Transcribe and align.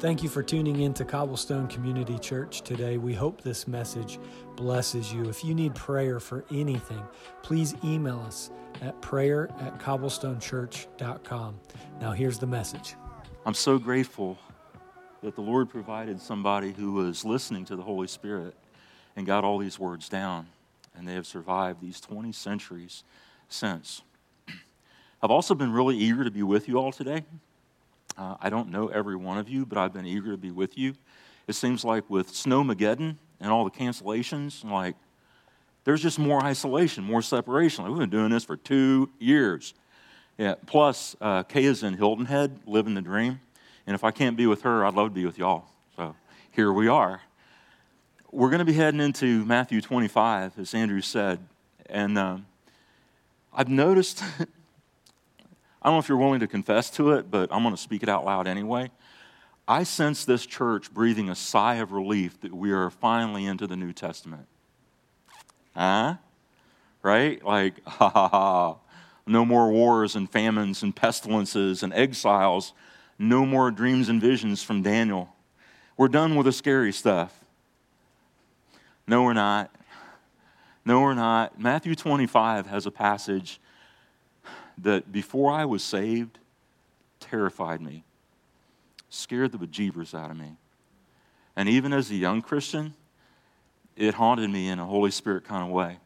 Thank 0.00 0.22
you 0.22 0.30
for 0.30 0.42
tuning 0.42 0.80
in 0.80 0.94
to 0.94 1.04
Cobblestone 1.04 1.68
Community 1.68 2.18
Church 2.18 2.62
today. 2.62 2.96
We 2.96 3.12
hope 3.12 3.42
this 3.42 3.68
message 3.68 4.18
blesses 4.56 5.12
you. 5.12 5.28
If 5.28 5.44
you 5.44 5.54
need 5.54 5.74
prayer 5.74 6.18
for 6.18 6.42
anything, 6.50 7.02
please 7.42 7.74
email 7.84 8.18
us 8.20 8.50
at 8.80 8.98
prayer 9.02 9.50
at 9.60 9.78
cobblestonechurch.com. 9.78 11.60
Now, 12.00 12.12
here's 12.12 12.38
the 12.38 12.46
message. 12.46 12.94
I'm 13.44 13.52
so 13.52 13.78
grateful 13.78 14.38
that 15.22 15.34
the 15.34 15.42
Lord 15.42 15.68
provided 15.68 16.18
somebody 16.18 16.72
who 16.72 16.92
was 16.92 17.22
listening 17.22 17.66
to 17.66 17.76
the 17.76 17.82
Holy 17.82 18.08
Spirit 18.08 18.54
and 19.16 19.26
got 19.26 19.44
all 19.44 19.58
these 19.58 19.78
words 19.78 20.08
down, 20.08 20.46
and 20.96 21.06
they 21.06 21.12
have 21.12 21.26
survived 21.26 21.82
these 21.82 22.00
20 22.00 22.32
centuries 22.32 23.04
since. 23.50 24.00
I've 25.22 25.30
also 25.30 25.54
been 25.54 25.74
really 25.74 25.98
eager 25.98 26.24
to 26.24 26.30
be 26.30 26.42
with 26.42 26.68
you 26.68 26.78
all 26.78 26.90
today. 26.90 27.26
Uh, 28.16 28.36
I 28.40 28.50
don't 28.50 28.70
know 28.70 28.88
every 28.88 29.16
one 29.16 29.38
of 29.38 29.48
you, 29.48 29.64
but 29.64 29.78
I've 29.78 29.92
been 29.92 30.06
eager 30.06 30.30
to 30.30 30.36
be 30.36 30.50
with 30.50 30.76
you. 30.76 30.94
It 31.46 31.54
seems 31.54 31.84
like 31.84 32.08
with 32.08 32.32
Snowmageddon 32.32 33.16
and 33.40 33.50
all 33.50 33.64
the 33.64 33.70
cancellations, 33.70 34.64
like 34.64 34.96
there's 35.84 36.02
just 36.02 36.18
more 36.18 36.42
isolation, 36.42 37.04
more 37.04 37.22
separation. 37.22 37.84
Like, 37.84 37.90
we've 37.92 38.00
been 38.00 38.10
doing 38.10 38.30
this 38.30 38.44
for 38.44 38.56
two 38.56 39.10
years. 39.18 39.74
Yeah. 40.38 40.54
Plus, 40.66 41.16
uh, 41.20 41.42
Kay 41.42 41.64
is 41.64 41.82
in 41.82 41.94
Hilton 41.94 42.26
Head, 42.26 42.60
living 42.66 42.94
the 42.94 43.02
dream. 43.02 43.40
And 43.86 43.94
if 43.94 44.04
I 44.04 44.10
can't 44.10 44.36
be 44.36 44.46
with 44.46 44.62
her, 44.62 44.84
I'd 44.84 44.94
love 44.94 45.08
to 45.08 45.14
be 45.14 45.26
with 45.26 45.38
y'all. 45.38 45.64
So 45.96 46.14
here 46.52 46.72
we 46.72 46.88
are. 46.88 47.22
We're 48.30 48.50
going 48.50 48.60
to 48.60 48.64
be 48.64 48.74
heading 48.74 49.00
into 49.00 49.44
Matthew 49.44 49.80
25, 49.80 50.58
as 50.58 50.74
Andrew 50.74 51.00
said. 51.00 51.40
And 51.86 52.16
um, 52.16 52.46
I've 53.52 53.68
noticed 53.68 54.22
I 55.82 55.88
don't 55.88 55.94
know 55.94 56.00
if 56.00 56.08
you're 56.08 56.18
willing 56.18 56.40
to 56.40 56.46
confess 56.46 56.90
to 56.90 57.12
it, 57.12 57.30
but 57.30 57.50
I'm 57.52 57.62
going 57.62 57.74
to 57.74 57.80
speak 57.80 58.02
it 58.02 58.08
out 58.08 58.24
loud 58.24 58.46
anyway. 58.46 58.90
I 59.66 59.84
sense 59.84 60.24
this 60.24 60.44
church 60.44 60.92
breathing 60.92 61.30
a 61.30 61.34
sigh 61.34 61.76
of 61.76 61.92
relief 61.92 62.40
that 62.40 62.52
we 62.52 62.72
are 62.72 62.90
finally 62.90 63.46
into 63.46 63.66
the 63.66 63.76
New 63.76 63.92
Testament. 63.92 64.46
Huh? 65.74 66.16
Right? 67.02 67.42
Like, 67.44 67.74
ha 67.86 68.08
ha 68.10 68.28
ha. 68.28 68.76
No 69.26 69.44
more 69.44 69.70
wars 69.70 70.16
and 70.16 70.30
famines 70.30 70.82
and 70.82 70.94
pestilences 70.94 71.82
and 71.82 71.94
exiles. 71.94 72.72
No 73.18 73.46
more 73.46 73.70
dreams 73.70 74.08
and 74.08 74.20
visions 74.20 74.62
from 74.62 74.82
Daniel. 74.82 75.34
We're 75.96 76.08
done 76.08 76.34
with 76.34 76.46
the 76.46 76.52
scary 76.52 76.92
stuff. 76.92 77.44
No, 79.06 79.22
we're 79.22 79.34
not. 79.34 79.74
No, 80.84 81.00
we're 81.02 81.14
not. 81.14 81.60
Matthew 81.60 81.94
25 81.94 82.66
has 82.66 82.86
a 82.86 82.90
passage 82.90 83.60
that 84.82 85.12
before 85.12 85.52
I 85.52 85.64
was 85.64 85.82
saved 85.82 86.38
terrified 87.18 87.80
me, 87.80 88.04
scared 89.08 89.52
the 89.52 89.58
bejeebers 89.58 90.14
out 90.14 90.30
of 90.30 90.36
me. 90.36 90.56
And 91.56 91.68
even 91.68 91.92
as 91.92 92.10
a 92.10 92.14
young 92.14 92.42
Christian, 92.42 92.94
it 93.96 94.14
haunted 94.14 94.50
me 94.50 94.68
in 94.68 94.78
a 94.78 94.86
Holy 94.86 95.10
Spirit 95.10 95.44
kind 95.44 95.62
of 95.62 95.70
way. 95.70 95.98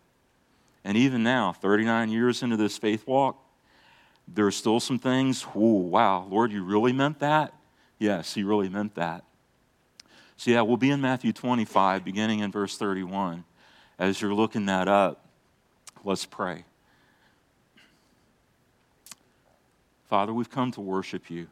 And 0.84 0.96
even 0.96 1.22
now, 1.22 1.52
39 1.52 2.10
years 2.10 2.42
into 2.42 2.56
this 2.56 2.76
faith 2.76 3.06
walk, 3.06 3.38
there 4.26 4.46
are 4.46 4.50
still 4.50 4.80
some 4.80 4.98
things, 4.98 5.46
oh, 5.54 5.74
wow, 5.74 6.26
Lord, 6.30 6.52
you 6.52 6.64
really 6.64 6.92
meant 6.92 7.20
that? 7.20 7.54
Yes, 7.98 8.34
He 8.34 8.42
really 8.42 8.68
meant 8.68 8.94
that. 8.94 9.24
So, 10.36 10.50
yeah, 10.50 10.62
we'll 10.62 10.76
be 10.76 10.90
in 10.90 11.00
Matthew 11.00 11.32
25, 11.32 12.04
beginning 12.04 12.40
in 12.40 12.50
verse 12.50 12.76
31. 12.76 13.44
As 13.98 14.20
you're 14.20 14.34
looking 14.34 14.66
that 14.66 14.88
up, 14.88 15.24
let's 16.04 16.26
pray. 16.26 16.64
Father, 20.14 20.32
we've 20.32 20.48
come 20.48 20.70
to 20.70 20.80
worship 20.80 21.28
you. 21.28 21.48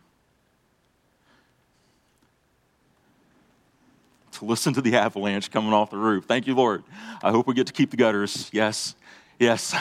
To 4.34 4.44
listen 4.44 4.72
to 4.74 4.80
the 4.80 4.94
avalanche 4.94 5.50
coming 5.50 5.72
off 5.72 5.90
the 5.90 5.98
roof. 5.98 6.26
Thank 6.26 6.46
you, 6.46 6.54
Lord. 6.54 6.84
I 7.24 7.32
hope 7.32 7.48
we 7.48 7.54
get 7.54 7.66
to 7.66 7.72
keep 7.72 7.90
the 7.90 7.96
gutters. 7.96 8.48
Yes, 8.52 8.94
yes. 9.40 9.74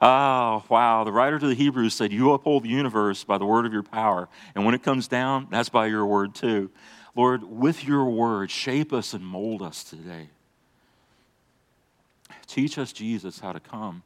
Oh, 0.00 0.64
wow. 0.70 1.04
The 1.04 1.12
writer 1.12 1.38
to 1.38 1.46
the 1.46 1.54
Hebrews 1.54 1.92
said, 1.92 2.10
You 2.10 2.32
uphold 2.32 2.62
the 2.62 2.70
universe 2.70 3.22
by 3.22 3.36
the 3.36 3.44
word 3.44 3.66
of 3.66 3.72
your 3.74 3.82
power. 3.82 4.30
And 4.54 4.64
when 4.64 4.74
it 4.74 4.82
comes 4.82 5.06
down, 5.06 5.48
that's 5.50 5.68
by 5.68 5.84
your 5.84 6.06
word 6.06 6.34
too. 6.34 6.70
Lord, 7.14 7.42
with 7.42 7.84
your 7.84 8.06
word, 8.06 8.50
shape 8.50 8.94
us 8.94 9.12
and 9.12 9.26
mold 9.26 9.60
us 9.60 9.84
today. 9.84 10.30
Teach 12.46 12.78
us, 12.78 12.94
Jesus, 12.94 13.40
how 13.40 13.52
to 13.52 13.60
come 13.60 14.04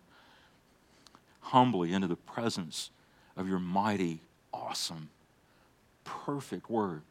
humbly 1.43 1.93
into 1.93 2.09
the 2.09 2.17
presence 2.17 2.91
of 3.38 3.49
your 3.49 3.60
mighty, 3.60 4.21
awesome, 4.53 5.09
perfect 6.04 6.69
word. 6.69 7.03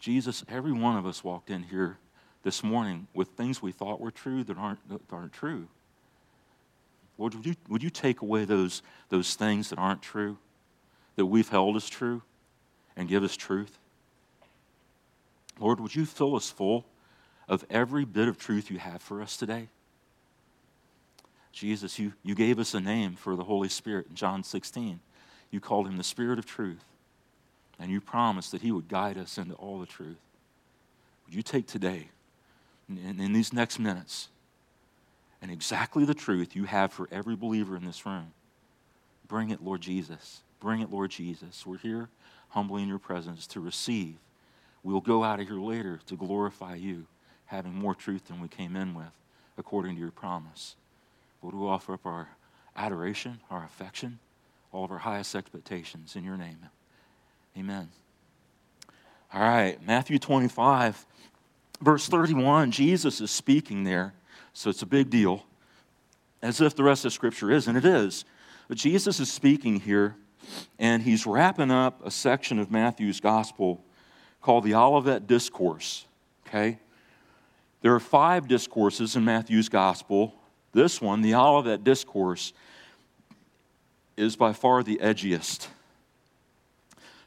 Jesus, 0.00 0.42
every 0.48 0.72
one 0.72 0.96
of 0.96 1.06
us 1.06 1.22
walked 1.22 1.50
in 1.50 1.62
here 1.64 1.98
this 2.42 2.64
morning 2.64 3.06
with 3.14 3.28
things 3.28 3.60
we 3.60 3.70
thought 3.70 4.00
were 4.00 4.10
true 4.10 4.42
that 4.44 4.56
aren't, 4.56 4.88
that 4.88 5.00
aren't 5.12 5.34
true. 5.34 5.68
Lord, 7.18 7.34
would 7.34 7.44
you, 7.44 7.54
would 7.68 7.82
you 7.82 7.90
take 7.90 8.22
away 8.22 8.46
those, 8.46 8.80
those 9.10 9.34
things 9.34 9.68
that 9.68 9.78
aren't 9.78 10.00
true, 10.00 10.38
that 11.16 11.26
we've 11.26 11.50
held 11.50 11.76
as 11.76 11.86
true, 11.86 12.22
and 12.96 13.10
give 13.10 13.22
us 13.22 13.36
truth? 13.36 13.78
Lord, 15.58 15.80
would 15.80 15.94
you 15.94 16.06
fill 16.06 16.34
us 16.34 16.48
full 16.48 16.86
of 17.46 17.66
every 17.68 18.06
bit 18.06 18.26
of 18.26 18.38
truth 18.38 18.70
you 18.70 18.78
have 18.78 19.02
for 19.02 19.20
us 19.20 19.36
today? 19.36 19.68
Jesus, 21.52 21.98
you, 21.98 22.12
you 22.22 22.34
gave 22.34 22.58
us 22.58 22.74
a 22.74 22.80
name 22.80 23.16
for 23.16 23.36
the 23.36 23.44
Holy 23.44 23.68
Spirit 23.68 24.06
in 24.08 24.14
John 24.14 24.42
16. 24.42 25.00
You 25.50 25.60
called 25.60 25.86
him 25.86 25.96
the 25.96 26.04
Spirit 26.04 26.38
of 26.38 26.46
truth. 26.46 26.84
And 27.78 27.90
you 27.90 28.00
promised 28.00 28.52
that 28.52 28.62
he 28.62 28.72
would 28.72 28.88
guide 28.88 29.18
us 29.18 29.38
into 29.38 29.54
all 29.54 29.78
the 29.78 29.86
truth. 29.86 30.20
Would 31.26 31.34
you 31.34 31.42
take 31.42 31.66
today, 31.66 32.08
in, 32.88 33.20
in 33.20 33.32
these 33.32 33.52
next 33.52 33.78
minutes, 33.78 34.28
and 35.42 35.50
exactly 35.50 36.04
the 36.04 36.14
truth 36.14 36.54
you 36.54 36.64
have 36.64 36.92
for 36.92 37.08
every 37.10 37.36
believer 37.36 37.76
in 37.76 37.84
this 37.84 38.04
room? 38.04 38.32
Bring 39.26 39.50
it, 39.50 39.62
Lord 39.62 39.80
Jesus. 39.80 40.40
Bring 40.60 40.80
it, 40.80 40.90
Lord 40.90 41.10
Jesus. 41.10 41.64
We're 41.64 41.78
here 41.78 42.08
humbly 42.50 42.82
in 42.82 42.88
your 42.88 42.98
presence 42.98 43.46
to 43.48 43.60
receive. 43.60 44.16
We'll 44.82 45.00
go 45.00 45.24
out 45.24 45.40
of 45.40 45.48
here 45.48 45.60
later 45.60 46.00
to 46.06 46.16
glorify 46.16 46.74
you, 46.74 47.06
having 47.46 47.74
more 47.74 47.94
truth 47.94 48.26
than 48.28 48.40
we 48.40 48.48
came 48.48 48.76
in 48.76 48.94
with, 48.94 49.12
according 49.56 49.94
to 49.94 50.00
your 50.00 50.10
promise. 50.10 50.74
Lord, 51.42 51.54
we 51.54 51.66
offer 51.66 51.94
up 51.94 52.04
our 52.06 52.28
adoration, 52.76 53.40
our 53.50 53.64
affection, 53.64 54.18
all 54.72 54.84
of 54.84 54.90
our 54.90 54.98
highest 54.98 55.34
expectations 55.34 56.16
in 56.16 56.24
your 56.24 56.36
name. 56.36 56.58
Amen. 57.58 57.88
All 59.32 59.40
right, 59.40 59.84
Matthew 59.84 60.18
25, 60.18 61.06
verse 61.80 62.08
31, 62.08 62.70
Jesus 62.72 63.20
is 63.20 63.30
speaking 63.30 63.84
there, 63.84 64.12
so 64.52 64.70
it's 64.70 64.82
a 64.82 64.86
big 64.86 65.08
deal, 65.08 65.44
as 66.42 66.60
if 66.60 66.74
the 66.74 66.82
rest 66.82 67.04
of 67.04 67.12
Scripture 67.12 67.50
is, 67.50 67.68
and 67.68 67.76
it 67.76 67.84
is. 67.84 68.24
But 68.68 68.76
Jesus 68.76 69.20
is 69.20 69.30
speaking 69.30 69.80
here, 69.80 70.16
and 70.78 71.02
he's 71.02 71.26
wrapping 71.26 71.70
up 71.70 72.04
a 72.04 72.10
section 72.10 72.58
of 72.58 72.70
Matthew's 72.70 73.20
gospel 73.20 73.84
called 74.42 74.64
the 74.64 74.74
Olivet 74.74 75.26
Discourse. 75.26 76.06
Okay? 76.46 76.78
There 77.82 77.94
are 77.94 78.00
five 78.00 78.48
discourses 78.48 79.16
in 79.16 79.24
Matthew's 79.24 79.68
gospel, 79.68 80.34
this 80.72 81.00
one, 81.00 81.22
the 81.22 81.34
Olivet 81.34 81.84
Discourse, 81.84 82.52
is 84.16 84.36
by 84.36 84.52
far 84.52 84.82
the 84.82 84.98
edgiest. 85.02 85.68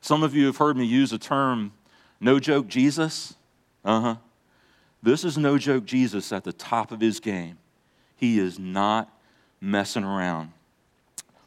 Some 0.01 0.23
of 0.23 0.35
you 0.35 0.45
have 0.47 0.57
heard 0.57 0.77
me 0.77 0.85
use 0.85 1.11
the 1.11 1.17
term, 1.17 1.71
no 2.19 2.39
joke 2.39 2.67
Jesus. 2.67 3.35
Uh 3.83 4.01
huh. 4.01 4.15
This 5.01 5.25
is 5.25 5.37
no 5.37 5.57
joke 5.57 5.85
Jesus 5.85 6.31
at 6.31 6.43
the 6.43 6.53
top 6.53 6.91
of 6.91 7.01
his 7.01 7.19
game. 7.19 7.57
He 8.15 8.39
is 8.39 8.57
not 8.57 9.09
messing 9.59 10.03
around. 10.03 10.51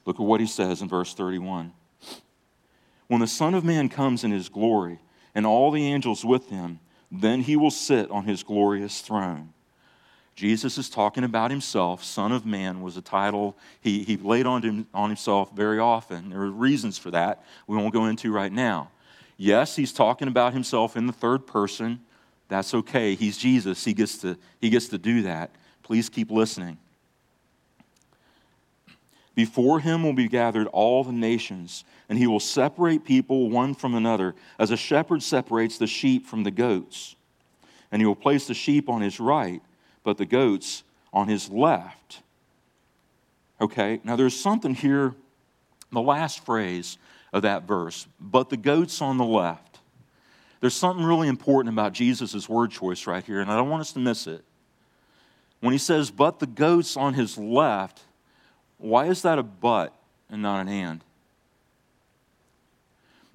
Look 0.04 0.16
at 0.16 0.26
what 0.26 0.40
he 0.40 0.46
says 0.46 0.82
in 0.82 0.88
verse 0.88 1.14
31. 1.14 1.72
When 3.08 3.20
the 3.20 3.26
Son 3.26 3.54
of 3.54 3.64
Man 3.64 3.88
comes 3.88 4.24
in 4.24 4.30
his 4.30 4.48
glory 4.48 4.98
and 5.34 5.46
all 5.46 5.70
the 5.70 5.86
angels 5.86 6.24
with 6.24 6.48
him, 6.48 6.80
then 7.10 7.42
he 7.42 7.56
will 7.56 7.70
sit 7.70 8.10
on 8.10 8.24
his 8.24 8.42
glorious 8.42 9.00
throne. 9.00 9.52
Jesus 10.36 10.76
is 10.76 10.90
talking 10.90 11.24
about 11.24 11.50
himself. 11.50 12.04
Son 12.04 12.30
of 12.30 12.44
Man 12.44 12.82
was 12.82 12.98
a 12.98 13.02
title 13.02 13.56
he, 13.80 14.02
he 14.02 14.18
laid 14.18 14.44
on, 14.44 14.62
him, 14.62 14.86
on 14.92 15.08
himself 15.08 15.50
very 15.56 15.78
often. 15.78 16.28
There 16.28 16.42
are 16.42 16.50
reasons 16.50 16.98
for 16.98 17.10
that 17.10 17.42
we 17.66 17.76
won't 17.76 17.94
go 17.94 18.04
into 18.04 18.30
right 18.30 18.52
now. 18.52 18.90
Yes, 19.38 19.76
he's 19.76 19.92
talking 19.92 20.28
about 20.28 20.52
himself 20.52 20.94
in 20.94 21.06
the 21.06 21.12
third 21.12 21.46
person. 21.46 22.00
That's 22.48 22.74
okay. 22.74 23.14
He's 23.14 23.38
Jesus. 23.38 23.82
He 23.82 23.94
gets 23.94 24.18
to, 24.18 24.36
he 24.60 24.68
gets 24.68 24.88
to 24.88 24.98
do 24.98 25.22
that. 25.22 25.50
Please 25.82 26.10
keep 26.10 26.30
listening. 26.30 26.76
Before 29.34 29.80
him 29.80 30.02
will 30.02 30.14
be 30.14 30.28
gathered 30.28 30.66
all 30.68 31.02
the 31.02 31.12
nations, 31.12 31.84
and 32.08 32.18
he 32.18 32.26
will 32.26 32.40
separate 32.40 33.04
people 33.04 33.50
one 33.50 33.74
from 33.74 33.94
another, 33.94 34.34
as 34.58 34.70
a 34.70 34.76
shepherd 34.76 35.22
separates 35.22 35.78
the 35.78 35.86
sheep 35.86 36.26
from 36.26 36.42
the 36.42 36.50
goats. 36.50 37.16
And 37.90 38.02
he 38.02 38.06
will 38.06 38.14
place 38.14 38.46
the 38.46 38.54
sheep 38.54 38.88
on 38.90 39.00
his 39.00 39.18
right 39.18 39.62
but 40.06 40.18
the 40.18 40.24
goats 40.24 40.84
on 41.12 41.26
his 41.26 41.50
left. 41.50 42.22
Okay, 43.60 44.00
now 44.04 44.14
there's 44.14 44.38
something 44.38 44.72
here. 44.72 45.16
The 45.90 46.00
last 46.00 46.46
phrase, 46.46 46.96
of 47.32 47.42
that 47.42 47.64
verse, 47.64 48.06
but 48.20 48.48
the 48.48 48.56
goats 48.56 49.02
on 49.02 49.18
the 49.18 49.24
left. 49.24 49.80
There's 50.60 50.74
something 50.74 51.04
really 51.04 51.26
important 51.26 51.72
about 51.74 51.92
Jesus' 51.92 52.48
word 52.48 52.70
choice 52.70 53.06
right 53.06 53.24
here, 53.24 53.40
and 53.40 53.50
I 53.50 53.56
don't 53.56 53.68
want 53.68 53.80
us 53.80 53.92
to 53.94 53.98
miss 53.98 54.26
it. 54.26 54.44
When 55.60 55.72
he 55.72 55.78
says, 55.78 56.10
but 56.10 56.38
the 56.38 56.46
goats 56.46 56.96
on 56.96 57.14
his 57.14 57.36
left, 57.36 58.00
why 58.78 59.06
is 59.06 59.22
that 59.22 59.38
a 59.38 59.42
but 59.42 59.92
and 60.30 60.40
not 60.40 60.60
an 60.60 60.68
and? 60.68 61.04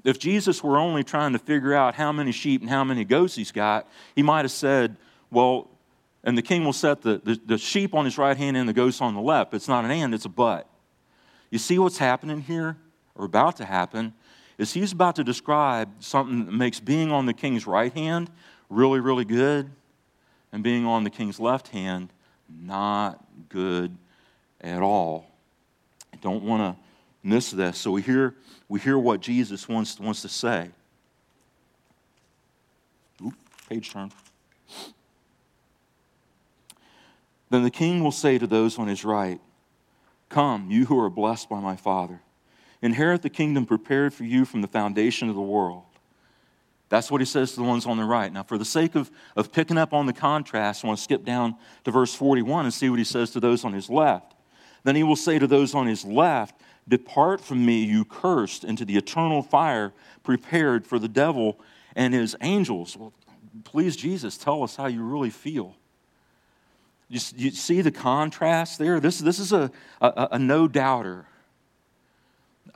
If 0.03 0.19
Jesus 0.19 0.63
were 0.63 0.77
only 0.77 1.03
trying 1.03 1.33
to 1.33 1.39
figure 1.39 1.73
out 1.73 1.95
how 1.95 2.11
many 2.11 2.31
sheep 2.31 2.61
and 2.61 2.69
how 2.69 2.83
many 2.83 3.03
goats 3.03 3.35
he's 3.35 3.51
got, 3.51 3.87
he 4.15 4.23
might 4.23 4.45
have 4.45 4.51
said, 4.51 4.95
well, 5.31 5.67
and 6.23 6.37
the 6.37 6.41
king 6.41 6.63
will 6.63 6.73
set 6.73 7.01
the, 7.01 7.21
the, 7.23 7.39
the, 7.45 7.57
sheep 7.57 7.93
on 7.93 8.05
his 8.05 8.17
right 8.17 8.37
hand 8.37 8.55
and 8.55 8.69
the 8.69 8.73
goats 8.73 9.01
on 9.01 9.15
the 9.15 9.21
left. 9.21 9.53
It's 9.53 9.67
not 9.67 9.85
an 9.85 9.91
and, 9.91 10.13
it's 10.13 10.25
a 10.25 10.29
but. 10.29 10.67
You 11.49 11.57
see 11.57 11.79
what's 11.79 11.97
happening 11.97 12.41
here, 12.41 12.77
or 13.15 13.25
about 13.25 13.57
to 13.57 13.65
happen, 13.65 14.13
is 14.57 14.73
he's 14.73 14.91
about 14.91 15.15
to 15.15 15.23
describe 15.23 15.89
something 15.99 16.45
that 16.45 16.51
makes 16.51 16.79
being 16.79 17.11
on 17.11 17.25
the 17.25 17.33
king's 17.33 17.65
right 17.65 17.91
hand 17.91 18.29
really, 18.69 18.99
really 18.99 19.25
good, 19.25 19.69
and 20.51 20.63
being 20.63 20.85
on 20.85 21.03
the 21.03 21.09
king's 21.09 21.39
left 21.39 21.67
hand 21.69 22.09
not 22.49 23.23
good 23.49 23.95
at 24.61 24.81
all. 24.81 25.29
I 26.13 26.17
don't 26.17 26.43
want 26.43 26.61
to 26.75 26.83
miss 27.23 27.51
this. 27.51 27.77
So 27.77 27.91
we 27.91 28.01
hear, 28.01 28.35
we 28.67 28.79
hear 28.79 28.97
what 28.97 29.21
Jesus 29.21 29.67
wants, 29.67 29.99
wants 29.99 30.21
to 30.23 30.29
say. 30.29 30.69
Oop, 33.23 33.33
page 33.69 33.91
turn. 33.91 34.11
Then 37.51 37.63
the 37.63 37.69
king 37.69 38.01
will 38.01 38.13
say 38.13 38.37
to 38.37 38.47
those 38.47 38.79
on 38.79 38.87
his 38.87 39.03
right, 39.03 39.41
Come, 40.29 40.71
you 40.71 40.85
who 40.85 40.97
are 40.97 41.09
blessed 41.09 41.49
by 41.49 41.59
my 41.59 41.75
Father, 41.75 42.21
inherit 42.81 43.21
the 43.21 43.29
kingdom 43.29 43.65
prepared 43.65 44.13
for 44.13 44.23
you 44.23 44.45
from 44.45 44.61
the 44.61 44.69
foundation 44.69 45.27
of 45.27 45.35
the 45.35 45.41
world. 45.41 45.83
That's 46.87 47.11
what 47.11 47.19
he 47.19 47.25
says 47.25 47.51
to 47.51 47.57
the 47.57 47.63
ones 47.63 47.85
on 47.85 47.97
the 47.97 48.05
right. 48.05 48.31
Now, 48.31 48.43
for 48.43 48.57
the 48.57 48.63
sake 48.63 48.95
of, 48.95 49.11
of 49.35 49.51
picking 49.51 49.77
up 49.77 49.91
on 49.93 50.05
the 50.05 50.13
contrast, 50.13 50.83
I 50.83 50.87
want 50.87 50.97
to 50.97 51.03
skip 51.03 51.25
down 51.25 51.57
to 51.83 51.91
verse 51.91 52.13
41 52.15 52.65
and 52.65 52.73
see 52.73 52.89
what 52.89 52.99
he 52.99 53.05
says 53.05 53.31
to 53.31 53.41
those 53.41 53.65
on 53.65 53.73
his 53.73 53.89
left. 53.89 54.33
Then 54.85 54.95
he 54.95 55.03
will 55.03 55.17
say 55.17 55.37
to 55.37 55.45
those 55.45 55.75
on 55.75 55.87
his 55.87 56.05
left, 56.05 56.55
Depart 56.87 57.41
from 57.41 57.65
me, 57.65 57.83
you 57.83 58.05
cursed, 58.05 58.63
into 58.63 58.85
the 58.85 58.95
eternal 58.95 59.43
fire 59.43 59.91
prepared 60.23 60.87
for 60.87 60.99
the 60.99 61.09
devil 61.09 61.59
and 61.97 62.13
his 62.13 62.33
angels. 62.41 62.95
Well, 62.95 63.13
please, 63.65 63.97
Jesus, 63.97 64.37
tell 64.37 64.63
us 64.63 64.77
how 64.77 64.87
you 64.87 65.03
really 65.03 65.29
feel. 65.29 65.75
You, 67.11 67.19
you 67.35 67.51
see 67.51 67.81
the 67.81 67.91
contrast 67.91 68.79
there? 68.79 69.01
This, 69.01 69.19
this 69.19 69.37
is 69.37 69.51
a, 69.51 69.69
a, 69.99 70.29
a 70.31 70.39
no 70.39 70.69
doubter. 70.69 71.25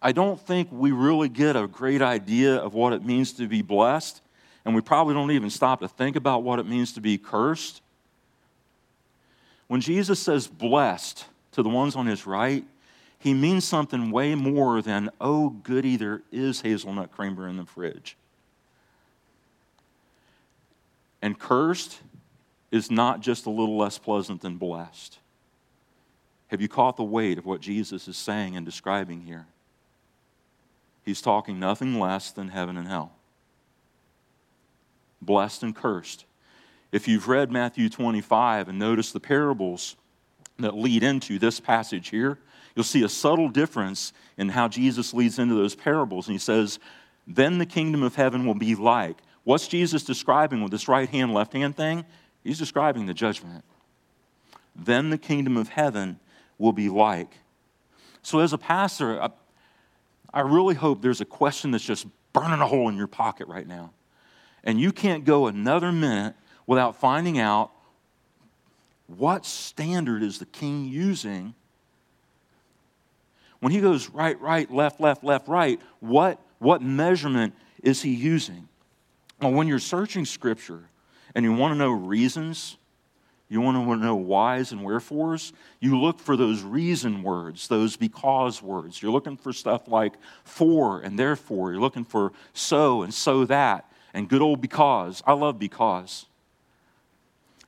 I 0.01 0.11
don't 0.11 0.37
think 0.37 0.67
we 0.73 0.91
really 0.91 1.29
get 1.29 1.55
a 1.55 1.67
great 1.67 2.01
idea 2.01 2.57
of 2.57 2.73
what 2.73 2.91
it 2.91 3.05
means 3.05 3.31
to 3.33 3.47
be 3.47 3.61
blessed, 3.61 4.21
and 4.65 4.75
we 4.75 4.81
probably 4.81 5.13
don't 5.13 5.31
even 5.31 5.49
stop 5.49 5.79
to 5.79 5.87
think 5.87 6.17
about 6.17 6.43
what 6.43 6.59
it 6.59 6.67
means 6.67 6.91
to 6.93 7.01
be 7.01 7.17
cursed. 7.17 7.81
When 9.67 9.79
Jesus 9.79 10.19
says 10.19 10.47
blessed 10.47 11.25
to 11.53 11.63
the 11.63 11.69
ones 11.69 11.95
on 11.95 12.05
his 12.05 12.27
right, 12.27 12.65
he 13.17 13.33
means 13.33 13.63
something 13.63 14.11
way 14.11 14.35
more 14.35 14.81
than, 14.81 15.11
oh, 15.21 15.49
goody, 15.49 15.95
there 15.95 16.23
is 16.33 16.59
hazelnut 16.59 17.13
creamer 17.13 17.47
in 17.47 17.55
the 17.55 17.65
fridge. 17.65 18.17
And 21.21 21.39
cursed 21.39 22.01
is 22.75 22.91
not 22.91 23.21
just 23.21 23.45
a 23.45 23.49
little 23.49 23.77
less 23.77 23.97
pleasant 23.97 24.41
than 24.41 24.57
blessed. 24.57 25.19
Have 26.47 26.61
you 26.61 26.67
caught 26.67 26.97
the 26.97 27.03
weight 27.03 27.37
of 27.37 27.45
what 27.45 27.61
Jesus 27.61 28.07
is 28.07 28.17
saying 28.17 28.55
and 28.55 28.65
describing 28.65 29.21
here? 29.21 29.47
He's 31.03 31.21
talking 31.21 31.59
nothing 31.59 31.99
less 31.99 32.31
than 32.31 32.49
heaven 32.49 32.77
and 32.77 32.87
hell. 32.87 33.13
Blessed 35.21 35.63
and 35.63 35.75
cursed. 35.75 36.25
If 36.91 37.07
you've 37.07 37.27
read 37.27 37.51
Matthew 37.51 37.89
25 37.89 38.69
and 38.69 38.79
noticed 38.79 39.13
the 39.13 39.19
parables 39.19 39.95
that 40.59 40.75
lead 40.75 41.03
into 41.03 41.37
this 41.39 41.59
passage 41.59 42.09
here, 42.09 42.39
you'll 42.75 42.83
see 42.83 43.03
a 43.03 43.09
subtle 43.09 43.49
difference 43.49 44.13
in 44.37 44.49
how 44.49 44.67
Jesus 44.67 45.13
leads 45.13 45.39
into 45.39 45.55
those 45.55 45.75
parables. 45.75 46.27
And 46.27 46.33
he 46.33 46.39
says, 46.39 46.79
Then 47.27 47.57
the 47.57 47.65
kingdom 47.65 48.03
of 48.03 48.15
heaven 48.15 48.45
will 48.45 48.55
be 48.55 48.75
like. 48.75 49.17
What's 49.43 49.67
Jesus 49.67 50.03
describing 50.03 50.63
with 50.63 50.71
this 50.71 50.87
right 50.87 51.07
hand, 51.07 51.33
left 51.33 51.53
hand 51.53 51.75
thing? 51.75 52.03
He's 52.45 52.59
describing 52.59 53.07
the 53.07 53.13
judgment. 53.13 53.65
Then 54.75 55.09
the 55.09 55.17
kingdom 55.17 55.57
of 55.57 55.69
heaven 55.69 56.19
will 56.57 56.73
be 56.73 56.87
like. 56.87 57.39
So, 58.21 58.39
as 58.39 58.53
a 58.53 58.57
pastor, 58.57 59.21
I, 59.21 59.29
I 60.33 60.41
really 60.41 60.75
hope 60.75 61.01
there's 61.01 61.21
a 61.21 61.25
question 61.25 61.71
that's 61.71 61.83
just 61.83 62.07
burning 62.33 62.61
a 62.61 62.67
hole 62.67 62.87
in 62.87 62.95
your 62.95 63.07
pocket 63.07 63.47
right 63.47 63.67
now. 63.67 63.91
And 64.63 64.79
you 64.79 64.91
can't 64.91 65.25
go 65.25 65.47
another 65.47 65.91
minute 65.91 66.35
without 66.67 66.95
finding 66.95 67.39
out 67.39 67.71
what 69.07 69.45
standard 69.45 70.23
is 70.23 70.39
the 70.39 70.45
king 70.45 70.85
using 70.85 71.55
when 73.59 73.71
he 73.71 73.81
goes 73.81 74.09
right, 74.09 74.39
right, 74.39 74.69
left, 74.69 74.99
left, 74.99 75.23
left, 75.23 75.47
right, 75.47 75.81
what, 75.99 76.39
what 76.59 76.83
measurement 76.83 77.55
is 77.81 78.01
he 78.01 78.13
using? 78.13 78.67
Well, 79.41 79.53
when 79.53 79.67
you're 79.67 79.79
searching 79.79 80.25
scripture, 80.25 80.83
and 81.35 81.43
you 81.43 81.53
want 81.53 81.73
to 81.73 81.77
know 81.77 81.91
reasons, 81.91 82.77
you 83.49 83.61
want 83.61 83.77
to 83.77 83.97
know 83.97 84.15
whys 84.15 84.71
and 84.71 84.81
wherefores, 84.81 85.53
you 85.79 85.99
look 85.99 86.19
for 86.19 86.35
those 86.35 86.63
reason 86.63 87.21
words, 87.21 87.67
those 87.67 87.95
because 87.95 88.61
words. 88.61 89.01
You're 89.01 89.11
looking 89.11 89.37
for 89.37 89.53
stuff 89.53 89.87
like 89.87 90.13
for 90.43 91.01
and 91.01 91.19
therefore. 91.19 91.71
You're 91.71 91.81
looking 91.81 92.05
for 92.05 92.31
so 92.53 93.03
and 93.03 93.13
so 93.13 93.45
that 93.45 93.91
and 94.15 94.27
good 94.27 94.41
old 94.41 94.61
because. 94.61 95.21
I 95.27 95.33
love 95.33 95.59
because. 95.59 96.25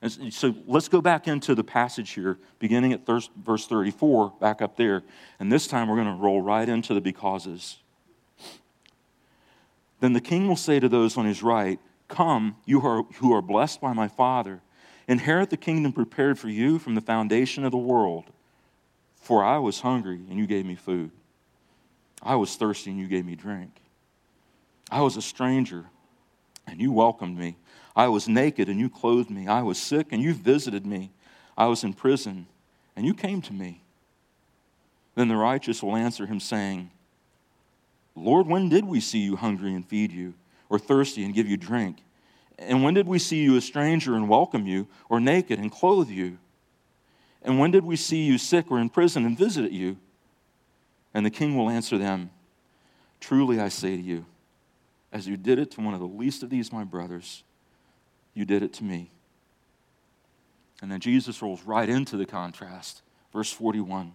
And 0.00 0.32
so 0.32 0.54
let's 0.66 0.88
go 0.88 1.00
back 1.00 1.26
into 1.26 1.54
the 1.54 1.64
passage 1.64 2.10
here, 2.10 2.38
beginning 2.60 2.92
at 2.92 3.04
verse 3.04 3.28
34, 3.66 4.34
back 4.40 4.62
up 4.62 4.76
there. 4.76 5.02
And 5.40 5.50
this 5.50 5.66
time 5.66 5.88
we're 5.88 5.96
going 5.96 6.06
to 6.06 6.22
roll 6.22 6.40
right 6.40 6.68
into 6.68 6.94
the 6.94 7.00
becauses. 7.00 7.78
Then 10.00 10.12
the 10.12 10.20
king 10.20 10.46
will 10.46 10.56
say 10.56 10.78
to 10.78 10.88
those 10.88 11.16
on 11.16 11.24
his 11.24 11.42
right, 11.42 11.80
Come, 12.08 12.56
you 12.64 12.80
are, 12.84 13.02
who 13.16 13.32
are 13.32 13.42
blessed 13.42 13.80
by 13.80 13.92
my 13.92 14.08
Father, 14.08 14.60
inherit 15.06 15.50
the 15.50 15.56
kingdom 15.56 15.92
prepared 15.92 16.38
for 16.38 16.48
you 16.48 16.78
from 16.78 16.94
the 16.94 17.00
foundation 17.00 17.64
of 17.64 17.70
the 17.70 17.78
world. 17.78 18.24
For 19.20 19.44
I 19.44 19.58
was 19.58 19.80
hungry, 19.80 20.20
and 20.28 20.38
you 20.38 20.46
gave 20.46 20.64
me 20.64 20.74
food. 20.74 21.10
I 22.22 22.36
was 22.36 22.56
thirsty, 22.56 22.90
and 22.90 22.98
you 22.98 23.06
gave 23.06 23.26
me 23.26 23.36
drink. 23.36 23.82
I 24.90 25.02
was 25.02 25.16
a 25.16 25.22
stranger, 25.22 25.86
and 26.66 26.80
you 26.80 26.92
welcomed 26.92 27.36
me. 27.36 27.56
I 27.94 28.08
was 28.08 28.28
naked, 28.28 28.68
and 28.68 28.80
you 28.80 28.88
clothed 28.88 29.30
me. 29.30 29.46
I 29.46 29.62
was 29.62 29.78
sick, 29.78 30.08
and 30.10 30.22
you 30.22 30.32
visited 30.32 30.86
me. 30.86 31.10
I 31.56 31.66
was 31.66 31.84
in 31.84 31.92
prison, 31.92 32.46
and 32.96 33.04
you 33.04 33.12
came 33.12 33.42
to 33.42 33.52
me. 33.52 33.82
Then 35.14 35.28
the 35.28 35.36
righteous 35.36 35.82
will 35.82 35.96
answer 35.96 36.26
him, 36.26 36.40
saying, 36.40 36.90
Lord, 38.14 38.46
when 38.46 38.68
did 38.68 38.84
we 38.84 39.00
see 39.00 39.18
you 39.18 39.36
hungry 39.36 39.74
and 39.74 39.86
feed 39.86 40.12
you? 40.12 40.34
Or 40.68 40.78
thirsty 40.78 41.24
and 41.24 41.34
give 41.34 41.48
you 41.48 41.56
drink? 41.56 42.02
And 42.58 42.82
when 42.82 42.94
did 42.94 43.06
we 43.06 43.18
see 43.18 43.42
you 43.42 43.56
a 43.56 43.60
stranger 43.60 44.14
and 44.14 44.28
welcome 44.28 44.66
you, 44.66 44.88
or 45.08 45.20
naked 45.20 45.58
and 45.58 45.70
clothe 45.70 46.10
you? 46.10 46.38
And 47.42 47.58
when 47.58 47.70
did 47.70 47.84
we 47.84 47.96
see 47.96 48.24
you 48.24 48.36
sick 48.36 48.70
or 48.70 48.78
in 48.78 48.88
prison 48.88 49.24
and 49.24 49.38
visit 49.38 49.70
you? 49.70 49.96
And 51.14 51.24
the 51.24 51.30
king 51.30 51.56
will 51.56 51.70
answer 51.70 51.98
them 51.98 52.30
Truly 53.20 53.58
I 53.60 53.68
say 53.68 53.96
to 53.96 54.02
you, 54.02 54.26
as 55.12 55.26
you 55.26 55.36
did 55.36 55.58
it 55.58 55.70
to 55.72 55.80
one 55.80 55.94
of 55.94 56.00
the 56.00 56.06
least 56.06 56.42
of 56.42 56.50
these, 56.50 56.72
my 56.72 56.84
brothers, 56.84 57.42
you 58.34 58.44
did 58.44 58.62
it 58.62 58.72
to 58.74 58.84
me. 58.84 59.10
And 60.80 60.92
then 60.92 61.00
Jesus 61.00 61.42
rolls 61.42 61.62
right 61.64 61.88
into 61.88 62.16
the 62.16 62.26
contrast. 62.26 63.02
Verse 63.32 63.50
41. 63.50 64.14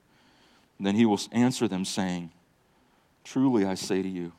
Then 0.85 0.95
he 0.95 1.05
will 1.05 1.19
answer 1.31 1.67
them, 1.67 1.85
saying, 1.85 2.31
Truly 3.23 3.65
I 3.65 3.75
say 3.75 4.01
to 4.01 4.09
you, 4.09 4.31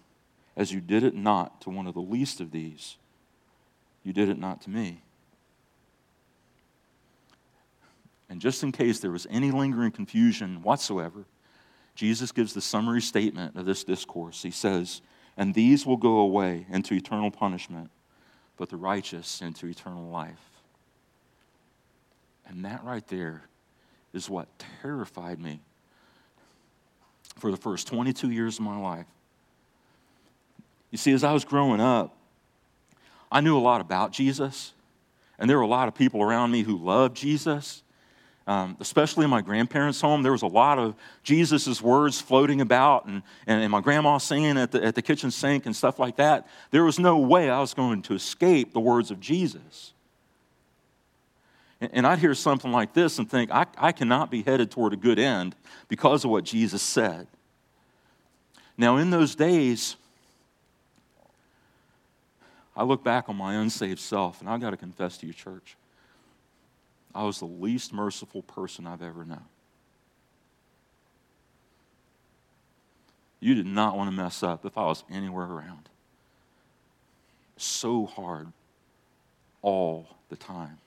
as 0.57 0.73
you 0.73 0.81
did 0.81 1.03
it 1.05 1.15
not 1.15 1.61
to 1.63 1.71
one 1.71 1.87
of 1.87 1.95
the 1.95 2.01
least 2.01 2.41
of 2.41 2.51
these, 2.51 2.97
you 4.03 4.13
did 4.13 4.29
it 4.29 4.39
not 4.39 4.61
to 4.63 4.71
me. 4.71 5.03
And 8.29 8.41
just 8.41 8.63
in 8.63 8.73
case 8.73 8.99
there 8.99 9.11
was 9.11 9.27
any 9.31 9.51
lingering 9.51 9.93
confusion 9.93 10.63
whatsoever, 10.63 11.25
Jesus 11.95 12.33
gives 12.33 12.55
the 12.55 12.61
summary 12.61 13.03
statement 13.03 13.57
of 13.57 13.67
this 13.67 13.85
discourse. 13.85 14.43
He 14.43 14.51
says, 14.51 15.03
And 15.37 15.55
these 15.55 15.87
will 15.87 15.99
go 15.99 16.19
away 16.19 16.67
into 16.71 16.95
eternal 16.95 17.31
punishment, 17.31 17.91
but 18.57 18.71
the 18.71 18.77
righteous 18.77 19.43
into 19.43 19.67
eternal 19.67 20.09
life. 20.09 20.51
And 22.47 22.65
that 22.65 22.83
right 22.85 23.07
there 23.09 23.43
is 24.13 24.29
what 24.29 24.49
terrified 24.81 25.39
me 25.39 25.61
for 27.37 27.51
the 27.51 27.57
first 27.57 27.87
22 27.89 28.31
years 28.31 28.59
of 28.59 28.65
my 28.65 28.79
life. 28.79 29.07
You 30.91 30.99
see, 30.99 31.13
as 31.13 31.25
I 31.25 31.33
was 31.33 31.45
growing 31.45 31.81
up, 31.81 32.17
I 33.31 33.41
knew 33.41 33.57
a 33.57 33.61
lot 33.61 33.81
about 33.81 34.13
Jesus, 34.13 34.75
and 35.39 35.49
there 35.49 35.57
were 35.57 35.63
a 35.63 35.69
lot 35.69 35.89
of 35.89 35.95
people 35.95 36.23
around 36.23 36.51
me 36.51 36.63
who 36.63 36.77
loved 36.77 37.17
Jesus. 37.17 37.83
Um, 38.45 38.77
especially 38.81 39.23
in 39.23 39.31
my 39.31 39.41
grandparents' 39.41 40.01
home, 40.01 40.25
there 40.25 40.33
was 40.33 40.43
a 40.43 40.49
lot 40.49 40.77
of 40.77 40.97
Jesus' 41.23 41.81
words 41.81 42.21
floating 42.21 42.61
about, 42.61 43.07
and, 43.07 43.23
and, 43.47 43.63
and, 43.63 43.71
my 43.71 43.81
grandma 43.81 44.19
singing 44.19 44.59
at 44.59 44.73
the, 44.73 44.85
at 44.85 44.97
the 44.97 45.03
kitchen 45.03 45.31
sink 45.31 45.65
and 45.65 45.77
stuff 45.77 46.01
like 46.01 46.17
that. 46.17 46.49
There 46.73 46.83
was 46.83 46.99
no 46.99 47.19
way 47.19 47.49
I 47.49 47.61
was 47.61 47.73
going 47.73 48.03
to 48.03 48.15
escape 48.15 48.73
the 48.73 48.81
words 48.81 49.13
of 49.13 49.21
Jesus. 49.21 49.93
And, 51.91 52.07
I'd 52.07 52.21
hear 52.21 52.35
something 52.35 52.71
like 52.71 52.93
this 52.93 53.19
and 53.19 53.29
think, 53.29 53.51
I, 53.51 53.67
I 53.77 53.91
cannot 53.91 54.31
be 54.31 54.43
headed 54.43 54.71
toward 54.71 54.93
a 54.93 54.97
good 54.97 55.19
end 55.19 55.57
because 55.89 56.25
of 56.25 56.31
what 56.31 56.45
Jesus 56.45 56.81
said. 56.81 57.27
Now, 58.77 58.99
in 58.99 59.11
those 59.11 59.35
days, 59.35 59.97
I 62.77 62.85
look 62.85 63.03
back 63.03 63.29
on 63.29 63.37
my 63.37 63.55
unsaved 63.55 63.99
self, 63.99 64.41
and 64.41 64.49
I've 64.49 64.61
got 64.61 64.71
to 64.71 64.77
confess 64.77 65.19
to 65.19 65.27
you, 65.27 65.33
church, 65.33 65.77
I 67.15 67.25
was 67.25 67.41
the 67.41 67.47
least 67.47 67.93
merciful 67.93 68.43
person 68.43 68.87
I've 68.87 69.03
ever 69.03 69.25
known. 69.25 69.45
You 73.41 73.57
did 73.57 73.67
not 73.67 73.97
want 73.97 74.09
to 74.09 74.17
mess 74.17 74.45
up 74.45 74.65
if 74.65 74.79
I 74.79 74.85
was 74.85 75.03
anywhere 75.11 75.47
around. 75.47 75.89
So 77.57 78.07
hard 78.07 78.53
all 79.63 80.07
the 80.29 80.37
time. 80.37 80.79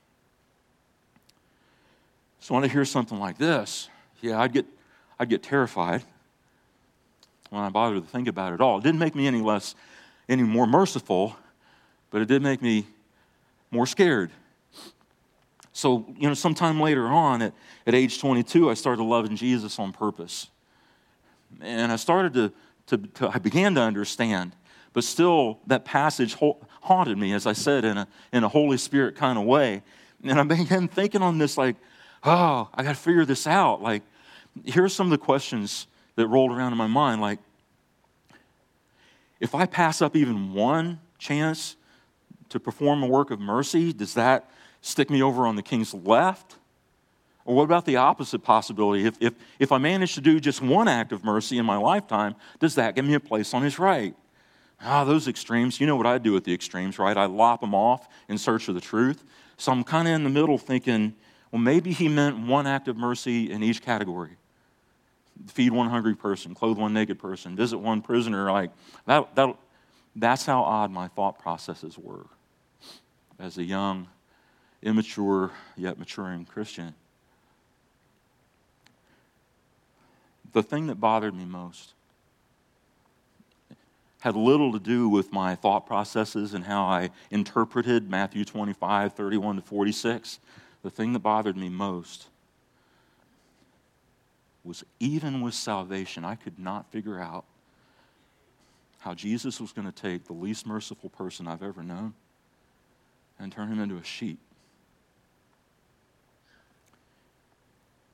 So 2.45 2.53
when 2.53 2.63
I 2.63 2.67
hear 2.67 2.85
something 2.85 3.17
like 3.17 3.39
this, 3.39 3.89
yeah, 4.21 4.39
I'd 4.39 4.53
get, 4.53 4.67
I'd 5.17 5.29
get 5.29 5.41
terrified 5.41 6.03
when 7.49 7.63
I 7.63 7.69
bothered 7.69 8.03
to 8.03 8.07
think 8.07 8.27
about 8.27 8.53
it 8.53 8.61
all. 8.61 8.77
It 8.77 8.83
didn't 8.83 8.99
make 8.99 9.15
me 9.15 9.25
any 9.25 9.41
less, 9.41 9.73
any 10.29 10.43
more 10.43 10.67
merciful, 10.67 11.35
but 12.11 12.21
it 12.21 12.27
did 12.27 12.43
make 12.43 12.61
me 12.61 12.85
more 13.71 13.87
scared. 13.87 14.29
So, 15.73 16.05
you 16.19 16.27
know, 16.27 16.35
sometime 16.35 16.79
later 16.79 17.07
on, 17.07 17.41
at, 17.41 17.53
at 17.87 17.95
age 17.95 18.19
22, 18.19 18.69
I 18.69 18.75
started 18.75 19.01
loving 19.01 19.35
Jesus 19.35 19.79
on 19.79 19.91
purpose. 19.91 20.51
And 21.61 21.91
I 21.91 21.95
started 21.95 22.35
to, 22.35 22.53
to, 22.95 23.07
to 23.07 23.29
I 23.33 23.39
began 23.39 23.73
to 23.73 23.81
understand, 23.81 24.55
but 24.93 25.03
still 25.03 25.61
that 25.65 25.83
passage 25.83 26.37
haunted 26.81 27.17
me, 27.17 27.33
as 27.33 27.47
I 27.47 27.53
said, 27.53 27.83
in 27.85 27.97
a, 27.97 28.07
in 28.31 28.43
a 28.43 28.49
Holy 28.49 28.77
Spirit 28.77 29.15
kind 29.15 29.39
of 29.39 29.45
way. 29.45 29.81
And 30.23 30.39
I 30.39 30.43
began 30.43 30.87
thinking 30.87 31.23
on 31.23 31.39
this, 31.39 31.57
like, 31.57 31.75
oh, 32.25 32.69
I 32.73 32.83
got 32.83 32.89
to 32.89 33.01
figure 33.01 33.25
this 33.25 33.47
out. 33.47 33.81
Like, 33.81 34.01
here's 34.63 34.93
some 34.93 35.07
of 35.07 35.11
the 35.11 35.17
questions 35.17 35.87
that 36.15 36.27
rolled 36.27 36.51
around 36.51 36.71
in 36.71 36.77
my 36.77 36.87
mind. 36.87 37.21
Like, 37.21 37.39
if 39.39 39.53
I 39.53 39.65
pass 39.65 40.01
up 40.01 40.15
even 40.15 40.53
one 40.53 40.99
chance 41.19 41.75
to 42.49 42.59
perform 42.59 43.03
a 43.03 43.07
work 43.07 43.31
of 43.31 43.39
mercy, 43.39 43.93
does 43.93 44.13
that 44.13 44.49
stick 44.81 45.09
me 45.09 45.21
over 45.21 45.45
on 45.45 45.55
the 45.55 45.63
king's 45.63 45.93
left? 45.93 46.55
Or 47.43 47.55
what 47.55 47.63
about 47.63 47.85
the 47.85 47.97
opposite 47.97 48.39
possibility? 48.39 49.05
If, 49.05 49.21
if, 49.21 49.33
if 49.59 49.71
I 49.71 49.77
manage 49.77 50.15
to 50.15 50.21
do 50.21 50.39
just 50.39 50.61
one 50.61 50.87
act 50.87 51.11
of 51.11 51.23
mercy 51.23 51.57
in 51.57 51.65
my 51.65 51.77
lifetime, 51.77 52.35
does 52.59 52.75
that 52.75 52.95
give 52.95 53.05
me 53.05 53.13
a 53.13 53.19
place 53.19 53.53
on 53.53 53.61
his 53.61 53.77
right? 53.77 54.15
Ah, 54.81 55.03
those 55.03 55.27
extremes, 55.27 55.79
you 55.79 55.87
know 55.87 55.95
what 55.95 56.05
I 56.05 56.17
do 56.17 56.33
with 56.33 56.43
the 56.43 56.53
extremes, 56.53 56.97
right? 56.97 57.15
I 57.15 57.25
lop 57.25 57.61
them 57.61 57.75
off 57.75 58.07
in 58.27 58.37
search 58.37 58.67
of 58.67 58.75
the 58.75 58.81
truth. 58.81 59.23
So 59.57 59.71
I'm 59.71 59.83
kind 59.83 60.07
of 60.07 60.15
in 60.15 60.23
the 60.23 60.29
middle 60.29 60.57
thinking, 60.57 61.13
well, 61.55 61.61
maybe 61.61 61.93
he 61.93 62.09
meant 62.09 62.37
one 62.37 62.67
act 62.67 62.89
of 62.89 62.97
mercy 62.97 63.49
in 63.49 63.63
each 63.63 63.81
category. 63.81 64.31
Feed 65.47 65.71
one 65.71 65.89
hungry 65.89 66.13
person, 66.13 66.53
clothe 66.53 66.77
one 66.77 66.91
naked 66.91 67.17
person, 67.17 67.55
visit 67.55 67.77
one 67.77 68.01
prisoner. 68.01 68.51
Like 68.51 68.71
that, 69.05 69.33
that, 69.35 69.55
that's 70.17 70.45
how 70.45 70.63
odd 70.63 70.91
my 70.91 71.07
thought 71.07 71.39
processes 71.39 71.97
were 71.97 72.25
as 73.39 73.57
a 73.57 73.63
young 73.63 74.07
immature 74.83 75.51
yet 75.77 75.97
maturing 75.97 76.43
Christian. 76.43 76.93
The 80.51 80.61
thing 80.61 80.87
that 80.87 80.95
bothered 80.95 81.33
me 81.33 81.45
most 81.45 81.93
had 84.19 84.35
little 84.35 84.73
to 84.73 84.79
do 84.79 85.07
with 85.07 85.31
my 85.31 85.55
thought 85.55 85.87
processes 85.87 86.53
and 86.53 86.65
how 86.65 86.83
I 86.83 87.11
interpreted 87.31 88.09
Matthew 88.09 88.43
25, 88.43 89.13
31 89.13 89.55
to 89.55 89.61
46. 89.61 90.39
The 90.85 90.91
thing 90.91 91.13
that 91.13 91.19
bothered 91.19 91.57
me 91.57 91.67
most 91.67 92.27
was 94.63 94.83
even 94.99 95.41
with 95.41 95.55
salvation, 95.55 96.23
I 96.23 96.35
could 96.35 96.59
not 96.59 96.91
figure 96.91 97.19
out 97.19 97.43
how 98.99 99.15
Jesus 99.15 99.59
was 99.59 99.71
going 99.71 99.91
to 99.91 99.91
take 99.91 100.25
the 100.25 100.33
least 100.33 100.67
merciful 100.67 101.09
person 101.09 101.47
I've 101.47 101.63
ever 101.63 101.81
known 101.81 102.13
and 103.39 103.51
turn 103.51 103.67
him 103.69 103.79
into 103.79 103.97
a 103.97 104.03
sheep. 104.03 104.37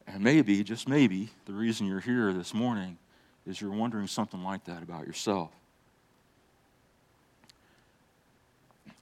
And 0.08 0.24
maybe, 0.24 0.64
just 0.64 0.88
maybe, 0.88 1.30
the 1.48 1.54
reason 1.54 1.88
you're 1.88 2.00
here 2.00 2.32
this 2.32 2.54
morning 2.54 2.98
is 3.46 3.60
you're 3.60 3.70
wondering 3.70 4.08
something 4.08 4.46
like 4.46 4.64
that 4.64 4.82
about 4.82 5.06
yourself. 5.06 5.52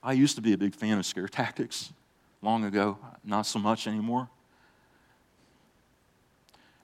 I 0.02 0.14
used 0.14 0.34
to 0.34 0.42
be 0.42 0.54
a 0.54 0.58
big 0.58 0.74
fan 0.74 0.98
of 0.98 1.06
scare 1.06 1.28
tactics 1.28 1.92
long 2.42 2.64
ago, 2.64 2.98
not 3.24 3.46
so 3.46 3.58
much 3.58 3.86
anymore. 3.86 4.28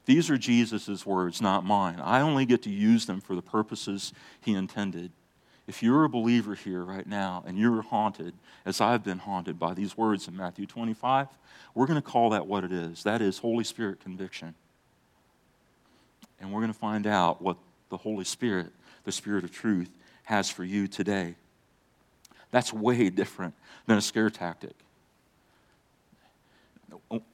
These 0.05 0.31
are 0.31 0.39
Jesus' 0.39 1.05
words, 1.05 1.41
not 1.41 1.65
mine. 1.65 2.01
I 2.01 2.21
only 2.21 2.47
get 2.47 2.63
to 2.63 2.71
use 2.71 3.07
them 3.07 3.21
for 3.21 3.35
the 3.35 3.43
purposes 3.43 4.13
he 4.41 4.55
intended. 4.55 5.11
If 5.67 5.83
you're 5.83 6.05
a 6.05 6.09
believer 6.09 6.55
here 6.55 6.85
right 6.85 7.07
now 7.07 7.43
and 7.45 7.59
you're 7.59 7.83
haunted, 7.83 8.35
as 8.65 8.81
I've 8.81 9.03
been 9.03 9.19
haunted 9.19 9.59
by 9.59 9.75
these 9.75 9.97
words 9.97 10.29
in 10.29 10.37
Matthew 10.37 10.65
25, 10.65 11.27
we're 11.75 11.87
going 11.87 12.01
to 12.01 12.09
call 12.09 12.31
that 12.31 12.47
what 12.47 12.63
it 12.63 12.71
is. 12.71 13.03
That 13.03 13.21
is 13.21 13.39
Holy 13.39 13.65
Spirit 13.65 14.01
conviction. 14.01 14.55
And 16.41 16.53
we're 16.53 16.61
going 16.61 16.73
to 16.73 16.79
find 16.79 17.07
out 17.07 17.43
what 17.43 17.57
the 17.89 17.97
Holy 17.97 18.25
Spirit, 18.25 18.69
the 19.05 19.13
Spirit 19.13 19.43
of 19.43 19.51
truth, 19.51 19.91
has 20.25 20.49
for 20.49 20.63
you 20.63 20.87
today. 20.87 21.35
That's 22.53 22.73
way 22.73 23.11
different 23.11 23.55
than 23.87 23.99
a 23.99 24.03
scare 24.03 24.31
tactic. 24.31 24.75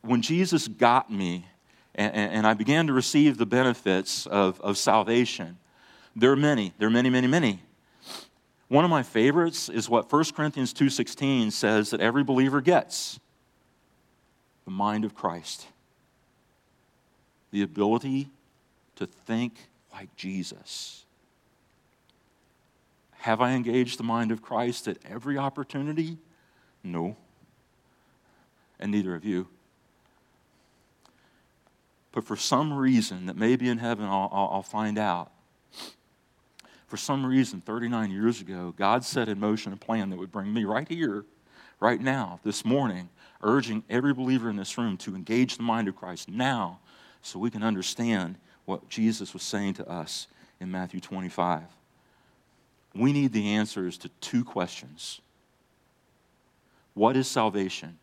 When 0.03 0.23
Jesus 0.23 0.69
got 0.69 1.11
me 1.11 1.47
and, 1.95 2.15
and 2.15 2.47
I 2.47 2.55
began 2.55 2.87
to 2.87 2.93
receive 2.93 3.39
the 3.39 3.47
benefits 3.47 4.27
of, 4.27 4.61
of 4.61 4.79
salvation, 4.79 5.59
there 6.15 6.33
are 6.33 6.37
many, 6.37 6.73
there 6.79 6.89
are 6.89 6.93
many, 6.93 7.11
many, 7.11 7.27
many. 7.27 7.63
One 8.69 8.85
of 8.85 8.91
my 8.91 9.03
favorites 9.03 9.69
is 9.69 9.89
what 9.89 10.11
1 10.11 10.25
Corinthians 10.35 10.73
2:16 10.73 11.53
says 11.53 11.91
that 11.91 12.01
every 12.01 12.25
believer 12.25 12.61
gets. 12.61 13.21
The 14.65 14.71
mind 14.71 15.05
of 15.05 15.15
Christ. 15.15 15.67
The 17.51 17.63
ability 17.63 18.31
to 18.97 19.07
think 19.07 19.69
like 19.93 20.15
Jesus. 20.17 21.05
Have 23.19 23.41
I 23.41 23.53
engaged 23.53 23.99
the 23.99 24.05
mind 24.05 24.33
of 24.33 24.43
Christ 24.43 24.89
at 24.89 24.99
every 25.05 25.37
opportunity? 25.37 26.19
No. 26.83 27.17
And 28.83 28.91
neither 28.91 29.15
of 29.15 29.25
you. 29.25 29.47
But 32.11 32.25
for 32.25 32.37
some 32.37 32.75
reason 32.75 33.27
that 33.27 33.37
maybe 33.37 33.69
in 33.69 33.79
heaven 33.79 34.05
I'll, 34.05 34.29
I'll, 34.33 34.63
find 34.63 34.99
out, 34.99 35.31
for 36.89 36.97
some 36.97 37.25
reason, 37.25 37.61
39 37.61 38.11
years 38.11 38.41
ago, 38.41 38.75
God 38.77 39.05
set 39.05 39.29
in 39.29 39.39
motion 39.39 39.73
a 39.73 39.77
plan 39.77 40.11
that 40.11 40.19
would 40.19 40.33
bring 40.33 40.53
me 40.53 40.65
right 40.65 40.87
here, 40.89 41.25
right 41.79 42.01
now, 42.01 42.41
this 42.43 42.65
morning, 42.65 43.09
urging 43.41 43.85
every 43.89 44.13
believer 44.13 44.51
in 44.51 44.57
this 44.57 44.77
room 44.77 44.97
to 44.99 45.15
engage 45.15 45.57
the 45.57 45.63
mind 45.63 45.87
of 45.87 45.95
Christ 45.95 46.29
now 46.29 46.81
so 47.23 47.39
we 47.39 47.51
can 47.51 47.63
understand 47.63 48.37
what 48.65 48.89
Jesus 48.89 49.33
was 49.33 49.45
saying 49.45 49.75
to 49.75 49.89
us 49.89 50.27
in 50.61 50.73
Matthew 50.73 50.99
25. 50.99 51.63
We 52.95 53.13
need 53.13 53.33
the 53.33 53.55
answers 53.55 53.97
to 53.99 54.09
two 54.21 54.45
questions 54.45 55.21
What 56.95 57.17
is 57.17 57.29
salvation? 57.29 58.01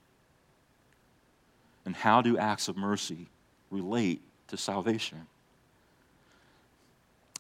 And 1.90 1.96
how 1.96 2.22
do 2.22 2.38
acts 2.38 2.68
of 2.68 2.78
mercy 2.78 3.26
relate 3.72 4.22
to 4.50 4.58
salvation? 4.58 5.18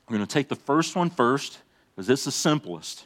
I'm 0.07 0.15
going 0.15 0.25
to 0.25 0.33
take 0.33 0.47
the 0.47 0.55
first 0.55 0.95
one 0.95 1.11
first 1.11 1.59
because 1.95 2.07
this 2.07 2.21
is 2.21 2.25
the 2.25 2.31
simplest. 2.31 3.05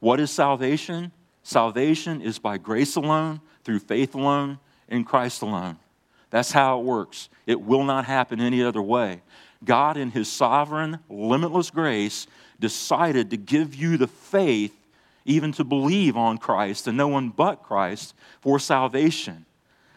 What 0.00 0.18
is 0.18 0.32
salvation? 0.32 1.12
Salvation 1.44 2.20
is 2.20 2.40
by 2.40 2.58
grace 2.58 2.96
alone, 2.96 3.40
through 3.62 3.78
faith 3.78 4.16
alone, 4.16 4.58
in 4.88 5.04
Christ 5.04 5.42
alone. 5.42 5.76
That's 6.30 6.50
how 6.50 6.80
it 6.80 6.84
works. 6.84 7.28
It 7.46 7.60
will 7.60 7.84
not 7.84 8.04
happen 8.04 8.40
any 8.40 8.60
other 8.60 8.82
way. 8.82 9.22
God, 9.64 9.96
in 9.96 10.10
His 10.10 10.28
sovereign, 10.28 10.98
limitless 11.08 11.70
grace, 11.70 12.26
decided 12.58 13.30
to 13.30 13.36
give 13.36 13.76
you 13.76 13.96
the 13.96 14.08
faith 14.08 14.74
even 15.24 15.52
to 15.52 15.62
believe 15.62 16.16
on 16.16 16.36
Christ 16.36 16.88
and 16.88 16.96
no 16.96 17.06
one 17.06 17.28
but 17.28 17.62
Christ 17.62 18.12
for 18.40 18.58
salvation. 18.58 19.46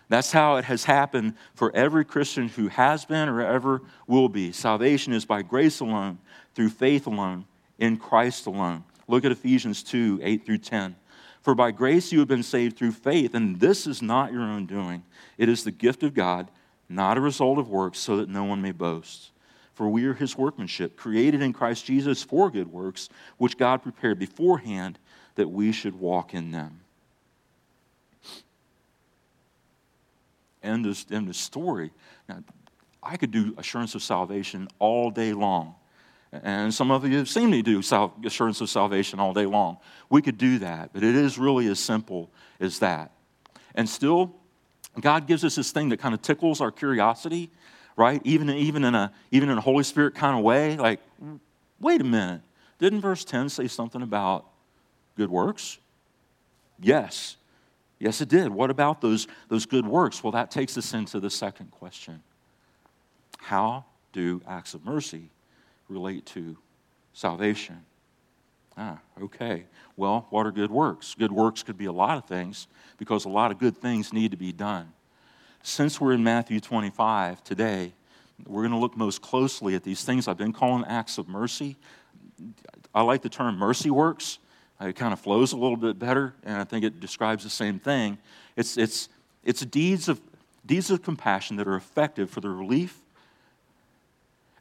That's 0.09 0.31
how 0.31 0.55
it 0.55 0.65
has 0.65 0.85
happened 0.85 1.33
for 1.53 1.75
every 1.75 2.05
Christian 2.05 2.47
who 2.47 2.69
has 2.69 3.03
been 3.05 3.27
or 3.27 3.41
ever 3.41 3.81
will 4.07 4.29
be. 4.29 4.51
Salvation 4.51 5.11
is 5.13 5.25
by 5.25 5.41
grace 5.41 5.79
alone, 5.81 6.19
through 6.55 6.69
faith 6.69 7.07
alone, 7.07 7.45
in 7.77 7.97
Christ 7.97 8.45
alone. 8.45 8.83
Look 9.07 9.25
at 9.25 9.31
Ephesians 9.31 9.83
2 9.83 10.19
8 10.23 10.45
through 10.45 10.59
10. 10.59 10.95
For 11.41 11.55
by 11.55 11.71
grace 11.71 12.11
you 12.11 12.19
have 12.19 12.27
been 12.27 12.43
saved 12.43 12.77
through 12.77 12.91
faith, 12.91 13.33
and 13.33 13.59
this 13.59 13.87
is 13.87 14.01
not 14.01 14.31
your 14.31 14.41
own 14.41 14.65
doing. 14.65 15.03
It 15.37 15.49
is 15.49 15.63
the 15.63 15.71
gift 15.71 16.03
of 16.03 16.13
God, 16.13 16.51
not 16.89 17.17
a 17.17 17.21
result 17.21 17.57
of 17.57 17.69
works, 17.69 17.99
so 17.99 18.17
that 18.17 18.29
no 18.29 18.43
one 18.43 18.61
may 18.61 18.71
boast. 18.71 19.31
For 19.73 19.87
we 19.87 20.05
are 20.05 20.13
his 20.13 20.37
workmanship, 20.37 20.97
created 20.97 21.41
in 21.41 21.53
Christ 21.53 21.85
Jesus 21.85 22.23
for 22.23 22.49
good 22.49 22.71
works, 22.71 23.09
which 23.37 23.57
God 23.57 23.83
prepared 23.83 24.19
beforehand 24.19 24.97
that 25.35 25.49
we 25.49 25.71
should 25.71 25.99
walk 25.99 26.33
in 26.33 26.51
them. 26.51 26.81
End 30.67 30.85
of, 30.85 31.05
end 31.11 31.35
story. 31.35 31.91
Now, 32.27 32.43
I 33.01 33.17
could 33.17 33.31
do 33.31 33.55
assurance 33.57 33.95
of 33.95 34.03
salvation 34.03 34.67
all 34.79 35.09
day 35.09 35.33
long. 35.33 35.75
And 36.31 36.73
some 36.73 36.91
of 36.91 37.07
you 37.07 37.17
have 37.17 37.29
seen 37.29 37.49
me 37.49 37.61
do 37.61 37.79
assurance 37.79 38.59
of 38.59 38.69
salvation 38.69 39.19
all 39.19 39.33
day 39.33 39.45
long. 39.45 39.77
We 40.09 40.21
could 40.21 40.37
do 40.37 40.59
that, 40.59 40.91
but 40.93 41.03
it 41.03 41.15
is 41.15 41.37
really 41.37 41.67
as 41.67 41.79
simple 41.79 42.29
as 42.59 42.79
that. 42.79 43.11
And 43.75 43.87
still, 43.87 44.35
God 44.99 45.25
gives 45.25 45.45
us 45.45 45.55
this 45.55 45.71
thing 45.71 45.89
that 45.89 45.97
kind 45.97 46.13
of 46.13 46.21
tickles 46.21 46.59
our 46.59 46.71
curiosity, 46.71 47.49
right? 47.95 48.21
Even, 48.25 48.49
even, 48.49 48.83
in, 48.83 48.93
a, 48.93 49.13
even 49.31 49.49
in 49.49 49.57
a 49.57 49.61
Holy 49.61 49.83
Spirit 49.83 50.15
kind 50.15 50.37
of 50.37 50.43
way. 50.43 50.75
Like, 50.75 50.99
wait 51.79 52.01
a 52.01 52.03
minute. 52.03 52.41
Didn't 52.77 53.01
verse 53.01 53.23
10 53.23 53.49
say 53.49 53.67
something 53.67 54.01
about 54.01 54.45
good 55.15 55.29
works? 55.29 55.77
Yes. 56.79 57.36
Yes, 57.99 58.21
it 58.21 58.29
did. 58.29 58.49
What 58.49 58.69
about 58.69 59.01
those, 59.01 59.27
those 59.49 59.65
good 59.65 59.87
works? 59.87 60.23
Well, 60.23 60.31
that 60.31 60.51
takes 60.51 60.77
us 60.77 60.93
into 60.93 61.19
the 61.19 61.29
second 61.29 61.71
question 61.71 62.21
How 63.39 63.85
do 64.13 64.41
acts 64.47 64.73
of 64.73 64.85
mercy 64.85 65.29
relate 65.89 66.25
to 66.27 66.57
salvation? 67.13 67.83
Ah, 68.77 68.99
okay. 69.19 69.65
Well, 69.95 70.27
what 70.29 70.45
are 70.45 70.51
good 70.51 70.69
works? 70.69 71.15
Good 71.15 71.31
works 71.31 71.63
could 71.63 71.77
be 71.77 71.85
a 71.85 71.91
lot 71.91 72.17
of 72.17 72.25
things 72.25 72.67
because 72.97 73.25
a 73.25 73.29
lot 73.29 73.49
of 73.49 73.57
good 73.57 73.75
things 73.75 74.13
need 74.13 74.31
to 74.31 74.37
be 74.37 74.51
done. 74.51 74.93
Since 75.63 75.99
we're 75.99 76.13
in 76.13 76.23
Matthew 76.23 76.59
25 76.59 77.43
today, 77.43 77.93
we're 78.45 78.61
going 78.61 78.71
to 78.71 78.77
look 78.77 78.95
most 78.95 79.23
closely 79.23 79.73
at 79.73 79.83
these 79.83 80.03
things 80.03 80.27
I've 80.27 80.37
been 80.37 80.53
calling 80.53 80.85
acts 80.85 81.17
of 81.17 81.27
mercy. 81.27 81.75
I 82.93 83.01
like 83.01 83.23
the 83.23 83.29
term 83.29 83.57
mercy 83.57 83.89
works 83.89 84.37
Uh, 84.79 84.87
it 84.87 84.95
kind 84.95 85.13
of 85.13 85.19
flows 85.19 85.53
a 85.53 85.57
little 85.57 85.77
bit 85.77 85.97
better, 85.97 86.33
and 86.43 86.57
I 86.57 86.63
think 86.63 86.83
it 86.83 86.99
describes 86.99 87.43
the 87.43 87.49
same 87.49 87.79
thing. 87.79 88.17
It's, 88.55 88.77
it's, 88.77 89.09
it's 89.43 89.61
deeds, 89.61 90.07
of, 90.07 90.21
deeds 90.65 90.91
of 90.91 91.01
compassion 91.01 91.57
that 91.57 91.67
are 91.67 91.75
effective 91.75 92.29
for 92.29 92.41
the 92.41 92.49
relief 92.49 93.01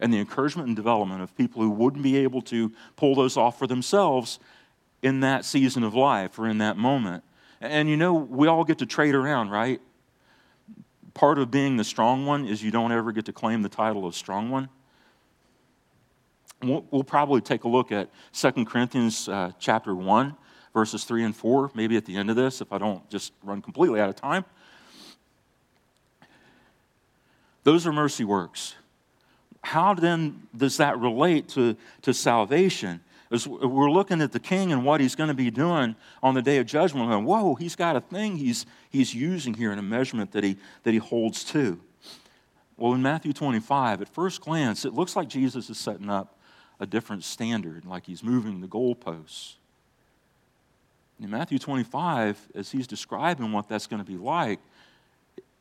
and 0.00 0.12
the 0.12 0.18
encouragement 0.18 0.68
and 0.68 0.76
development 0.76 1.22
of 1.22 1.36
people 1.36 1.62
who 1.62 1.70
wouldn't 1.70 2.02
be 2.02 2.16
able 2.18 2.42
to 2.42 2.72
pull 2.96 3.14
those 3.14 3.36
off 3.36 3.58
for 3.58 3.66
themselves 3.66 4.38
in 5.02 5.20
that 5.20 5.44
season 5.44 5.82
of 5.82 5.94
life 5.94 6.38
or 6.38 6.48
in 6.48 6.58
that 6.58 6.76
moment. 6.76 7.22
And 7.60 7.88
you 7.88 7.96
know, 7.96 8.14
we 8.14 8.48
all 8.48 8.64
get 8.64 8.78
to 8.78 8.86
trade 8.86 9.14
around, 9.14 9.50
right? 9.50 9.80
Part 11.14 11.38
of 11.38 11.50
being 11.50 11.76
the 11.76 11.84
strong 11.84 12.26
one 12.26 12.46
is 12.46 12.62
you 12.62 12.70
don't 12.70 12.92
ever 12.92 13.12
get 13.12 13.24
to 13.26 13.32
claim 13.32 13.62
the 13.62 13.68
title 13.68 14.06
of 14.06 14.14
strong 14.14 14.50
one. 14.50 14.68
We'll, 16.62 17.04
probably 17.04 17.42
take 17.42 17.64
a 17.64 17.68
look 17.68 17.92
at 17.92 18.08
2 18.32 18.64
Corinthians 18.64 19.28
uh, 19.28 19.52
chapter 19.58 19.94
1, 19.94 20.34
verses 20.72 21.04
3 21.04 21.24
and 21.24 21.36
4, 21.36 21.72
maybe 21.74 21.96
at 21.96 22.06
the 22.06 22.16
end 22.16 22.30
of 22.30 22.36
this, 22.36 22.60
if 22.60 22.72
I 22.72 22.78
don't 22.78 23.08
just 23.10 23.32
run 23.42 23.60
completely 23.60 24.00
out 24.00 24.08
of 24.08 24.16
time. 24.16 24.44
Those 27.62 27.86
are 27.86 27.92
mercy 27.92 28.24
works. 28.24 28.74
How 29.62 29.92
then 29.94 30.46
does 30.56 30.78
that 30.78 30.98
relate 30.98 31.48
to, 31.50 31.76
to 32.02 32.14
salvation? 32.14 33.00
As 33.30 33.46
we're 33.46 33.90
looking 33.90 34.22
at 34.22 34.32
the 34.32 34.38
king 34.38 34.72
and 34.72 34.84
what 34.84 35.00
he's 35.00 35.16
going 35.16 35.28
to 35.28 35.34
be 35.34 35.50
doing 35.50 35.96
on 36.22 36.34
the 36.34 36.42
day 36.42 36.58
of 36.58 36.66
judgment, 36.66 37.12
and 37.12 37.26
whoa, 37.26 37.56
he's 37.56 37.74
got 37.74 37.96
a 37.96 38.00
thing 38.00 38.36
he's, 38.36 38.64
he's 38.88 39.12
using 39.14 39.52
here 39.54 39.72
in 39.72 39.78
a 39.78 39.82
measurement 39.82 40.32
that 40.32 40.44
he, 40.44 40.56
that 40.84 40.92
he 40.92 40.98
holds 40.98 41.44
to. 41.44 41.80
Well, 42.76 42.92
in 42.94 43.02
Matthew 43.02 43.32
25, 43.32 44.02
at 44.02 44.08
first 44.08 44.42
glance, 44.42 44.84
it 44.84 44.94
looks 44.94 45.16
like 45.16 45.28
Jesus 45.28 45.68
is 45.68 45.78
setting 45.78 46.08
up 46.08 46.35
a 46.78 46.86
different 46.86 47.24
standard, 47.24 47.84
like 47.84 48.06
he's 48.06 48.22
moving 48.22 48.60
the 48.60 48.68
goalposts. 48.68 49.54
In 51.20 51.30
Matthew 51.30 51.58
25, 51.58 52.48
as 52.54 52.70
he's 52.70 52.86
describing 52.86 53.52
what 53.52 53.68
that's 53.68 53.86
going 53.86 54.04
to 54.04 54.10
be 54.10 54.18
like, 54.18 54.60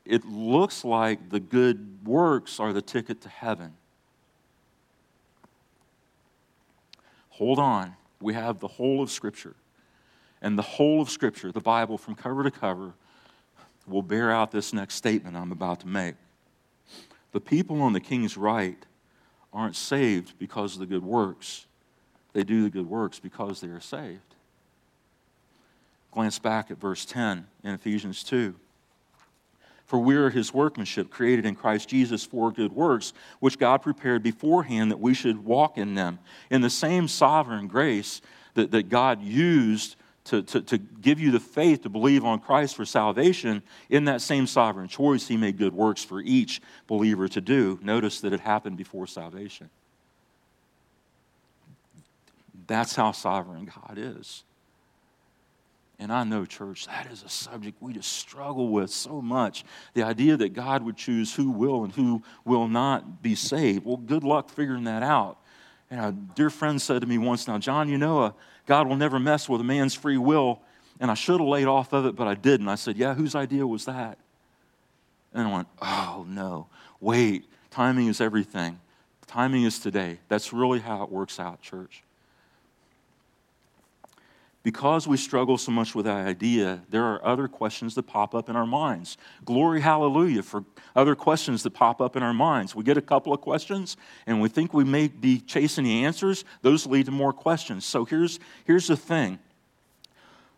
it 0.06 0.26
looks 0.26 0.84
like 0.84 1.30
the 1.30 1.40
good 1.40 2.06
works 2.06 2.60
are 2.60 2.74
the 2.74 2.82
ticket 2.82 3.22
to 3.22 3.30
heaven. 3.30 3.74
Hold 7.30 7.60
on. 7.60 7.96
We 8.22 8.34
have 8.34 8.60
the 8.60 8.68
whole 8.68 9.02
of 9.02 9.10
Scripture. 9.10 9.56
And 10.42 10.58
the 10.58 10.64
whole 10.64 11.02
of 11.02 11.10
Scripture, 11.10 11.52
the 11.52 11.60
Bible 11.60 11.98
from 11.98 12.16
cover 12.16 12.44
to 12.44 12.52
cover, 12.52 12.94
will 13.88 14.02
bear 14.02 14.32
out 14.32 14.52
this 14.52 14.74
next 14.74 14.96
statement 14.96 15.36
I'm 15.36 15.52
about 15.52 15.80
to 15.82 15.88
make. 15.88 16.16
The 17.32 17.42
people 17.42 17.82
on 17.82 17.94
the 17.94 18.00
king's 18.00 18.38
right 18.38 18.78
aren't 19.56 19.76
saved 19.76 20.38
because 20.38 20.74
of 20.74 20.80
the 20.82 20.86
good 20.86 21.04
works. 21.04 21.66
They 22.34 22.44
do 22.44 22.64
the 22.64 22.70
good 22.70 22.90
works 22.90 23.20
because 23.20 23.62
they 23.62 23.70
are 23.70 23.80
saved. 23.80 24.36
Glance 26.12 26.38
back 26.38 26.70
at 26.70 26.78
verse 26.78 27.06
10 27.06 27.48
in 27.64 27.74
Ephesians 27.74 28.24
2. 28.24 28.56
For 29.86 30.00
we 30.00 30.16
are 30.16 30.30
his 30.30 30.54
workmanship, 30.54 31.10
created 31.10 31.46
in 31.46 31.56
Christ 31.56 31.88
Jesus 31.90 32.26
for 32.26 32.52
good 32.52 32.74
works, 32.74 33.14
which 33.40 33.60
God 33.60 33.82
prepared 33.82 34.24
beforehand 34.24 34.92
that 34.92 35.00
we 35.00 35.14
should 35.14 35.46
walk 35.46 35.78
in 35.78 35.96
them. 35.96 36.20
In 36.50 36.62
the 36.62 36.70
same 36.70 37.08
sovereign 37.08 37.68
grace 37.68 38.22
that, 38.56 38.72
that 38.72 38.90
God 38.90 39.22
used 39.22 39.96
to, 40.26 40.42
to, 40.42 40.62
to 40.62 40.78
give 40.78 41.20
you 41.20 41.32
the 41.32 41.40
faith 41.40 41.84
to 41.84 41.90
believe 41.90 42.26
on 42.26 42.40
Christ 42.40 42.76
for 42.76 42.86
salvation, 42.86 43.64
in 43.90 44.06
that 44.06 44.22
same 44.22 44.48
sovereign 44.48 44.88
choice, 44.88 45.28
He 45.28 45.38
made 45.38 45.58
good 45.58 45.74
works 45.74 46.04
for 46.04 46.22
each 46.22 46.62
believer 46.88 47.28
to 47.30 47.42
do. 47.42 47.80
Notice 47.82 48.22
that 48.22 48.34
it 48.34 48.40
happened 48.40 48.78
before 48.78 49.08
salvation. 49.08 49.70
That's 52.68 52.96
how 52.96 53.12
sovereign 53.12 53.66
God 53.66 53.98
is. 53.98 54.44
And 55.98 56.12
I 56.12 56.24
know, 56.26 56.46
church, 56.46 56.88
that 56.88 57.10
is 57.12 57.24
a 57.24 57.30
subject 57.30 57.82
we 57.82 57.94
just 57.94 58.12
struggle 58.12 58.70
with 58.70 58.90
so 58.90 59.22
much. 59.22 59.64
The 59.94 60.04
idea 60.04 60.36
that 60.38 60.54
God 60.54 60.84
would 60.84 60.98
choose 60.98 61.34
who 61.34 61.52
will 61.52 61.86
and 61.86 61.94
who 61.94 62.22
will 62.44 62.68
not 62.68 63.22
be 63.22 63.36
saved. 63.36 63.86
Well, 63.86 63.98
good 63.98 64.24
luck 64.24 64.50
figuring 64.50 64.84
that 64.86 65.04
out. 65.04 65.38
And 65.92 66.00
a 66.00 66.12
dear 66.12 66.50
friend 66.50 66.82
said 66.82 67.02
to 67.02 67.08
me 67.08 67.18
once, 67.18 67.48
Now, 67.48 67.58
John, 67.58 67.90
you 67.90 67.98
know, 67.98 68.24
uh, 68.24 68.32
God 68.66 68.88
will 68.88 68.96
never 68.96 69.20
mess 69.20 69.48
with 69.48 69.62
a 69.62 69.64
man's 69.64 69.94
free 69.94 70.18
will. 70.18 70.62
And 71.00 71.12
I 71.12 71.14
should 71.14 71.40
have 71.40 71.48
laid 71.48 71.68
off 71.68 71.94
of 71.94 72.06
it, 72.06 72.16
but 72.16 72.28
I 72.28 72.36
didn't. 72.36 72.68
I 72.70 72.76
said, 72.76 72.98
Yeah, 72.98 73.14
whose 73.14 73.36
idea 73.36 73.68
was 73.68 73.86
that? 73.86 74.18
And 75.34 75.48
I 75.48 75.54
went, 75.54 75.68
Oh, 75.82 76.26
no. 76.28 76.68
Wait, 77.00 77.46
timing 77.70 78.08
is 78.08 78.22
everything. 78.22 78.80
Timing 79.28 79.64
is 79.64 79.80
today. 79.80 80.20
That's 80.28 80.54
really 80.54 80.80
how 80.80 81.04
it 81.04 81.12
works 81.12 81.40
out, 81.40 81.62
church 81.62 82.04
because 84.66 85.08
we 85.08 85.16
struggle 85.16 85.60
so 85.60 85.72
much 85.72 85.94
with 85.94 86.06
that 86.06 86.26
idea, 86.26 86.82
there 86.90 87.04
are 87.04 87.24
other 87.24 87.48
questions 87.48 87.94
that 87.94 88.08
pop 88.08 88.34
up 88.34 88.50
in 88.50 88.56
our 88.56 88.66
minds. 88.66 89.16
Glory, 89.46 89.80
hallelujah, 89.80 90.42
for 90.42 90.66
other 90.96 91.14
questions 91.14 91.62
that 91.62 91.70
pop 91.70 92.02
up 92.02 92.16
in 92.16 92.24
our 92.24 92.34
minds. 92.34 92.74
We 92.74 92.84
get 92.84 92.98
a 92.98 93.02
couple 93.02 93.32
of 93.32 93.42
questions 93.42 93.96
and 94.26 94.42
we 94.42 94.50
think 94.50 94.74
we 94.74 94.84
may 94.84 95.08
be 95.08 95.40
chasing 95.40 95.84
the 95.84 96.04
answers. 96.04 96.46
Those 96.64 96.88
lead 96.88 97.06
to 97.06 97.12
more 97.12 97.32
questions. 97.32 97.86
So 97.86 98.06
here's, 98.06 98.40
here's 98.66 98.88
the 98.88 98.98
thing 98.98 99.38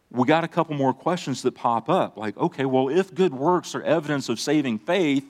we 0.09 0.25
got 0.25 0.45
a 0.45 0.47
couple 0.47 0.73
more 0.73 0.93
questions 0.93 1.41
that 1.41 1.51
pop 1.51 1.89
up. 1.89 2.15
Like, 2.15 2.37
okay, 2.37 2.63
well, 2.63 2.87
if 2.87 3.13
good 3.13 3.33
works 3.33 3.75
are 3.75 3.83
evidence 3.83 4.29
of 4.29 4.39
saving 4.39 4.79
faith, 4.79 5.25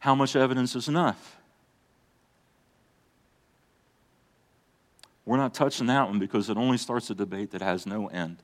how 0.00 0.16
much 0.16 0.34
evidence 0.34 0.74
is 0.74 0.88
enough? 0.88 1.39
We're 5.30 5.36
not 5.36 5.54
touching 5.54 5.86
that 5.86 6.08
one 6.08 6.18
because 6.18 6.50
it 6.50 6.56
only 6.56 6.76
starts 6.76 7.08
a 7.10 7.14
debate 7.14 7.52
that 7.52 7.62
has 7.62 7.86
no 7.86 8.08
end. 8.08 8.38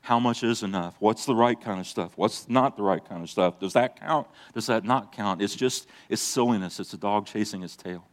How 0.00 0.18
much 0.18 0.42
is 0.42 0.64
enough? 0.64 0.96
What's 0.98 1.24
the 1.24 1.34
right 1.36 1.60
kind 1.60 1.78
of 1.78 1.86
stuff? 1.86 2.10
What's 2.16 2.48
not 2.48 2.76
the 2.76 2.82
right 2.82 3.08
kind 3.08 3.22
of 3.22 3.30
stuff? 3.30 3.60
Does 3.60 3.74
that 3.74 4.00
count? 4.00 4.26
Does 4.52 4.66
that 4.66 4.82
not 4.82 5.12
count? 5.12 5.40
It's 5.40 5.54
just, 5.54 5.86
it's 6.08 6.20
silliness. 6.20 6.80
It's 6.80 6.92
a 6.92 6.96
dog 6.96 7.26
chasing 7.26 7.62
its 7.62 7.76
tail. 7.76 8.04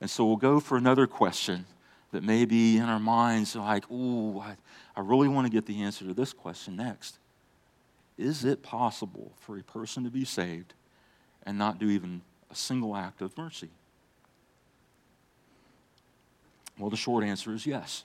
And 0.00 0.10
so 0.10 0.26
we'll 0.26 0.34
go 0.34 0.58
for 0.58 0.76
another 0.76 1.06
question 1.06 1.66
that 2.10 2.24
may 2.24 2.44
be 2.44 2.78
in 2.78 2.82
our 2.82 2.98
minds 2.98 3.54
like, 3.54 3.88
ooh, 3.88 4.40
I, 4.40 4.56
I 4.96 5.02
really 5.02 5.28
want 5.28 5.46
to 5.46 5.52
get 5.52 5.66
the 5.66 5.80
answer 5.82 6.04
to 6.04 6.14
this 6.14 6.32
question 6.32 6.74
next. 6.74 7.20
Is 8.18 8.44
it 8.44 8.64
possible 8.64 9.30
for 9.38 9.56
a 9.56 9.62
person 9.62 10.02
to 10.02 10.10
be 10.10 10.24
saved 10.24 10.74
and 11.46 11.56
not 11.56 11.78
do 11.78 11.88
even 11.90 12.22
a 12.50 12.56
single 12.56 12.96
act 12.96 13.22
of 13.22 13.38
mercy? 13.38 13.70
Well, 16.80 16.90
the 16.90 16.96
short 16.96 17.22
answer 17.22 17.52
is 17.52 17.66
yes. 17.66 18.04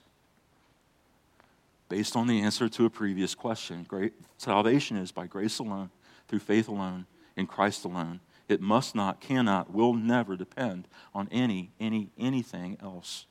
Based 1.88 2.14
on 2.14 2.26
the 2.26 2.42
answer 2.42 2.68
to 2.68 2.84
a 2.84 2.90
previous 2.90 3.34
question, 3.34 3.86
great, 3.88 4.12
salvation 4.36 4.96
is 4.96 5.12
by 5.12 5.26
grace 5.26 5.58
alone, 5.58 5.90
through 6.28 6.40
faith 6.40 6.68
alone, 6.68 7.06
in 7.36 7.46
Christ 7.46 7.84
alone. 7.84 8.20
It 8.48 8.60
must 8.60 8.94
not, 8.94 9.20
cannot, 9.20 9.72
will 9.72 9.94
never 9.94 10.36
depend 10.36 10.88
on 11.14 11.28
any, 11.32 11.70
any, 11.80 12.10
anything 12.18 12.76
else, 12.82 13.26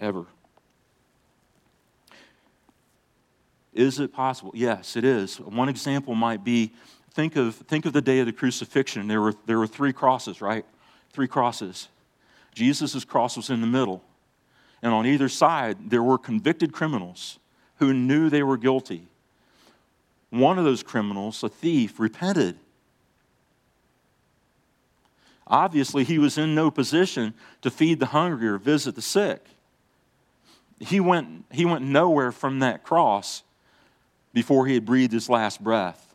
ever. 0.00 0.26
Is 3.72 4.00
it 4.00 4.12
possible? 4.12 4.52
Yes, 4.54 4.96
it 4.96 5.04
is. 5.04 5.38
One 5.38 5.68
example 5.68 6.14
might 6.16 6.42
be 6.42 6.72
think 7.12 7.36
of, 7.36 7.54
think 7.54 7.86
of 7.86 7.92
the 7.92 8.02
day 8.02 8.18
of 8.18 8.26
the 8.26 8.32
crucifixion. 8.32 9.06
There 9.06 9.20
were, 9.20 9.34
there 9.46 9.58
were 9.58 9.68
three 9.68 9.92
crosses, 9.92 10.40
right? 10.40 10.64
Three 11.12 11.28
crosses. 11.28 11.88
Jesus' 12.52 13.04
cross 13.04 13.36
was 13.36 13.48
in 13.48 13.60
the 13.60 13.66
middle. 13.66 14.02
And 14.82 14.92
on 14.92 15.06
either 15.06 15.28
side, 15.28 15.90
there 15.90 16.02
were 16.02 16.18
convicted 16.18 16.72
criminals 16.72 17.38
who 17.76 17.92
knew 17.92 18.28
they 18.30 18.42
were 18.42 18.56
guilty. 18.56 19.06
One 20.30 20.58
of 20.58 20.64
those 20.64 20.82
criminals, 20.82 21.42
a 21.42 21.48
thief, 21.48 21.98
repented. 21.98 22.56
Obviously, 25.46 26.04
he 26.04 26.18
was 26.18 26.38
in 26.38 26.54
no 26.54 26.70
position 26.70 27.34
to 27.62 27.70
feed 27.70 27.98
the 27.98 28.06
hungry 28.06 28.48
or 28.48 28.58
visit 28.58 28.94
the 28.94 29.02
sick. 29.02 29.44
He 30.78 31.00
went, 31.00 31.44
he 31.50 31.64
went 31.64 31.84
nowhere 31.84 32.32
from 32.32 32.60
that 32.60 32.84
cross 32.84 33.42
before 34.32 34.66
he 34.66 34.74
had 34.74 34.86
breathed 34.86 35.12
his 35.12 35.28
last 35.28 35.62
breath. 35.62 36.14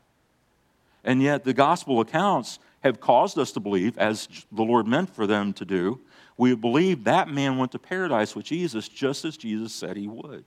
And 1.03 1.21
yet, 1.21 1.43
the 1.43 1.53
gospel 1.53 1.99
accounts 1.99 2.59
have 2.81 3.01
caused 3.01 3.37
us 3.37 3.51
to 3.51 3.59
believe, 3.59 3.97
as 3.97 4.29
the 4.51 4.63
Lord 4.63 4.87
meant 4.87 5.09
for 5.09 5.27
them 5.27 5.53
to 5.53 5.65
do, 5.65 5.99
we 6.37 6.53
believe 6.55 7.05
that 7.05 7.29
man 7.29 7.57
went 7.57 7.71
to 7.71 7.79
paradise 7.79 8.35
with 8.35 8.45
Jesus 8.45 8.87
just 8.87 9.23
as 9.25 9.37
Jesus 9.37 9.73
said 9.73 9.95
he 9.95 10.07
would. 10.07 10.43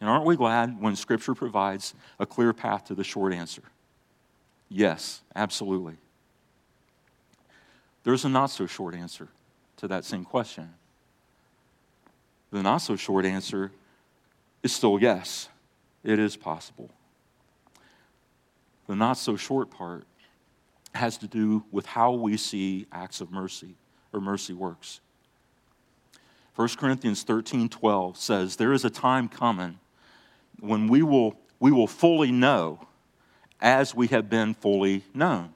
And 0.00 0.08
aren't 0.08 0.26
we 0.26 0.36
glad 0.36 0.80
when 0.80 0.96
Scripture 0.96 1.34
provides 1.34 1.94
a 2.18 2.26
clear 2.26 2.52
path 2.52 2.84
to 2.86 2.94
the 2.94 3.04
short 3.04 3.32
answer? 3.32 3.62
Yes, 4.68 5.22
absolutely. 5.34 5.96
There's 8.04 8.24
a 8.24 8.28
not 8.28 8.46
so 8.46 8.66
short 8.66 8.94
answer 8.94 9.28
to 9.78 9.88
that 9.88 10.04
same 10.04 10.24
question. 10.24 10.70
The 12.50 12.62
not 12.62 12.78
so 12.78 12.96
short 12.96 13.24
answer 13.24 13.72
is 14.62 14.72
still 14.72 15.00
yes, 15.00 15.48
it 16.04 16.18
is 16.18 16.36
possible. 16.36 16.90
The 18.86 18.94
not 18.94 19.14
so 19.14 19.36
short 19.36 19.70
part 19.70 20.04
has 20.94 21.18
to 21.18 21.26
do 21.26 21.64
with 21.70 21.86
how 21.86 22.12
we 22.12 22.36
see 22.36 22.86
acts 22.92 23.20
of 23.20 23.30
mercy 23.30 23.74
or 24.12 24.20
mercy 24.20 24.52
works. 24.52 25.00
1 26.56 26.68
Corinthians 26.78 27.24
13 27.24 27.68
12 27.68 28.16
says, 28.16 28.56
There 28.56 28.72
is 28.72 28.84
a 28.84 28.90
time 28.90 29.28
coming 29.28 29.78
when 30.60 30.86
we 30.86 31.02
will, 31.02 31.36
we 31.58 31.72
will 31.72 31.88
fully 31.88 32.30
know 32.30 32.86
as 33.60 33.94
we 33.94 34.06
have 34.08 34.30
been 34.30 34.54
fully 34.54 35.02
known. 35.12 35.52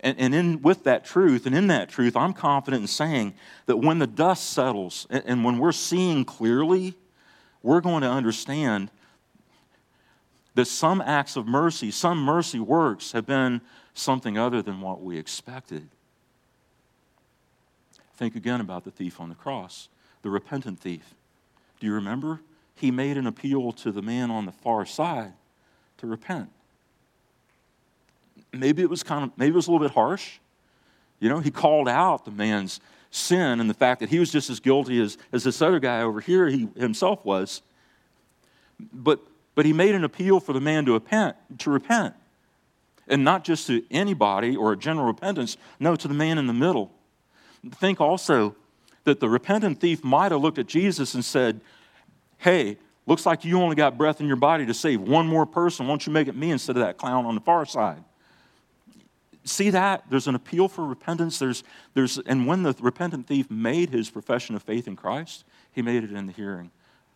And, 0.00 0.18
and 0.18 0.34
in, 0.34 0.62
with 0.62 0.82
that 0.84 1.04
truth, 1.04 1.46
and 1.46 1.54
in 1.54 1.68
that 1.68 1.88
truth, 1.88 2.16
I'm 2.16 2.32
confident 2.32 2.82
in 2.82 2.88
saying 2.88 3.34
that 3.66 3.76
when 3.76 4.00
the 4.00 4.06
dust 4.08 4.50
settles 4.50 5.06
and, 5.10 5.22
and 5.26 5.44
when 5.44 5.58
we're 5.58 5.70
seeing 5.70 6.24
clearly, 6.24 6.94
we're 7.62 7.80
going 7.80 8.02
to 8.02 8.10
understand 8.10 8.90
that 10.54 10.64
some 10.66 11.00
acts 11.00 11.36
of 11.36 11.46
mercy, 11.46 11.92
some 11.92 12.18
mercy 12.18 12.58
works, 12.58 13.12
have 13.12 13.26
been 13.26 13.60
something 13.94 14.38
other 14.38 14.62
than 14.62 14.80
what 14.80 15.02
we 15.02 15.18
expected. 15.18 15.88
Think 18.14 18.36
again 18.36 18.60
about 18.60 18.84
the 18.84 18.90
thief 18.90 19.20
on 19.20 19.28
the 19.28 19.34
cross, 19.34 19.88
the 20.22 20.30
repentant 20.30 20.78
thief. 20.80 21.14
Do 21.80 21.86
you 21.86 21.94
remember? 21.94 22.40
He 22.74 22.90
made 22.90 23.16
an 23.16 23.26
appeal 23.26 23.72
to 23.72 23.92
the 23.92 24.02
man 24.02 24.30
on 24.30 24.46
the 24.46 24.52
far 24.52 24.86
side 24.86 25.32
to 25.98 26.06
repent. 26.06 26.50
Maybe 28.52 28.82
it 28.82 28.90
was 28.90 29.02
kind 29.02 29.24
of, 29.24 29.30
maybe 29.36 29.52
it 29.52 29.56
was 29.56 29.66
a 29.66 29.72
little 29.72 29.86
bit 29.86 29.94
harsh. 29.94 30.38
You 31.20 31.28
know, 31.28 31.40
he 31.40 31.50
called 31.50 31.88
out 31.88 32.24
the 32.24 32.30
man's 32.30 32.80
sin 33.10 33.60
and 33.60 33.68
the 33.68 33.74
fact 33.74 34.00
that 34.00 34.08
he 34.08 34.18
was 34.18 34.30
just 34.30 34.50
as 34.50 34.58
guilty 34.60 35.00
as, 35.00 35.18
as 35.32 35.44
this 35.44 35.62
other 35.62 35.78
guy 35.78 36.02
over 36.02 36.20
here 36.20 36.48
he 36.48 36.68
himself 36.76 37.24
was. 37.24 37.62
But, 38.92 39.20
but 39.54 39.64
he 39.64 39.72
made 39.72 39.94
an 39.94 40.02
appeal 40.02 40.40
for 40.40 40.52
the 40.52 40.60
man 40.60 40.84
to 40.86 40.92
repent, 40.92 41.36
to 41.58 41.70
repent. 41.70 42.14
And 43.12 43.24
not 43.24 43.44
just 43.44 43.66
to 43.68 43.84
anybody 43.90 44.56
or 44.56 44.72
a 44.72 44.76
general 44.76 45.06
repentance, 45.06 45.56
no, 45.78 45.94
to 45.94 46.08
the 46.08 46.14
man 46.14 46.38
in 46.38 46.46
the 46.46 46.52
middle. 46.52 46.90
Think 47.72 48.00
also 48.00 48.56
that 49.04 49.20
the 49.20 49.28
repentant 49.28 49.80
thief 49.80 50.02
might 50.02 50.32
have 50.32 50.40
looked 50.40 50.58
at 50.58 50.66
Jesus 50.66 51.14
and 51.14 51.24
said, 51.24 51.60
Hey, 52.38 52.78
looks 53.06 53.26
like 53.26 53.44
you 53.44 53.60
only 53.60 53.76
got 53.76 53.96
breath 53.96 54.20
in 54.20 54.26
your 54.26 54.36
body 54.36 54.66
to 54.66 54.74
save 54.74 55.00
one 55.00 55.26
more 55.26 55.46
person. 55.46 55.86
Why 55.86 55.92
don't 55.92 56.06
you 56.06 56.12
make 56.12 56.26
it 56.26 56.34
me 56.34 56.50
instead 56.50 56.76
of 56.76 56.82
that 56.82 56.96
clown 56.96 57.26
on 57.26 57.34
the 57.34 57.40
far 57.40 57.66
side? 57.66 58.02
see 59.44 59.70
that? 59.70 60.04
There's 60.08 60.26
an 60.26 60.34
appeal 60.34 60.68
for 60.68 60.84
repentance. 60.84 61.38
There's, 61.38 61.64
there's, 61.94 62.18
and 62.18 62.46
when 62.46 62.62
the 62.62 62.74
repentant 62.80 63.26
thief 63.26 63.50
made 63.50 63.90
his 63.90 64.10
profession 64.10 64.54
of 64.54 64.62
faith 64.62 64.86
in 64.86 64.96
Christ, 64.96 65.44
he 65.72 65.82
made 65.82 66.04
it 66.04 66.12
in 66.12 66.26
the 66.26 66.32
hearing 66.32 66.70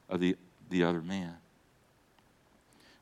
of 0.09 0.21
the, 0.21 0.37
the 0.71 0.85
other 0.85 1.03
man. 1.03 1.37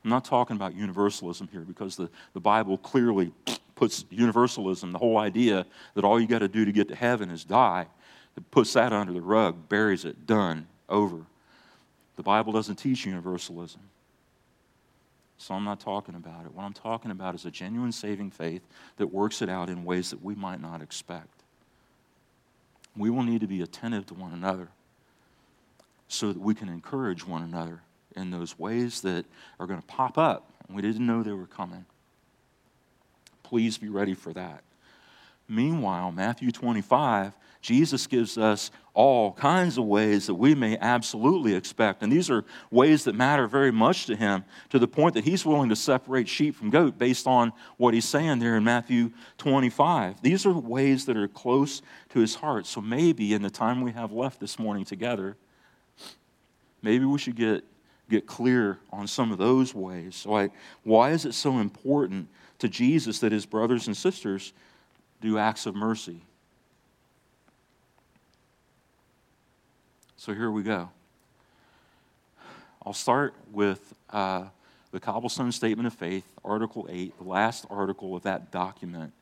I'm 0.05 0.11
not 0.11 0.25
talking 0.25 0.55
about 0.55 0.75
universalism 0.75 1.49
here 1.51 1.63
because 1.63 1.97
the, 1.97 2.11
the 2.35 2.41
Bible 2.41 2.77
clearly 2.77 3.33
puts 3.75 4.05
universalism, 4.11 4.93
the 4.93 4.99
whole 4.99 5.17
idea 5.17 5.67
that 5.95 6.05
all 6.05 6.21
you 6.21 6.27
got 6.27 6.41
to 6.41 6.49
do 6.49 6.65
to 6.65 6.73
get 6.73 6.89
to 6.89 6.95
heaven 6.95 7.31
is 7.31 7.45
die, 7.45 7.87
it 8.37 8.51
puts 8.51 8.75
that 8.75 8.93
under 8.93 9.13
the 9.13 9.23
rug, 9.23 9.69
buries 9.69 10.05
it, 10.05 10.27
done, 10.27 10.67
over. 10.89 11.25
The 12.17 12.23
Bible 12.23 12.53
doesn't 12.53 12.77
teach 12.77 13.07
universalism. 13.07 13.81
So 15.39 15.55
I'm 15.55 15.65
not 15.65 15.81
talking 15.81 16.15
about 16.15 16.45
it. 16.45 16.53
What 16.53 16.65
I'm 16.65 16.73
talking 16.73 17.11
about 17.11 17.35
is 17.35 17.45
a 17.45 17.51
genuine 17.51 17.93
saving 17.93 18.31
faith 18.31 18.63
that 18.99 19.09
works 19.09 19.43
it 19.43 19.49
out 19.49 19.69
in 19.69 19.85
ways 19.85 20.11
that 20.11 20.23
we 20.23 20.35
might 20.35 20.61
not 20.61 20.81
expect. 20.83 21.43
We 22.97 23.11
will 23.11 23.25
need 23.25 23.41
to 23.41 23.47
be 23.47 23.63
attentive 23.63 24.07
to 24.07 24.15
one 24.15 24.33
another 24.33 24.69
so 26.09 26.33
that 26.33 26.41
we 26.41 26.55
can 26.55 26.69
encourage 26.69 27.27
one 27.27 27.43
another 27.43 27.81
in 28.17 28.31
those 28.31 28.59
ways 28.59 29.01
that 29.03 29.25
are 29.59 29.67
going 29.67 29.81
to 29.81 29.87
pop 29.87 30.19
up. 30.19 30.51
We 30.69 30.83
didn't 30.83 31.07
know 31.07 31.23
they 31.23 31.33
were 31.33 31.47
coming. 31.47 31.85
Please 33.43 33.77
be 33.79 33.89
ready 33.89 34.15
for 34.15 34.33
that. 34.33 34.63
Meanwhile, 35.47 36.13
Matthew 36.13 36.51
25, 36.51 37.35
Jesus 37.61 38.07
gives 38.07 38.39
us 38.39 38.71
all 38.95 39.33
kinds 39.33 39.77
of 39.77 39.85
ways 39.85 40.27
that 40.27 40.35
we 40.35 40.55
may 40.55 40.79
absolutely 40.79 41.55
expect. 41.55 42.03
And 42.03 42.11
these 42.11 42.31
are 42.31 42.45
ways 42.71 43.05
that 43.05 43.15
matter 43.15 43.47
very 43.47 43.73
much 43.73 44.07
to 44.07 44.17
him, 44.17 44.45
to 44.71 44.79
the 44.79 44.87
point 44.89 45.15
that 45.15 45.25
he's 45.25 45.45
willing 45.45 45.69
to 45.69 45.77
separate 45.77 46.29
sheep 46.29 46.55
from 46.55 46.71
goat 46.71 46.97
based 46.97 47.27
on 47.27 47.53
what 47.77 47.93
he's 47.93 48.05
saying 48.05 48.39
there 48.39 48.57
in 48.57 48.65
Matthew 48.65 49.11
25. 49.39 50.23
These 50.23 50.47
are 50.47 50.53
ways 50.53 51.07
that 51.07 51.17
are 51.17 51.29
close 51.29 51.83
to 52.11 52.21
his 52.21 52.37
heart. 52.37 52.67
So 52.67 52.81
maybe 52.81 53.35
in 53.35 53.43
the 53.43 53.51
time 53.51 53.81
we 53.81 53.93
have 53.93 54.13
left 54.13 54.41
this 54.41 54.59
morning 54.59 54.85
together, 54.85 55.37
maybe 56.83 57.05
we 57.05 57.19
should 57.19 57.37
get, 57.37 57.65
get 58.11 58.27
clear 58.27 58.79
on 58.93 59.07
some 59.07 59.33
of 59.33 59.39
those 59.39 59.75
ways. 59.75 60.25
Why, 60.27 60.51
why 60.83 61.11
is 61.11 61.25
it 61.25 61.35
so 61.35 61.59
important 61.59 62.29
to 62.59 62.69
Jesus 62.69 63.19
that 63.21 63.33
his 63.33 63.47
brothers 63.47 63.87
and 63.87 63.97
sisters 63.97 64.53
do 65.25 65.39
acts 65.39 65.65
of 65.65 65.75
mercy. 65.75 66.21
So 70.17 70.35
here 70.35 70.51
we 70.51 70.63
go. 70.63 70.91
I'll 72.85 72.93
start 72.93 73.35
with 73.53 73.95
uh, 74.11 74.45
the 74.93 75.01
Cobblestone 75.01 75.51
Statement 75.51 75.87
of 75.87 75.95
Faith, 75.95 76.25
Article 76.45 76.87
8, 76.91 77.19
the 77.19 77.25
last 77.25 77.65
article 77.71 78.15
of 78.15 78.23
that 78.25 78.51
document. 78.51 79.13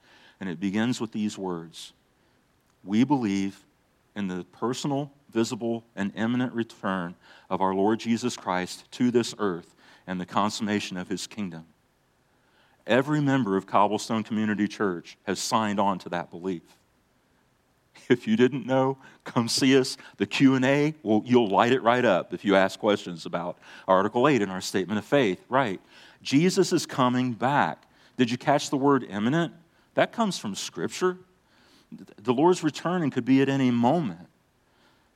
And 0.40 0.48
it 0.48 0.58
begins 0.58 1.00
with 1.00 1.12
these 1.12 1.38
words 1.38 1.92
We 2.84 3.04
believe 3.04 3.60
in 4.14 4.28
the 4.28 4.44
personal, 4.52 5.12
visible, 5.30 5.84
and 5.96 6.12
imminent 6.14 6.52
return 6.52 7.14
of 7.48 7.60
our 7.60 7.74
Lord 7.74 8.00
Jesus 8.00 8.36
Christ 8.36 8.90
to 8.92 9.10
this 9.10 9.34
earth 9.38 9.74
and 10.06 10.20
the 10.20 10.26
consummation 10.26 10.96
of 10.96 11.08
his 11.08 11.26
kingdom. 11.26 11.66
Every 12.86 13.20
member 13.20 13.56
of 13.56 13.66
Cobblestone 13.66 14.24
Community 14.24 14.66
Church 14.66 15.16
has 15.24 15.38
signed 15.38 15.78
on 15.78 15.98
to 16.00 16.08
that 16.10 16.30
belief. 16.30 16.62
If 18.08 18.26
you 18.26 18.36
didn't 18.36 18.66
know, 18.66 18.98
come 19.24 19.48
see 19.48 19.78
us. 19.78 19.96
The 20.16 20.26
Q&A, 20.26 20.94
well, 21.02 21.22
you'll 21.24 21.48
light 21.48 21.72
it 21.72 21.82
right 21.82 22.04
up 22.04 22.34
if 22.34 22.44
you 22.44 22.56
ask 22.56 22.78
questions 22.78 23.26
about 23.26 23.58
Article 23.86 24.26
8 24.26 24.42
in 24.42 24.50
our 24.50 24.60
Statement 24.60 24.98
of 24.98 25.04
Faith. 25.04 25.40
Right. 25.48 25.80
Jesus 26.22 26.72
is 26.72 26.84
coming 26.84 27.32
back. 27.32 27.84
Did 28.16 28.30
you 28.30 28.38
catch 28.38 28.70
the 28.70 28.76
word 28.76 29.04
imminent? 29.08 29.54
That 29.94 30.12
comes 30.12 30.38
from 30.38 30.54
Scripture. 30.54 31.18
The 32.16 32.32
Lord's 32.32 32.62
returning 32.62 33.10
could 33.10 33.24
be 33.24 33.42
at 33.42 33.48
any 33.48 33.70
moment. 33.70 34.28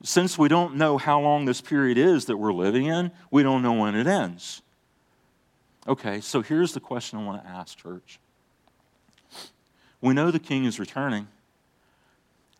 Since 0.02 0.36
we 0.36 0.48
don't 0.48 0.76
know 0.76 0.98
how 0.98 1.20
long 1.20 1.46
this 1.46 1.60
period 1.60 1.96
is 1.96 2.26
that 2.26 2.36
we're 2.36 2.52
living 2.52 2.86
in, 2.86 3.10
we 3.30 3.42
don't 3.42 3.62
know 3.62 3.72
when 3.72 3.94
it 3.94 4.06
ends. 4.06 4.62
Okay, 5.88 6.20
so 6.20 6.42
here's 6.42 6.72
the 6.72 6.80
question 6.80 7.18
I 7.18 7.24
want 7.24 7.42
to 7.42 7.48
ask, 7.48 7.78
church. 7.78 8.18
We 10.00 10.12
know 10.12 10.30
the 10.30 10.38
king 10.38 10.64
is 10.64 10.78
returning. 10.78 11.28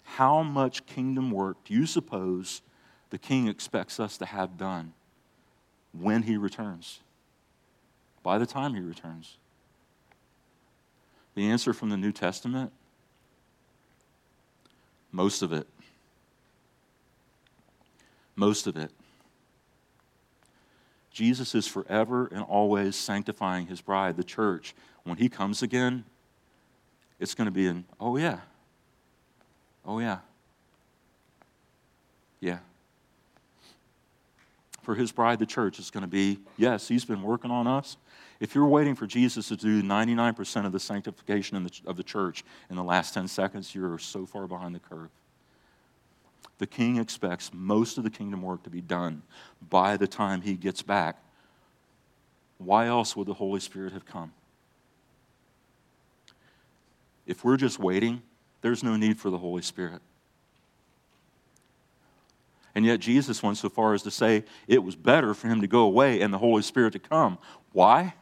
how 0.05 0.43
much 0.43 0.87
kingdom 0.87 1.31
work 1.31 1.59
do 1.65 1.75
you 1.75 1.85
suppose 1.85 2.63
the 3.11 3.19
king 3.19 3.49
expects 3.49 4.01
us 4.01 4.17
to 4.17 4.25
have 4.25 4.57
done 4.57 4.95
when 5.93 6.23
he 6.23 6.37
returns? 6.37 7.01
By 8.23 8.39
the 8.39 8.47
time 8.47 8.75
he 8.75 8.81
returns? 8.81 9.37
The 11.35 11.51
answer 11.51 11.75
from 11.75 11.91
the 11.91 11.99
New 11.99 12.13
Testament 12.13 12.73
most 15.17 15.41
of 15.41 15.51
it. 15.51 15.67
Most 18.37 18.67
of 18.67 18.77
it. 18.77 18.91
Jesus 21.11 21.55
is 21.55 21.67
forever 21.67 22.29
and 22.31 22.43
always 22.43 22.95
sanctifying 22.95 23.67
his 23.67 23.81
bride, 23.81 24.19
the 24.19 24.25
church. 24.25 24.75
When 25.05 25.17
he 25.17 25.31
comes 25.31 25.63
again, 25.63 26.05
it's 27.19 27.35
going 27.35 27.47
to 27.47 27.51
be 27.51 27.67
in, 27.67 27.87
oh, 27.99 28.19
yeah. 28.19 28.41
Oh, 29.87 30.01
yeah. 30.01 30.19
Yeah. 32.41 32.59
For 34.87 34.95
his 34.95 35.11
bride, 35.11 35.41
the 35.41 35.47
church, 35.47 35.81
is 35.81 35.91
going 35.91 36.03
to 36.03 36.09
be, 36.09 36.39
yes, 36.57 36.87
he's 36.87 37.05
been 37.05 37.21
working 37.21 37.51
on 37.51 37.67
us. 37.67 37.97
If 38.39 38.55
you're 38.55 38.69
waiting 38.69 38.95
for 38.95 39.05
Jesus 39.05 39.49
to 39.49 39.57
do 39.57 39.83
99% 39.83 40.65
of 40.65 40.71
the 40.71 40.79
sanctification 40.79 41.65
the, 41.65 41.73
of 41.87 41.97
the 41.97 42.05
church 42.05 42.45
in 42.71 42.77
the 42.77 42.85
last 42.85 43.13
10 43.13 43.27
seconds, 43.27 43.75
you're 43.75 43.99
so 43.99 44.27
far 44.27 44.47
behind 44.47 44.77
the 44.77 44.79
curve. 44.79 45.09
The 46.59 46.69
king 46.69 46.99
expects 46.99 47.51
most 47.53 47.99
of 47.99 48.05
the 48.05 48.11
kingdom 48.11 48.43
work 48.43 48.63
to 48.63 48.71
be 48.71 48.81
done 48.81 49.23
by 49.69 49.97
the 49.97 50.07
time 50.07 50.43
he 50.43 50.55
gets 50.55 50.83
back. 50.83 51.21
Why 52.59 52.87
else 52.87 53.17
would 53.17 53.27
the 53.27 53.35
Holy 53.35 53.59
Spirit 53.59 53.93
have 53.93 54.07
come? 54.07 54.33
If 57.27 57.45
we're 57.45 57.57
just 57.57 57.81
waiting, 57.81 58.23
there's 58.61 58.85
no 58.85 58.95
need 58.95 59.19
for 59.19 59.31
the 59.31 59.39
Holy 59.39 59.63
Spirit. 59.63 60.01
And 62.77 62.85
yet, 62.85 63.01
Jesus 63.01 63.43
went 63.43 63.57
so 63.57 63.71
far 63.71 63.95
as 63.95 64.03
to 64.03 64.11
say 64.11 64.45
it 64.69 64.85
was 64.85 64.95
better 64.95 65.33
for 65.33 65.49
him 65.49 65.63
to 65.63 65.67
go 65.67 65.85
away 65.85 66.21
and 66.21 66.33
the 66.33 66.37
Holy 66.37 66.61
Spirit 66.61 66.93
to 66.93 66.99
come. 66.99 67.39
Why? 67.73 68.13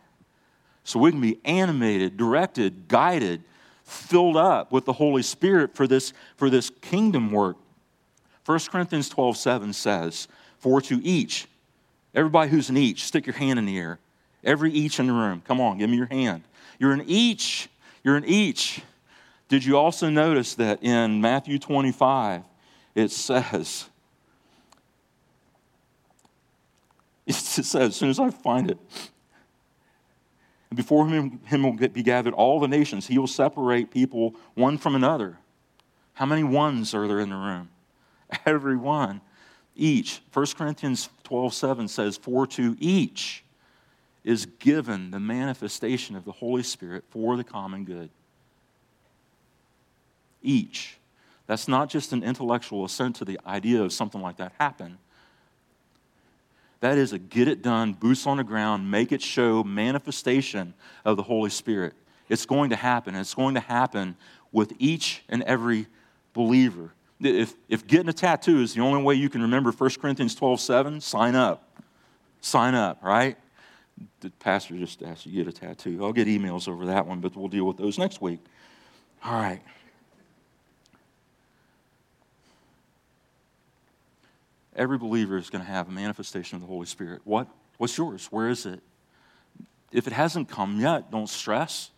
So 0.84 1.00
we 1.00 1.10
can 1.10 1.20
be 1.20 1.40
animated, 1.44 2.16
directed, 2.16 2.86
guided, 2.86 3.42
filled 3.82 4.36
up 4.36 4.70
with 4.70 4.84
the 4.84 4.92
Holy 4.92 5.22
Spirit 5.22 5.74
for 5.74 5.88
this, 5.88 6.12
for 6.36 6.48
this 6.48 6.70
kingdom 6.70 7.32
work. 7.32 7.56
1 8.46 8.60
Corinthians 8.70 9.08
12 9.08 9.36
7 9.36 9.72
says, 9.72 10.28
For 10.58 10.80
to 10.82 11.04
each, 11.04 11.48
everybody 12.14 12.48
who's 12.48 12.70
an 12.70 12.76
each, 12.76 13.02
stick 13.02 13.26
your 13.26 13.34
hand 13.34 13.58
in 13.58 13.66
the 13.66 13.76
air. 13.76 13.98
Every 14.44 14.70
each 14.70 15.00
in 15.00 15.08
the 15.08 15.14
room, 15.14 15.42
come 15.44 15.60
on, 15.60 15.78
give 15.78 15.90
me 15.90 15.96
your 15.96 16.06
hand. 16.06 16.44
You're 16.78 16.92
an 16.92 17.02
each. 17.08 17.68
You're 18.04 18.16
an 18.16 18.24
each. 18.24 18.82
Did 19.48 19.64
you 19.64 19.76
also 19.76 20.10
notice 20.10 20.54
that 20.54 20.84
in 20.84 21.20
Matthew 21.20 21.58
25, 21.58 22.44
it 22.94 23.10
says, 23.10 23.86
it 27.26 27.34
says, 27.34 27.74
as 27.74 27.96
soon 27.96 28.10
as 28.10 28.18
I 28.18 28.30
find 28.30 28.70
it, 28.70 28.78
before 30.74 31.06
him, 31.06 31.40
him 31.44 31.62
will 31.62 31.88
be 31.88 32.02
gathered 32.02 32.34
all 32.34 32.60
the 32.60 32.68
nations, 32.68 33.06
he 33.06 33.18
will 33.18 33.26
separate 33.26 33.90
people 33.90 34.34
one 34.54 34.78
from 34.78 34.94
another. 34.94 35.38
How 36.14 36.26
many 36.26 36.44
ones 36.44 36.94
are 36.94 37.08
there 37.08 37.20
in 37.20 37.30
the 37.30 37.36
room? 37.36 37.68
Every 38.46 38.76
one. 38.76 39.20
Each. 39.76 40.20
1 40.32 40.46
Corinthians 40.56 41.08
12 41.24 41.52
7 41.52 41.88
says, 41.88 42.16
For 42.16 42.46
to 42.48 42.76
each 42.78 43.44
is 44.22 44.46
given 44.46 45.10
the 45.10 45.20
manifestation 45.20 46.16
of 46.16 46.24
the 46.24 46.32
Holy 46.32 46.62
Spirit 46.62 47.04
for 47.10 47.36
the 47.36 47.44
common 47.44 47.84
good. 47.84 48.10
Each. 50.42 50.98
That's 51.46 51.68
not 51.68 51.90
just 51.90 52.12
an 52.12 52.22
intellectual 52.22 52.84
assent 52.84 53.16
to 53.16 53.24
the 53.24 53.38
idea 53.46 53.82
of 53.82 53.92
something 53.92 54.22
like 54.22 54.38
that 54.38 54.52
happen. 54.58 54.98
That 56.84 56.98
is 56.98 57.14
a 57.14 57.18
get 57.18 57.48
it 57.48 57.62
done, 57.62 57.94
boots 57.94 58.26
on 58.26 58.36
the 58.36 58.44
ground, 58.44 58.90
make 58.90 59.10
it 59.10 59.22
show 59.22 59.64
manifestation 59.64 60.74
of 61.02 61.16
the 61.16 61.22
Holy 61.22 61.48
Spirit. 61.48 61.94
It's 62.28 62.44
going 62.44 62.68
to 62.68 62.76
happen. 62.76 63.14
It's 63.14 63.32
going 63.32 63.54
to 63.54 63.60
happen 63.60 64.16
with 64.52 64.74
each 64.78 65.22
and 65.30 65.42
every 65.44 65.86
believer. 66.34 66.92
If, 67.22 67.54
if 67.70 67.86
getting 67.86 68.10
a 68.10 68.12
tattoo 68.12 68.60
is 68.60 68.74
the 68.74 68.82
only 68.82 69.02
way 69.02 69.14
you 69.14 69.30
can 69.30 69.40
remember 69.40 69.72
1 69.72 69.90
Corinthians 69.98 70.34
12 70.34 70.60
7, 70.60 71.00
sign 71.00 71.34
up. 71.34 71.80
Sign 72.42 72.74
up, 72.74 73.02
right? 73.02 73.38
The 74.20 74.28
pastor 74.32 74.76
just 74.76 75.02
asked 75.02 75.24
you 75.24 75.42
to 75.42 75.50
get 75.50 75.56
a 75.56 75.58
tattoo. 75.58 76.04
I'll 76.04 76.12
get 76.12 76.28
emails 76.28 76.68
over 76.68 76.84
that 76.84 77.06
one, 77.06 77.20
but 77.20 77.34
we'll 77.34 77.48
deal 77.48 77.64
with 77.64 77.78
those 77.78 77.98
next 77.98 78.20
week. 78.20 78.40
All 79.24 79.32
right. 79.32 79.62
Every 84.76 84.98
believer 84.98 85.36
is 85.36 85.50
going 85.50 85.64
to 85.64 85.70
have 85.70 85.88
a 85.88 85.92
manifestation 85.92 86.56
of 86.56 86.62
the 86.62 86.66
Holy 86.66 86.86
Spirit. 86.86 87.22
What? 87.24 87.48
What's 87.78 87.96
yours? 87.96 88.26
Where 88.30 88.48
is 88.48 88.66
it? 88.66 88.80
If 89.92 90.06
it 90.06 90.12
hasn't 90.12 90.48
come 90.48 90.80
yet, 90.80 91.10
don't 91.10 91.28
stress. 91.28 91.90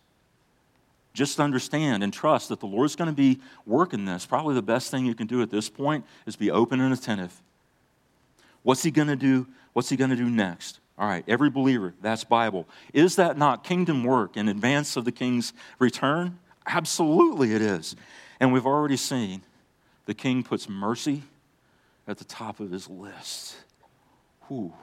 Just 1.13 1.39
understand 1.39 2.03
and 2.03 2.13
trust 2.13 2.49
that 2.49 2.59
the 2.59 2.67
Lord's 2.67 2.95
going 2.95 3.09
to 3.09 3.15
be 3.15 3.39
working 3.65 4.05
this. 4.05 4.25
Probably 4.25 4.53
the 4.53 4.61
best 4.61 4.91
thing 4.91 5.05
you 5.05 5.15
can 5.15 5.25
do 5.25 5.41
at 5.41 5.49
this 5.49 5.67
point 5.67 6.05
is 6.27 6.35
be 6.35 6.51
open 6.51 6.79
and 6.79 6.93
attentive. 6.93 7.41
What's 8.61 8.83
he 8.83 8.91
going 8.91 9.07
to 9.07 9.15
do? 9.15 9.47
What's 9.73 9.89
he 9.89 9.97
going 9.97 10.11
to 10.11 10.15
do 10.15 10.29
next? 10.29 10.79
All 10.99 11.07
right, 11.07 11.23
every 11.27 11.49
believer, 11.49 11.93
that's 12.01 12.23
Bible. 12.23 12.67
Is 12.91 13.15
that 13.17 13.37
not 13.37 13.63
kingdom 13.63 14.03
work 14.03 14.35
in 14.35 14.47
advance 14.47 14.95
of 14.95 15.05
the 15.05 15.11
king's 15.11 15.53
return? 15.79 16.39
Absolutely 16.65 17.53
it 17.53 17.61
is. 17.61 17.95
And 18.39 18.51
we've 18.51 18.65
already 18.65 18.97
seen 18.97 19.41
the 20.05 20.13
king 20.13 20.43
puts 20.43 20.67
mercy 20.67 21.23
at 22.07 22.17
the 22.17 22.23
top 22.23 22.59
of 22.59 22.71
his 22.71 22.89
list. 22.89 23.55
Whew. 24.47 24.73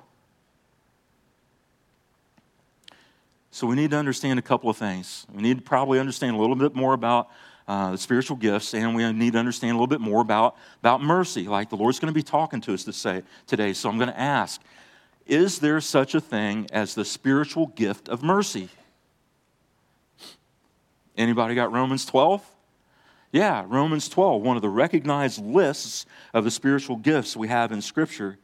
So 3.51 3.67
we 3.67 3.77
need 3.77 3.93
to 3.93 3.97
understand 3.97 4.39
a 4.39 4.43
couple 4.43 4.69
of 4.69 4.77
things. 4.77 5.27
We 5.33 5.41
need 5.41 5.59
to 5.59 5.63
probably 5.63 6.01
understand 6.01 6.37
a 6.37 6.39
little 6.39 6.57
bit 6.57 6.75
more 6.75 6.93
about 6.93 7.31
uh, 7.67 7.93
the 7.93 7.99
spiritual 7.99 8.37
gifts, 8.37 8.75
and 8.75 8.95
we 8.95 9.11
need 9.13 9.35
to 9.35 9.39
understand 9.39 9.71
a 9.71 9.75
little 9.75 9.87
bit 9.87 10.01
more 10.01 10.21
about, 10.21 10.57
about 10.81 11.03
mercy, 11.03 11.45
like 11.45 11.71
the 11.71 11.77
Lord's 11.77 11.99
going 11.99 12.13
to 12.13 12.15
be 12.15 12.23
talking 12.23 12.61
to 12.63 12.75
us 12.75 12.85
to 12.85 12.93
say, 12.93 13.23
today. 13.47 13.73
So 13.73 13.89
I'm 13.89 13.97
going 13.97 14.11
to 14.11 14.21
ask 14.21 14.61
Is 15.25 15.61
there 15.61 15.81
such 15.81 16.15
a 16.15 16.21
thing 16.21 16.67
as 16.73 16.95
the 16.95 17.05
spiritual 17.05 17.69
gift 17.69 18.09
of 18.09 18.23
mercy? 18.23 18.69
Anybody 21.17 21.55
got 21.55 21.73
Romans 21.73 22.05
12? 22.05 22.45
Yeah, 23.35 23.65
Romans 23.67 24.09
12, 24.09 24.43
one 24.43 24.55
of 24.55 24.63
the 24.63 24.69
recognized 24.69 25.45
lists 25.45 26.07
of 26.33 26.45
the 26.45 26.53
spiritual 26.53 26.95
gifts 26.95 27.37
we 27.37 27.49
have 27.49 27.73
in 27.73 27.83
Scripture, 27.83 28.39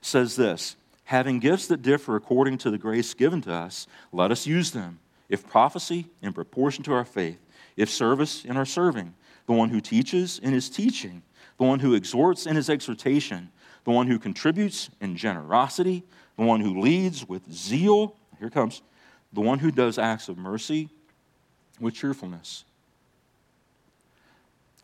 says 0.00 0.36
this 0.36 0.76
Having 1.02 1.40
gifts 1.40 1.66
that 1.66 1.82
differ 1.82 2.14
according 2.14 2.58
to 2.58 2.70
the 2.70 2.78
grace 2.78 3.12
given 3.12 3.40
to 3.40 3.52
us, 3.52 3.88
let 4.12 4.30
us 4.30 4.46
use 4.46 4.70
them. 4.70 5.00
If 5.28 5.48
prophecy, 5.48 6.06
in 6.22 6.32
proportion 6.32 6.84
to 6.84 6.92
our 6.92 7.04
faith. 7.04 7.40
If 7.76 7.90
service, 7.90 8.44
in 8.44 8.56
our 8.56 8.64
serving. 8.64 9.14
The 9.46 9.52
one 9.52 9.70
who 9.70 9.80
teaches, 9.80 10.38
in 10.38 10.52
his 10.52 10.70
teaching. 10.70 11.24
The 11.58 11.64
one 11.64 11.80
who 11.80 11.94
exhorts, 11.94 12.46
in 12.46 12.54
his 12.54 12.70
exhortation. 12.70 13.50
The 13.82 13.90
one 13.90 14.06
who 14.06 14.16
contributes, 14.16 14.90
in 15.00 15.16
generosity. 15.16 16.04
The 16.36 16.44
one 16.44 16.60
who 16.60 16.80
leads, 16.80 17.28
with 17.28 17.52
zeal. 17.52 18.14
Here 18.38 18.50
comes. 18.50 18.82
The 19.32 19.40
one 19.40 19.58
who 19.58 19.72
does 19.72 19.98
acts 19.98 20.28
of 20.28 20.38
mercy, 20.38 20.88
with 21.80 21.94
cheerfulness 21.94 22.64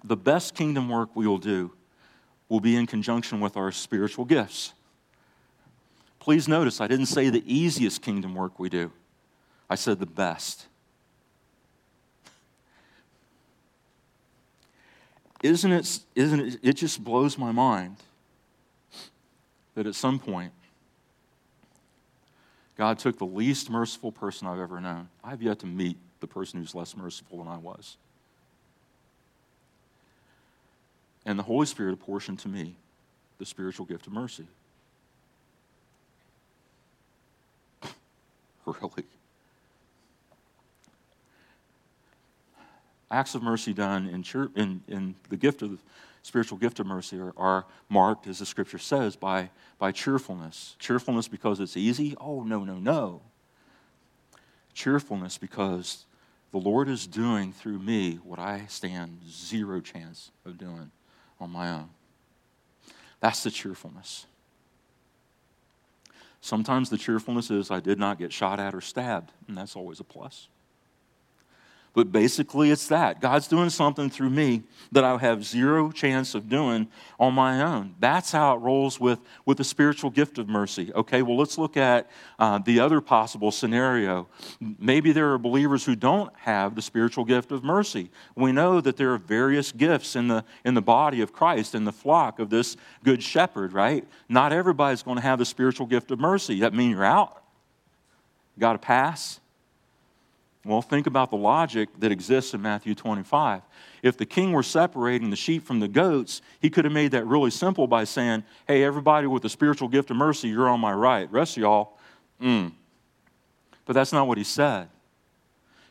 the 0.04 0.16
best 0.16 0.54
kingdom 0.54 0.88
work 0.88 1.14
we 1.14 1.26
will 1.26 1.38
do 1.38 1.72
will 2.48 2.60
be 2.60 2.76
in 2.76 2.86
conjunction 2.86 3.40
with 3.40 3.56
our 3.56 3.72
spiritual 3.72 4.24
gifts. 4.24 4.74
Please 6.18 6.46
notice, 6.46 6.80
I 6.80 6.86
didn't 6.86 7.06
say 7.06 7.30
the 7.30 7.42
easiest 7.46 8.02
kingdom 8.02 8.34
work 8.34 8.58
we 8.58 8.68
do, 8.68 8.92
I 9.68 9.74
said 9.74 9.98
the 9.98 10.06
best. 10.06 10.66
Isn't 15.42 15.72
it, 15.72 15.98
isn't 16.14 16.40
it, 16.40 16.58
it 16.62 16.72
just 16.74 17.02
blows 17.02 17.36
my 17.36 17.50
mind 17.50 17.96
that 19.74 19.86
at 19.86 19.94
some 19.94 20.18
point, 20.20 20.52
God 22.76 22.98
took 22.98 23.18
the 23.18 23.26
least 23.26 23.68
merciful 23.68 24.12
person 24.12 24.46
I've 24.46 24.60
ever 24.60 24.80
known. 24.80 25.08
I've 25.24 25.42
yet 25.42 25.58
to 25.60 25.66
meet 25.66 25.96
the 26.20 26.26
person 26.26 26.60
who's 26.60 26.74
less 26.74 26.96
merciful 26.96 27.38
than 27.38 27.48
I 27.48 27.58
was. 27.58 27.96
And 31.24 31.38
the 31.38 31.42
Holy 31.42 31.66
Spirit 31.66 31.94
apportioned 31.94 32.38
to 32.40 32.48
me 32.48 32.76
the 33.38 33.46
spiritual 33.46 33.86
gift 33.86 34.06
of 34.06 34.12
mercy. 34.12 34.46
really? 38.66 39.04
Acts 43.10 43.34
of 43.34 43.42
mercy 43.42 43.72
done 43.72 44.08
in, 44.08 44.22
church, 44.22 44.50
in, 44.56 44.82
in 44.88 45.14
the 45.28 45.36
gift 45.36 45.62
of 45.62 45.70
the 45.70 45.78
spiritual 46.22 46.58
gift 46.58 46.80
of 46.80 46.86
mercy 46.86 47.18
are, 47.18 47.34
are 47.36 47.66
marked, 47.88 48.26
as 48.26 48.38
the 48.38 48.46
scripture 48.46 48.78
says, 48.78 49.16
by, 49.16 49.50
by 49.78 49.92
cheerfulness. 49.92 50.76
Cheerfulness 50.78 51.28
because 51.28 51.60
it's 51.60 51.76
easy? 51.76 52.16
Oh, 52.20 52.42
no, 52.42 52.64
no, 52.64 52.76
no. 52.76 53.20
Cheerfulness 54.72 55.36
because 55.36 56.06
the 56.52 56.58
Lord 56.58 56.88
is 56.88 57.06
doing 57.06 57.52
through 57.52 57.78
me 57.78 58.16
what 58.22 58.38
I 58.38 58.66
stand 58.68 59.18
zero 59.28 59.80
chance 59.80 60.30
of 60.46 60.56
doing 60.58 60.90
on 61.42 61.50
my 61.50 61.70
own. 61.70 61.90
That's 63.20 63.42
the 63.42 63.50
cheerfulness. 63.50 64.26
Sometimes 66.40 66.90
the 66.90 66.98
cheerfulness 66.98 67.50
is 67.50 67.70
I 67.70 67.80
did 67.80 67.98
not 67.98 68.18
get 68.18 68.32
shot 68.32 68.58
at 68.58 68.74
or 68.74 68.80
stabbed, 68.80 69.32
and 69.46 69.56
that's 69.56 69.76
always 69.76 70.00
a 70.00 70.04
plus. 70.04 70.48
But 71.94 72.10
basically, 72.10 72.70
it's 72.70 72.88
that. 72.88 73.20
God's 73.20 73.48
doing 73.48 73.68
something 73.68 74.08
through 74.08 74.30
me 74.30 74.62
that 74.92 75.04
I 75.04 75.14
have 75.18 75.44
zero 75.44 75.90
chance 75.90 76.34
of 76.34 76.48
doing 76.48 76.88
on 77.20 77.34
my 77.34 77.60
own. 77.60 77.94
That's 78.00 78.32
how 78.32 78.56
it 78.56 78.60
rolls 78.60 78.98
with, 78.98 79.18
with 79.44 79.58
the 79.58 79.64
spiritual 79.64 80.08
gift 80.08 80.38
of 80.38 80.48
mercy. 80.48 80.90
Okay, 80.94 81.20
well, 81.20 81.36
let's 81.36 81.58
look 81.58 81.76
at 81.76 82.10
uh, 82.38 82.58
the 82.58 82.80
other 82.80 83.02
possible 83.02 83.50
scenario. 83.50 84.26
Maybe 84.78 85.12
there 85.12 85.32
are 85.32 85.38
believers 85.38 85.84
who 85.84 85.94
don't 85.94 86.34
have 86.38 86.74
the 86.76 86.82
spiritual 86.82 87.26
gift 87.26 87.52
of 87.52 87.62
mercy. 87.62 88.10
We 88.34 88.52
know 88.52 88.80
that 88.80 88.96
there 88.96 89.12
are 89.12 89.18
various 89.18 89.70
gifts 89.70 90.16
in 90.16 90.28
the, 90.28 90.46
in 90.64 90.72
the 90.72 90.82
body 90.82 91.20
of 91.20 91.34
Christ, 91.34 91.74
in 91.74 91.84
the 91.84 91.92
flock 91.92 92.38
of 92.38 92.48
this 92.48 92.78
good 93.04 93.22
shepherd, 93.22 93.74
right? 93.74 94.08
Not 94.30 94.54
everybody's 94.54 95.02
going 95.02 95.16
to 95.16 95.22
have 95.22 95.38
the 95.38 95.44
spiritual 95.44 95.86
gift 95.86 96.10
of 96.10 96.18
mercy. 96.18 96.60
That 96.60 96.72
mean 96.72 96.90
you're 96.90 97.04
out? 97.04 97.42
Got 98.58 98.72
to 98.72 98.78
pass? 98.78 99.40
Well, 100.64 100.80
think 100.80 101.08
about 101.08 101.30
the 101.30 101.36
logic 101.36 101.88
that 101.98 102.12
exists 102.12 102.54
in 102.54 102.62
Matthew 102.62 102.94
25. 102.94 103.62
If 104.02 104.16
the 104.16 104.26
king 104.26 104.52
were 104.52 104.62
separating 104.62 105.30
the 105.30 105.36
sheep 105.36 105.66
from 105.66 105.80
the 105.80 105.88
goats, 105.88 106.40
he 106.60 106.70
could 106.70 106.84
have 106.84 106.94
made 106.94 107.10
that 107.12 107.26
really 107.26 107.50
simple 107.50 107.88
by 107.88 108.04
saying, 108.04 108.44
Hey, 108.68 108.84
everybody 108.84 109.26
with 109.26 109.42
the 109.42 109.48
spiritual 109.48 109.88
gift 109.88 110.10
of 110.10 110.16
mercy, 110.16 110.48
you're 110.48 110.68
on 110.68 110.78
my 110.78 110.92
right. 110.92 111.30
Rest 111.32 111.56
of 111.56 111.62
y'all, 111.62 111.98
mm. 112.40 112.72
But 113.84 113.94
that's 113.94 114.12
not 114.12 114.28
what 114.28 114.38
he 114.38 114.44
said. 114.44 114.88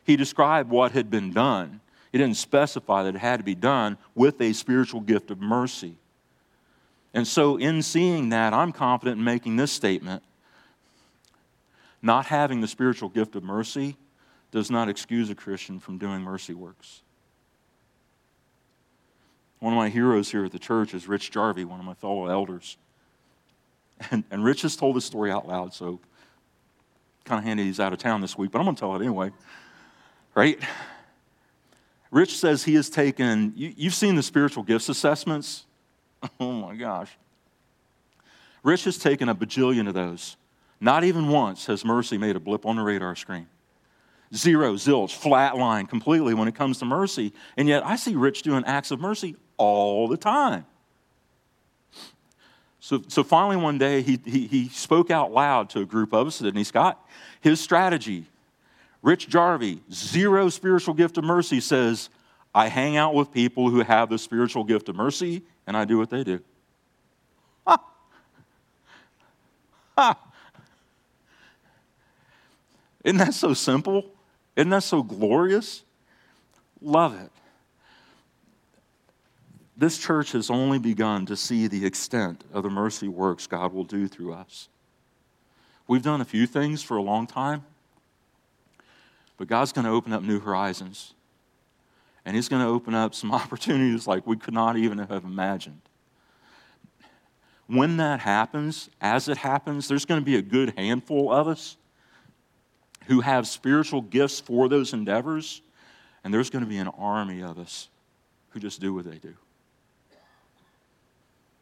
He 0.04 0.16
described 0.16 0.70
what 0.70 0.92
had 0.92 1.10
been 1.10 1.32
done. 1.32 1.80
He 2.10 2.18
didn't 2.18 2.36
specify 2.36 3.02
that 3.02 3.14
it 3.14 3.18
had 3.18 3.38
to 3.38 3.44
be 3.44 3.54
done 3.54 3.98
with 4.14 4.40
a 4.40 4.54
spiritual 4.54 5.00
gift 5.00 5.30
of 5.30 5.40
mercy. 5.40 5.96
And 7.14 7.26
so, 7.26 7.58
in 7.58 7.82
seeing 7.82 8.30
that, 8.30 8.54
I'm 8.54 8.72
confident 8.72 9.18
in 9.18 9.24
making 9.24 9.56
this 9.56 9.70
statement. 9.70 10.22
Not 12.00 12.26
having 12.26 12.62
the 12.62 12.68
spiritual 12.68 13.10
gift 13.10 13.36
of 13.36 13.44
mercy 13.44 13.96
does 14.52 14.70
not 14.70 14.88
excuse 14.88 15.30
a 15.30 15.34
Christian 15.34 15.80
from 15.80 15.98
doing 15.98 16.20
mercy 16.20 16.54
works. 16.54 17.02
One 19.58 19.72
of 19.72 19.76
my 19.76 19.88
heroes 19.88 20.30
here 20.30 20.44
at 20.44 20.52
the 20.52 20.58
church 20.58 20.92
is 20.94 21.08
Rich 21.08 21.30
Jarvie, 21.30 21.64
one 21.64 21.80
of 21.80 21.86
my 21.86 21.94
fellow 21.94 22.26
elders. 22.26 22.76
And, 24.10 24.24
and 24.30 24.44
Rich 24.44 24.62
has 24.62 24.76
told 24.76 24.96
this 24.96 25.04
story 25.04 25.30
out 25.30 25.48
loud, 25.48 25.72
so 25.72 26.00
kind 27.24 27.38
of 27.38 27.44
handy 27.44 27.64
he's 27.64 27.80
out 27.80 27.92
of 27.92 27.98
town 28.00 28.20
this 28.20 28.36
week, 28.36 28.50
but 28.50 28.58
I'm 28.58 28.64
going 28.64 28.74
to 28.74 28.80
tell 28.80 28.94
it 28.96 28.98
anyway. 28.98 29.30
Right? 30.34 30.58
Rich 32.10 32.36
says 32.36 32.64
he 32.64 32.74
has 32.74 32.90
taken, 32.90 33.52
you, 33.56 33.72
you've 33.76 33.94
seen 33.94 34.16
the 34.16 34.22
spiritual 34.22 34.62
gifts 34.62 34.88
assessments. 34.88 35.64
Oh 36.38 36.52
my 36.52 36.76
gosh. 36.76 37.10
Rich 38.62 38.84
has 38.84 38.96
taken 38.96 39.28
a 39.28 39.34
bajillion 39.34 39.88
of 39.88 39.94
those. 39.94 40.36
Not 40.80 41.02
even 41.02 41.28
once 41.28 41.66
has 41.66 41.84
mercy 41.84 42.16
made 42.16 42.36
a 42.36 42.40
blip 42.40 42.64
on 42.64 42.76
the 42.76 42.82
radar 42.82 43.16
screen 43.16 43.48
zero, 44.34 44.74
zilch, 44.74 45.14
flat 45.14 45.56
line 45.56 45.86
completely 45.86 46.34
when 46.34 46.48
it 46.48 46.54
comes 46.54 46.78
to 46.78 46.84
mercy. 46.84 47.32
And 47.56 47.68
yet 47.68 47.84
I 47.84 47.96
see 47.96 48.14
Rich 48.14 48.42
doing 48.42 48.64
acts 48.64 48.90
of 48.90 49.00
mercy 49.00 49.36
all 49.56 50.08
the 50.08 50.16
time. 50.16 50.66
So, 52.80 53.02
so 53.06 53.22
finally, 53.22 53.56
one 53.56 53.78
day, 53.78 54.02
he, 54.02 54.18
he, 54.24 54.46
he 54.46 54.68
spoke 54.68 55.10
out 55.10 55.32
loud 55.32 55.70
to 55.70 55.80
a 55.80 55.84
group 55.84 56.12
of 56.12 56.26
us, 56.26 56.40
didn't 56.40 56.64
Scott? 56.64 57.00
His 57.40 57.60
strategy 57.60 58.26
Rich 59.02 59.28
Jarvie, 59.28 59.82
zero 59.92 60.48
spiritual 60.48 60.94
gift 60.94 61.18
of 61.18 61.24
mercy, 61.24 61.60
says, 61.60 62.08
I 62.54 62.68
hang 62.68 62.96
out 62.96 63.14
with 63.14 63.32
people 63.32 63.68
who 63.68 63.80
have 63.80 64.08
the 64.08 64.18
spiritual 64.18 64.62
gift 64.62 64.88
of 64.88 64.94
mercy, 64.94 65.42
and 65.66 65.76
I 65.76 65.84
do 65.84 65.98
what 65.98 66.08
they 66.08 66.22
do. 66.22 66.40
Ha! 67.66 67.84
Ha! 69.98 70.18
Isn't 73.04 73.18
that 73.18 73.34
so 73.34 73.54
simple? 73.54 74.10
Isn't 74.56 74.70
that 74.70 74.82
so 74.82 75.02
glorious? 75.02 75.82
Love 76.80 77.14
it. 77.20 77.30
This 79.76 79.98
church 79.98 80.32
has 80.32 80.50
only 80.50 80.78
begun 80.78 81.26
to 81.26 81.36
see 81.36 81.66
the 81.66 81.86
extent 81.86 82.44
of 82.52 82.62
the 82.62 82.70
mercy 82.70 83.08
works 83.08 83.46
God 83.46 83.72
will 83.72 83.84
do 83.84 84.06
through 84.06 84.34
us. 84.34 84.68
We've 85.88 86.02
done 86.02 86.20
a 86.20 86.24
few 86.24 86.46
things 86.46 86.82
for 86.82 86.96
a 86.96 87.02
long 87.02 87.26
time, 87.26 87.64
but 89.38 89.48
God's 89.48 89.72
going 89.72 89.86
to 89.86 89.90
open 89.90 90.12
up 90.12 90.22
new 90.22 90.40
horizons. 90.40 91.14
And 92.24 92.36
He's 92.36 92.48
going 92.48 92.62
to 92.62 92.68
open 92.68 92.94
up 92.94 93.14
some 93.14 93.32
opportunities 93.32 94.06
like 94.06 94.26
we 94.26 94.36
could 94.36 94.54
not 94.54 94.76
even 94.76 94.98
have 94.98 95.24
imagined. 95.24 95.80
When 97.66 97.96
that 97.96 98.20
happens, 98.20 98.90
as 99.00 99.28
it 99.28 99.38
happens, 99.38 99.88
there's 99.88 100.04
going 100.04 100.20
to 100.20 100.24
be 100.24 100.36
a 100.36 100.42
good 100.42 100.74
handful 100.76 101.32
of 101.32 101.48
us 101.48 101.76
who 103.06 103.20
have 103.20 103.46
spiritual 103.46 104.02
gifts 104.02 104.40
for 104.40 104.68
those 104.68 104.92
endeavors, 104.92 105.62
and 106.24 106.32
there's 106.32 106.50
going 106.50 106.64
to 106.64 106.68
be 106.68 106.78
an 106.78 106.88
army 106.88 107.42
of 107.42 107.58
us 107.58 107.88
who 108.50 108.60
just 108.60 108.80
do 108.80 108.94
what 108.94 109.04
they 109.04 109.18
do. 109.18 109.34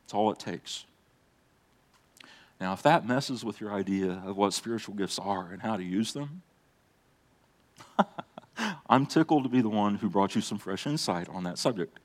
It's 0.04 0.14
all 0.14 0.30
it 0.32 0.38
takes. 0.38 0.84
Now, 2.60 2.72
if 2.72 2.82
that 2.82 3.06
messes 3.06 3.44
with 3.44 3.60
your 3.60 3.72
idea 3.72 4.22
of 4.26 4.36
what 4.36 4.52
spiritual 4.52 4.94
gifts 4.94 5.18
are 5.18 5.48
and 5.50 5.62
how 5.62 5.76
to 5.76 5.82
use 5.82 6.12
them, 6.12 6.42
I'm 8.88 9.06
tickled 9.06 9.44
to 9.44 9.48
be 9.48 9.62
the 9.62 9.68
one 9.68 9.94
who 9.94 10.10
brought 10.10 10.34
you 10.34 10.40
some 10.40 10.58
fresh 10.58 10.86
insight 10.86 11.28
on 11.28 11.44
that 11.44 11.58
subject. 11.58 11.98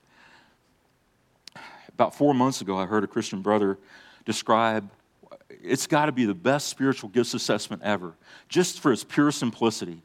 About 1.88 2.14
four 2.14 2.32
months 2.32 2.60
ago, 2.60 2.78
I 2.78 2.86
heard 2.86 3.04
a 3.04 3.06
Christian 3.06 3.42
brother 3.42 3.76
describe 4.24 4.88
it's 5.48 5.86
got 5.86 6.06
to 6.06 6.12
be 6.12 6.24
the 6.24 6.34
best 6.34 6.68
spiritual 6.68 7.08
gifts 7.10 7.34
assessment 7.34 7.82
ever, 7.82 8.14
just 8.48 8.80
for 8.80 8.92
its 8.92 9.04
pure 9.04 9.30
simplicity. 9.30 10.02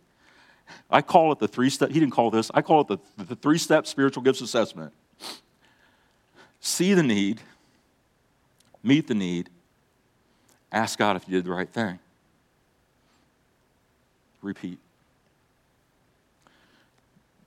I 0.89 1.01
call 1.01 1.31
it 1.31 1.39
the 1.39 1.47
three 1.47 1.69
step, 1.69 1.89
he 1.89 1.99
didn't 1.99 2.13
call 2.13 2.31
this, 2.31 2.51
I 2.53 2.61
call 2.61 2.81
it 2.81 2.87
the, 2.87 2.97
the 3.23 3.35
three 3.35 3.57
step 3.57 3.87
spiritual 3.87 4.23
gifts 4.23 4.41
assessment. 4.41 4.93
See 6.59 6.93
the 6.93 7.03
need, 7.03 7.41
meet 8.83 9.07
the 9.07 9.15
need, 9.15 9.49
ask 10.71 10.97
God 10.97 11.15
if 11.15 11.27
you 11.27 11.33
did 11.33 11.45
the 11.45 11.51
right 11.51 11.69
thing. 11.69 11.99
Repeat. 14.41 14.79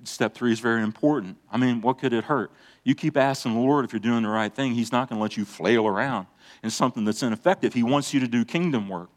Step 0.04 0.34
three 0.34 0.52
is 0.52 0.60
very 0.60 0.82
important. 0.82 1.38
I 1.50 1.56
mean, 1.56 1.80
what 1.80 1.98
could 1.98 2.12
it 2.12 2.24
hurt? 2.24 2.50
You 2.84 2.94
keep 2.94 3.16
asking 3.16 3.54
the 3.54 3.60
Lord 3.60 3.86
if 3.86 3.92
you're 3.92 4.00
doing 4.00 4.22
the 4.22 4.28
right 4.28 4.54
thing, 4.54 4.74
He's 4.74 4.92
not 4.92 5.08
going 5.08 5.18
to 5.18 5.22
let 5.22 5.36
you 5.36 5.44
flail 5.44 5.86
around 5.86 6.26
in 6.62 6.70
something 6.70 7.04
that's 7.04 7.22
ineffective. 7.22 7.72
He 7.72 7.82
wants 7.82 8.12
you 8.12 8.20
to 8.20 8.28
do 8.28 8.44
kingdom 8.44 8.88
work, 8.88 9.08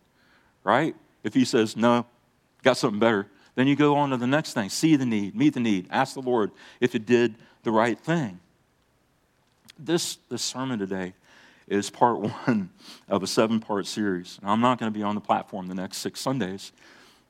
right? 0.64 0.96
If 1.24 1.34
He 1.34 1.44
says, 1.46 1.76
no, 1.76 2.06
got 2.64 2.78
something 2.78 3.00
better, 3.00 3.28
then 3.56 3.68
you 3.68 3.76
go 3.76 3.96
on 3.96 4.12
to 4.12 4.18
the 4.18 4.28
next 4.28 4.54
thing. 4.54 4.70
See 4.70 4.96
the 4.96 5.06
need, 5.06 5.36
meet 5.36 5.54
the 5.54 5.60
need, 5.60 5.88
ask 5.90 6.14
the 6.14 6.22
Lord 6.22 6.52
if 6.80 6.96
it 6.96 7.06
did 7.06 7.36
the 7.64 7.72
right 7.72 8.00
thing. 8.00 8.40
This, 9.78 10.18
this 10.30 10.42
sermon 10.42 10.80
today 10.80 11.14
is 11.68 11.90
part 11.90 12.20
one 12.48 12.70
of 13.10 13.22
a 13.22 13.28
seven 13.28 13.60
part 13.60 13.86
series. 13.86 14.40
Now, 14.42 14.52
I'm 14.52 14.62
not 14.62 14.80
going 14.80 14.92
to 14.92 14.98
be 14.98 15.04
on 15.04 15.16
the 15.16 15.22
platform 15.22 15.68
the 15.68 15.76
next 15.76 15.98
six 15.98 16.22
Sundays. 16.22 16.72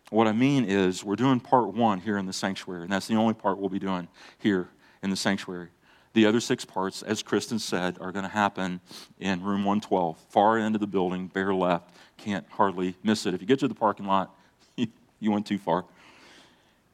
What 0.10 0.28
I 0.28 0.32
mean 0.32 0.64
is, 0.64 1.04
we're 1.04 1.18
doing 1.18 1.40
part 1.40 1.74
one 1.74 2.00
here 2.00 2.18
in 2.18 2.26
the 2.26 2.34
sanctuary, 2.34 2.84
and 2.84 2.92
that's 2.92 3.08
the 3.08 3.16
only 3.16 3.34
part 3.34 3.58
we'll 3.58 3.70
be 3.70 3.80
doing 3.80 4.08
here 4.38 4.70
in 5.04 5.10
the 5.10 5.18
sanctuary. 5.18 5.70
The 6.18 6.26
other 6.26 6.40
six 6.40 6.66
parts, 6.66 7.04
as 7.04 7.22
Kristen 7.22 7.60
said, 7.60 8.00
are 8.02 8.12
going 8.12 8.26
to 8.26 8.32
happen 8.32 8.82
in 9.20 9.44
room 9.44 9.64
112, 9.64 10.18
far 10.30 10.58
end 10.58 10.74
of 10.74 10.82
the 10.82 10.88
building, 10.88 11.28
bear 11.28 11.54
left. 11.54 11.92
Can't 12.18 12.44
hardly 12.50 12.96
miss 13.04 13.28
it. 13.28 13.36
If 13.36 13.42
you 13.42 13.46
get 13.46 13.60
to 13.60 13.68
the 13.68 13.76
parking 13.76 14.08
lot, 14.08 14.36
you 14.76 15.32
went 15.32 15.46
too 15.46 15.60
far. 15.60 15.86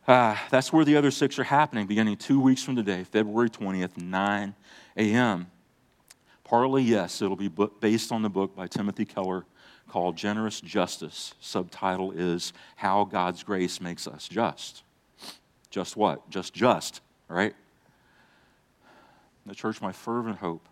Uh, 0.05 0.35
that's 0.49 0.73
where 0.73 0.83
the 0.83 0.97
other 0.97 1.09
six 1.09 1.39
are 1.39 1.45
happening, 1.45 1.87
beginning 1.87 2.17
two 2.17 2.37
weeks 2.37 2.63
from 2.63 2.75
today, 2.75 3.05
February 3.05 3.49
20th, 3.49 3.95
9 3.95 4.55
a.m. 4.97 5.47
Partly, 6.43 6.83
yes, 6.83 7.21
it'll 7.21 7.37
be 7.37 7.49
based 7.79 8.11
on 8.11 8.23
the 8.23 8.29
book 8.29 8.53
by 8.57 8.67
Timothy 8.67 9.05
Keller 9.05 9.45
called 9.87 10.17
Generous 10.17 10.59
Justice. 10.59 11.33
Subtitle 11.39 12.11
is 12.11 12.51
How 12.75 13.05
God's 13.05 13.41
Grace 13.41 13.79
Makes 13.79 14.05
Us 14.05 14.27
Just. 14.27 14.83
Just 15.69 15.95
what? 15.95 16.29
Just 16.29 16.53
just, 16.53 16.99
right? 17.29 17.55
The 19.45 19.55
church, 19.55 19.81
my 19.81 19.91
fervent 19.91 20.37
hope 20.37 20.65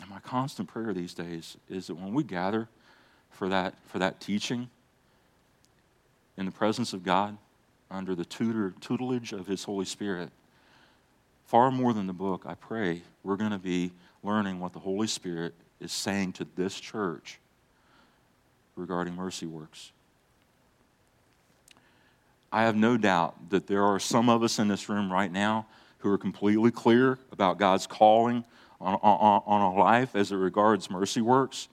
and 0.00 0.08
my 0.08 0.20
constant 0.20 0.68
prayer 0.68 0.92
these 0.92 1.14
days 1.14 1.56
is 1.68 1.86
that 1.86 1.94
when 1.94 2.12
we 2.12 2.22
gather 2.22 2.68
for 3.30 3.48
that, 3.48 3.74
for 3.86 3.98
that 3.98 4.20
teaching 4.20 4.68
in 6.36 6.46
the 6.46 6.52
presence 6.52 6.92
of 6.92 7.02
God, 7.02 7.36
under 7.90 8.14
the 8.14 8.24
tutor, 8.24 8.74
tutelage 8.80 9.32
of 9.32 9.46
His 9.46 9.64
Holy 9.64 9.84
Spirit, 9.84 10.30
far 11.46 11.70
more 11.70 11.92
than 11.92 12.06
the 12.06 12.12
book, 12.12 12.44
I 12.46 12.54
pray 12.54 13.02
we're 13.22 13.36
going 13.36 13.50
to 13.50 13.58
be 13.58 13.92
learning 14.22 14.60
what 14.60 14.72
the 14.72 14.78
Holy 14.78 15.06
Spirit 15.06 15.54
is 15.80 15.92
saying 15.92 16.32
to 16.34 16.46
this 16.56 16.78
church 16.78 17.38
regarding 18.76 19.14
mercy 19.14 19.46
works. 19.46 19.92
I 22.52 22.62
have 22.62 22.76
no 22.76 22.96
doubt 22.96 23.50
that 23.50 23.66
there 23.66 23.84
are 23.84 23.98
some 23.98 24.28
of 24.28 24.42
us 24.42 24.58
in 24.58 24.68
this 24.68 24.88
room 24.88 25.12
right 25.12 25.30
now 25.30 25.66
who 26.04 26.10
are 26.10 26.18
completely 26.18 26.70
clear 26.70 27.18
about 27.32 27.58
God's 27.58 27.86
calling 27.86 28.44
on, 28.78 28.94
on, 29.02 29.42
on 29.46 29.60
a 29.62 29.74
life 29.74 30.14
as 30.14 30.30
it 30.30 30.36
regards 30.36 30.90
mercy 30.90 31.22
works, 31.22 31.68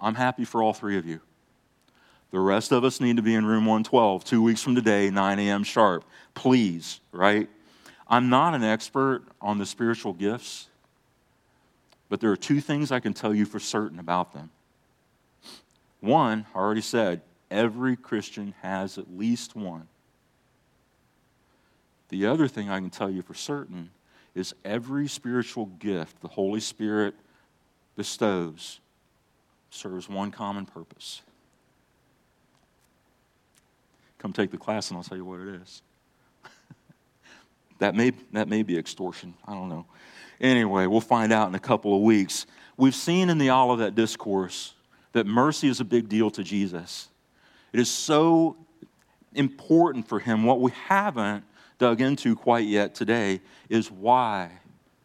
I'm 0.00 0.16
happy 0.16 0.44
for 0.44 0.60
all 0.60 0.72
three 0.72 0.98
of 0.98 1.06
you. 1.06 1.20
The 2.32 2.40
rest 2.40 2.72
of 2.72 2.82
us 2.82 3.00
need 3.00 3.16
to 3.16 3.22
be 3.22 3.34
in 3.36 3.46
room 3.46 3.64
112 3.64 4.24
two 4.24 4.42
weeks 4.42 4.60
from 4.60 4.74
today, 4.74 5.08
9 5.08 5.38
a.m. 5.38 5.62
sharp. 5.62 6.04
Please, 6.34 7.00
right? 7.12 7.48
I'm 8.08 8.28
not 8.28 8.54
an 8.54 8.64
expert 8.64 9.22
on 9.40 9.58
the 9.58 9.66
spiritual 9.66 10.12
gifts, 10.12 10.66
but 12.08 12.20
there 12.20 12.32
are 12.32 12.36
two 12.36 12.60
things 12.60 12.90
I 12.90 12.98
can 12.98 13.14
tell 13.14 13.32
you 13.32 13.46
for 13.46 13.60
certain 13.60 14.00
about 14.00 14.34
them. 14.34 14.50
One, 16.00 16.44
I 16.52 16.58
already 16.58 16.80
said, 16.80 17.22
every 17.52 17.94
Christian 17.94 18.52
has 18.62 18.98
at 18.98 19.16
least 19.16 19.54
one. 19.54 19.86
The 22.08 22.26
other 22.26 22.48
thing 22.48 22.70
I 22.70 22.78
can 22.78 22.90
tell 22.90 23.10
you 23.10 23.22
for 23.22 23.34
certain 23.34 23.90
is 24.34 24.54
every 24.64 25.08
spiritual 25.08 25.66
gift 25.66 26.20
the 26.20 26.28
Holy 26.28 26.60
Spirit 26.60 27.14
bestows 27.96 28.80
serves 29.70 30.08
one 30.08 30.30
common 30.30 30.66
purpose. 30.66 31.22
Come 34.18 34.32
take 34.32 34.50
the 34.50 34.56
class 34.56 34.90
and 34.90 34.96
I'll 34.96 35.04
tell 35.04 35.18
you 35.18 35.24
what 35.24 35.40
it 35.40 35.60
is. 35.62 35.82
that, 37.78 37.94
may, 37.94 38.12
that 38.32 38.48
may 38.48 38.62
be 38.62 38.78
extortion. 38.78 39.34
I 39.46 39.52
don't 39.52 39.68
know. 39.68 39.86
Anyway, 40.40 40.86
we'll 40.86 41.00
find 41.00 41.32
out 41.32 41.48
in 41.48 41.54
a 41.54 41.60
couple 41.60 41.94
of 41.94 42.02
weeks. 42.02 42.46
We've 42.76 42.94
seen 42.94 43.30
in 43.30 43.38
the 43.38 43.50
Olivet 43.50 43.94
Discourse 43.94 44.74
that 45.12 45.26
mercy 45.26 45.68
is 45.68 45.80
a 45.80 45.84
big 45.84 46.08
deal 46.08 46.30
to 46.30 46.42
Jesus. 46.42 47.08
It 47.72 47.80
is 47.80 47.90
so 47.90 48.56
important 49.34 50.08
for 50.08 50.18
him. 50.18 50.44
What 50.44 50.60
we 50.60 50.72
haven't 50.72 51.44
dug 51.78 52.00
into 52.00 52.36
quite 52.36 52.66
yet 52.66 52.94
today 52.94 53.40
is 53.68 53.90
why 53.90 54.50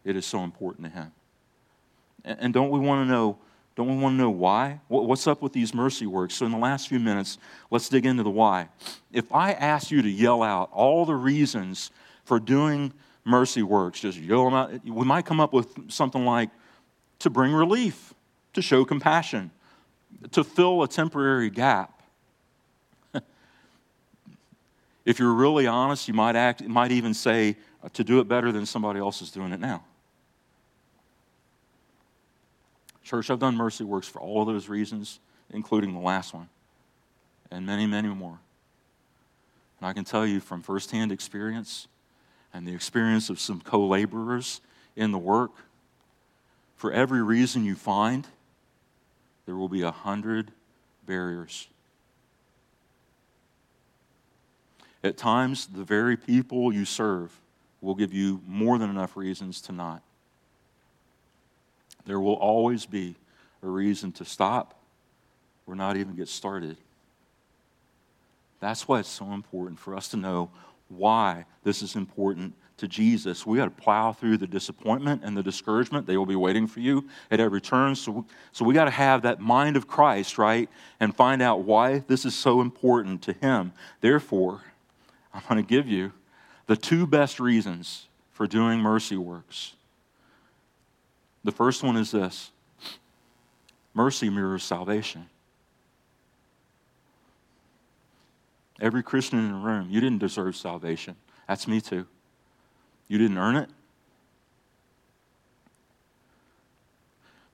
it 0.03 0.15
is 0.15 0.26
so 0.26 0.43
important 0.43 0.88
to 0.88 0.93
him. 0.93 1.11
And 2.24 2.53
don't 2.53 2.70
we 2.70 2.80
want 2.80 3.07
to 3.07 3.11
know? 3.11 3.38
Don't 3.76 3.88
we 3.88 4.01
want 4.01 4.13
to 4.13 4.17
know 4.17 4.30
why? 4.30 4.82
What's 4.89 5.26
up 5.26 5.41
with 5.41 5.53
these 5.53 5.74
mercy 5.74 6.05
works? 6.05 6.36
So, 6.36 6.45
in 6.45 6.51
the 6.51 6.57
last 6.57 6.89
few 6.89 6.99
minutes, 6.99 7.38
let's 7.72 7.88
dig 7.88 8.05
into 8.05 8.24
the 8.24 8.30
why. 8.30 8.67
If 9.13 9.34
I 9.34 9.53
ask 9.53 9.89
you 9.89 10.01
to 10.01 10.09
yell 10.09 10.43
out 10.43 10.70
all 10.74 11.05
the 11.05 11.15
reasons 11.15 11.91
for 12.26 12.39
doing 12.39 12.91
mercy 13.24 13.63
works, 13.63 14.01
just 14.01 14.17
yell 14.17 14.45
them 14.45 14.53
out, 14.53 14.86
we 14.86 15.05
might 15.05 15.26
come 15.26 15.39
up 15.39 15.53
with 15.53 15.91
something 15.91 16.26
like 16.26 16.49
to 17.20 17.30
bring 17.30 17.53
relief, 17.53 18.13
to 18.53 18.61
show 18.61 18.84
compassion, 18.84 19.51
to 20.32 20.43
fill 20.43 20.84
a 20.84 20.88
temporary 20.88 21.49
gap, 21.49 21.99
if 25.06 25.20
you're 25.20 25.34
really 25.34 25.68
honest, 25.68 26.08
you 26.08 26.14
might, 26.14 26.36
act, 26.36 26.62
might 26.62 26.91
even 26.91 27.14
say 27.14 27.56
uh, 27.84 27.89
to 27.93 28.04
do 28.04 28.20
it 28.20 28.28
better 28.28 28.52
than 28.52 28.66
somebody 28.66 29.00
else 29.00 29.22
is 29.22 29.32
doing 29.32 29.52
it 29.52 29.60
now. 29.60 29.84
Church, 33.04 33.30
I've 33.30 33.39
done 33.39 33.56
mercy 33.56 33.84
works 33.84 34.08
for 34.08 34.20
all 34.20 34.41
of 34.41 34.47
those 34.47 34.70
reasons, 34.70 35.20
including 35.50 35.93
the 35.93 36.00
last 36.00 36.34
one, 36.34 36.47
and 37.50 37.66
many, 37.66 37.88
many 37.88 38.10
more. 38.10 38.39
And 39.80 39.88
I 39.88 39.93
can 39.93 40.04
tell 40.04 40.28
you 40.28 40.39
from 40.39 40.62
firsthand 40.62 41.12
experience 41.12 41.88
and 42.54 42.68
the 42.68 42.74
experience 42.74 43.30
of 43.30 43.39
some 43.39 43.62
co 43.62 43.88
laborers 43.88 44.62
in 44.95 45.12
the 45.12 45.18
work, 45.18 45.52
for 46.76 46.91
every 46.91 47.24
reason 47.24 47.66
you 47.66 47.76
find, 47.76 48.28
there 49.45 49.56
will 49.56 49.70
be 49.70 49.82
a 49.82 49.91
hundred 49.91 50.52
barriers 51.08 51.68
At 55.04 55.18
times, 55.18 55.68
the 55.68 55.84
very 55.84 56.18
people 56.18 56.74
you 56.74 56.86
serve 56.86 57.32
will 57.82 57.95
give 57.95 58.14
you 58.14 58.41
more 58.45 58.78
than 58.78 58.89
enough 58.89 59.16
reasons 59.16 59.62
to 59.62 59.72
not. 59.72 60.02
There 62.06 62.20
will 62.20 62.34
always 62.34 62.86
be 62.86 63.16
a 63.64 63.68
reason 63.68 64.12
to 64.14 64.26
stop 64.26 64.80
or 65.68 65.76
not 65.76 65.95
even 65.95 66.16
get 66.16 66.28
started. 66.28 66.78
That's 68.60 68.88
why 68.88 69.00
it's 69.00 69.10
so 69.10 69.32
important 69.32 69.80
for 69.80 69.95
us 69.95 70.10
to 70.10 70.18
know 70.18 70.50
why 70.89 71.45
this 71.64 71.82
is 71.82 71.95
important 71.95 72.54
to 72.78 72.88
Jesus. 72.88 73.45
We 73.45 73.58
got 73.58 73.66
to 73.66 73.84
plow 73.84 74.12
through 74.12 74.38
the 74.38 74.47
disappointment 74.47 75.22
and 75.24 75.38
the 75.38 75.43
discouragement. 75.43 76.08
They 76.08 76.18
will 76.18 76.26
be 76.26 76.36
waiting 76.36 76.66
for 76.68 76.80
you 76.80 77.08
at 77.30 77.39
every 77.39 77.62
turn. 77.62 77.95
So, 77.95 78.26
so 78.52 78.66
we 78.66 78.74
got 78.74 78.86
to 78.86 78.91
have 78.91 79.22
that 79.22 79.39
mind 79.39 79.78
of 79.78 79.88
Christ, 79.88 80.38
right? 80.38 80.70
And 81.00 81.16
find 81.16 81.41
out 81.41 81.62
why 81.62 82.00
this 82.08 82.26
is 82.26 82.36
so 82.36 82.62
important 82.62 83.22
to 83.24 83.34
Him. 83.34 83.74
Therefore, 84.02 84.62
I'm 85.34 85.41
going 85.47 85.63
to 85.63 85.67
give 85.67 85.88
you 85.88 86.11
the 86.67 86.75
two 86.75 87.05
best 87.05 87.39
reasons 87.39 88.07
for 88.32 88.47
doing 88.47 88.80
mercy 88.80 89.17
works. 89.17 89.73
The 91.43 91.51
first 91.51 91.84
one 91.84 91.97
is 91.97 92.11
this 92.11 92.51
mercy 93.93 94.30
mirrors 94.30 94.63
salvation. 94.63 95.30
Every 98.82 99.03
Christian 99.03 99.39
in 99.39 99.51
the 99.51 99.57
room, 99.57 99.88
you 99.89 99.99
didn't 99.99 100.19
deserve 100.19 100.55
salvation. 100.55 101.15
That's 101.47 101.67
me 101.67 101.82
too. 101.82 102.05
You 103.07 103.17
didn't 103.17 103.38
earn 103.38 103.57
it. 103.57 103.69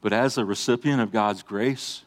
But 0.02 0.14
as 0.14 0.38
a 0.38 0.46
recipient 0.46 1.02
of 1.02 1.12
God's 1.12 1.42
grace, 1.42 2.04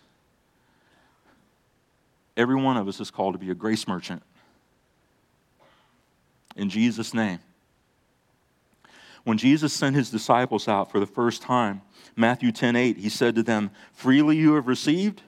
every 2.36 2.54
one 2.54 2.76
of 2.76 2.86
us 2.86 3.00
is 3.00 3.10
called 3.10 3.34
to 3.34 3.38
be 3.38 3.50
a 3.50 3.54
grace 3.54 3.88
merchant 3.88 4.22
in 6.58 6.68
Jesus' 6.68 7.14
name. 7.14 7.38
When 9.24 9.38
Jesus 9.38 9.72
sent 9.72 9.94
his 9.94 10.10
disciples 10.10 10.68
out 10.68 10.90
for 10.90 11.00
the 11.00 11.06
first 11.06 11.42
time, 11.42 11.82
Matthew 12.16 12.50
10 12.50 12.76
8, 12.76 12.96
he 12.96 13.08
said 13.08 13.34
to 13.36 13.42
them, 13.42 13.70
Freely 13.92 14.36
you 14.36 14.54
have 14.54 14.66
received, 14.66 15.22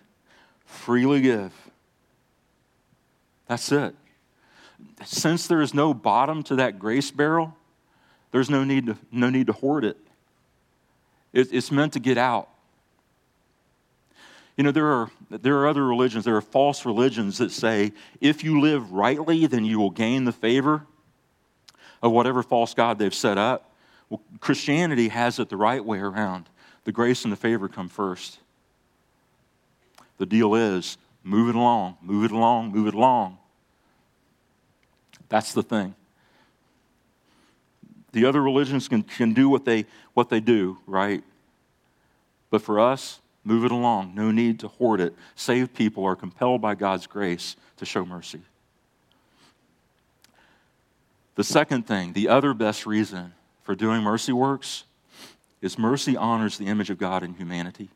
freely 0.64 1.20
give. 1.20 1.52
That's 3.46 3.70
it. 3.72 3.94
Since 5.04 5.46
there 5.46 5.60
is 5.60 5.74
no 5.74 5.92
bottom 5.92 6.42
to 6.44 6.56
that 6.56 6.78
grace 6.78 7.10
barrel, 7.10 7.56
there's 8.32 8.48
no 8.48 8.64
need 8.64 8.86
to, 8.86 8.96
no 9.10 9.28
need 9.28 9.48
to 9.48 9.52
hoard 9.52 9.84
it. 9.84 9.96
it. 11.32 11.52
It's 11.52 11.70
meant 11.70 11.92
to 11.94 12.00
get 12.00 12.16
out. 12.16 12.48
You 14.56 14.64
know, 14.64 14.72
there 14.72 14.86
are, 14.86 15.10
there 15.30 15.58
are 15.58 15.68
other 15.68 15.84
religions, 15.84 16.24
there 16.24 16.36
are 16.36 16.42
false 16.42 16.84
religions 16.84 17.38
that 17.38 17.50
say 17.50 17.92
if 18.20 18.44
you 18.44 18.60
live 18.60 18.92
rightly, 18.92 19.46
then 19.46 19.64
you 19.64 19.78
will 19.78 19.90
gain 19.90 20.24
the 20.24 20.32
favor 20.32 20.86
of 22.02 22.12
whatever 22.12 22.42
false 22.42 22.74
God 22.74 22.98
they've 22.98 23.14
set 23.14 23.38
up. 23.38 23.72
Well, 24.08 24.22
Christianity 24.40 25.08
has 25.08 25.38
it 25.38 25.48
the 25.48 25.56
right 25.56 25.84
way 25.84 25.98
around. 25.98 26.48
The 26.84 26.92
grace 26.92 27.24
and 27.24 27.32
the 27.32 27.36
favor 27.36 27.68
come 27.68 27.88
first. 27.88 28.38
The 30.18 30.26
deal 30.26 30.54
is 30.54 30.98
move 31.22 31.48
it 31.48 31.54
along, 31.54 31.96
move 32.02 32.24
it 32.24 32.30
along, 32.30 32.72
move 32.72 32.86
it 32.86 32.94
along. 32.94 33.38
That's 35.28 35.52
the 35.52 35.62
thing. 35.62 35.94
The 38.12 38.24
other 38.24 38.42
religions 38.42 38.88
can, 38.88 39.02
can 39.02 39.32
do 39.32 39.48
what 39.48 39.64
they, 39.64 39.86
what 40.14 40.28
they 40.28 40.40
do, 40.40 40.78
right? 40.86 41.22
But 42.50 42.62
for 42.62 42.80
us, 42.80 43.20
move 43.44 43.64
it 43.64 43.70
along. 43.70 44.14
No 44.14 44.32
need 44.32 44.58
to 44.60 44.68
hoard 44.68 45.00
it. 45.00 45.14
Saved 45.36 45.74
people 45.74 46.04
are 46.04 46.16
compelled 46.16 46.60
by 46.60 46.74
God's 46.74 47.06
grace 47.06 47.54
to 47.76 47.84
show 47.84 48.04
mercy. 48.04 48.40
The 51.40 51.44
second 51.44 51.86
thing, 51.86 52.12
the 52.12 52.28
other 52.28 52.52
best 52.52 52.84
reason 52.84 53.32
for 53.62 53.74
doing 53.74 54.02
mercy 54.02 54.30
works 54.30 54.84
is 55.62 55.78
mercy 55.78 56.14
honors 56.14 56.58
the 56.58 56.66
image 56.66 56.90
of 56.90 56.98
God 56.98 57.22
in 57.22 57.32
humanity. 57.32 57.88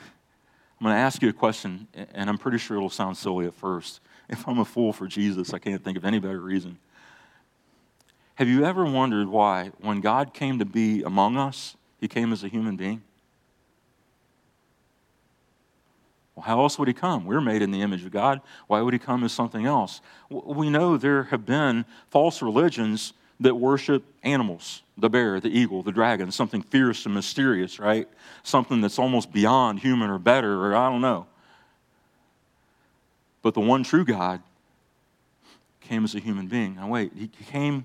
I'm 0.00 0.84
going 0.84 0.94
to 0.94 0.98
ask 0.98 1.20
you 1.20 1.28
a 1.28 1.34
question, 1.34 1.88
and 2.14 2.30
I'm 2.30 2.38
pretty 2.38 2.56
sure 2.56 2.78
it'll 2.78 2.88
sound 2.88 3.18
silly 3.18 3.44
at 3.44 3.52
first. 3.52 4.00
If 4.30 4.48
I'm 4.48 4.60
a 4.60 4.64
fool 4.64 4.94
for 4.94 5.06
Jesus, 5.06 5.52
I 5.52 5.58
can't 5.58 5.84
think 5.84 5.98
of 5.98 6.06
any 6.06 6.18
better 6.18 6.40
reason. 6.40 6.78
Have 8.36 8.48
you 8.48 8.64
ever 8.64 8.86
wondered 8.86 9.28
why, 9.28 9.72
when 9.78 10.00
God 10.00 10.32
came 10.32 10.58
to 10.58 10.64
be 10.64 11.02
among 11.02 11.36
us, 11.36 11.76
he 12.00 12.08
came 12.08 12.32
as 12.32 12.44
a 12.44 12.48
human 12.48 12.76
being? 12.76 13.02
Well, 16.38 16.44
how 16.44 16.60
else 16.60 16.78
would 16.78 16.86
he 16.86 16.94
come? 16.94 17.24
We're 17.24 17.40
made 17.40 17.62
in 17.62 17.72
the 17.72 17.82
image 17.82 18.04
of 18.04 18.12
God. 18.12 18.40
Why 18.68 18.80
would 18.80 18.92
he 18.92 19.00
come 19.00 19.24
as 19.24 19.32
something 19.32 19.66
else? 19.66 20.00
We 20.30 20.70
know 20.70 20.96
there 20.96 21.24
have 21.24 21.44
been 21.44 21.84
false 22.10 22.42
religions 22.42 23.12
that 23.40 23.56
worship 23.56 24.04
animals 24.22 24.82
the 24.96 25.10
bear, 25.10 25.40
the 25.40 25.48
eagle, 25.48 25.82
the 25.82 25.90
dragon, 25.90 26.30
something 26.30 26.62
fierce 26.62 27.06
and 27.06 27.14
mysterious, 27.14 27.80
right? 27.80 28.06
Something 28.44 28.80
that's 28.80 29.00
almost 29.00 29.32
beyond 29.32 29.80
human 29.80 30.10
or 30.10 30.18
better, 30.20 30.64
or 30.64 30.76
I 30.76 30.88
don't 30.88 31.00
know. 31.00 31.26
But 33.42 33.54
the 33.54 33.60
one 33.60 33.82
true 33.82 34.04
God 34.04 34.40
came 35.80 36.04
as 36.04 36.14
a 36.14 36.20
human 36.20 36.46
being. 36.46 36.76
Now, 36.76 36.86
wait, 36.86 37.10
he 37.16 37.26
came 37.26 37.84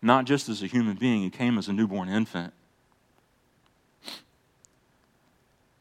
not 0.00 0.24
just 0.24 0.48
as 0.48 0.62
a 0.62 0.66
human 0.68 0.94
being, 0.94 1.22
he 1.22 1.30
came 1.30 1.58
as 1.58 1.66
a 1.66 1.72
newborn 1.72 2.08
infant. 2.08 2.52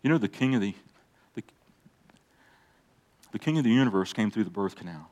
You 0.01 0.09
know, 0.09 0.17
the 0.17 0.27
king 0.27 0.55
of 0.55 0.61
the 0.61 0.73
the 3.35 3.39
king 3.39 3.57
of 3.57 3.65
the 3.65 3.69
universe 3.69 4.13
came 4.13 4.31
through 4.31 4.45
the 4.45 4.49
birth 4.49 4.77
canal. 4.77 5.11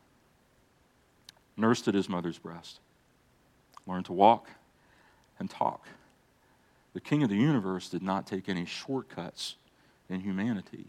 nursed 1.57 1.89
at 1.89 1.93
his 1.93 2.07
mother's 2.07 2.37
breast, 2.37 2.79
learned 3.85 4.05
to 4.05 4.13
walk 4.13 4.47
and 5.39 5.49
talk. 5.49 5.85
The 6.93 7.01
king 7.01 7.21
of 7.23 7.29
the 7.29 7.35
universe 7.35 7.89
did 7.89 8.01
not 8.01 8.25
take 8.25 8.47
any 8.47 8.63
shortcuts 8.63 9.57
in 10.07 10.21
humanity. 10.21 10.85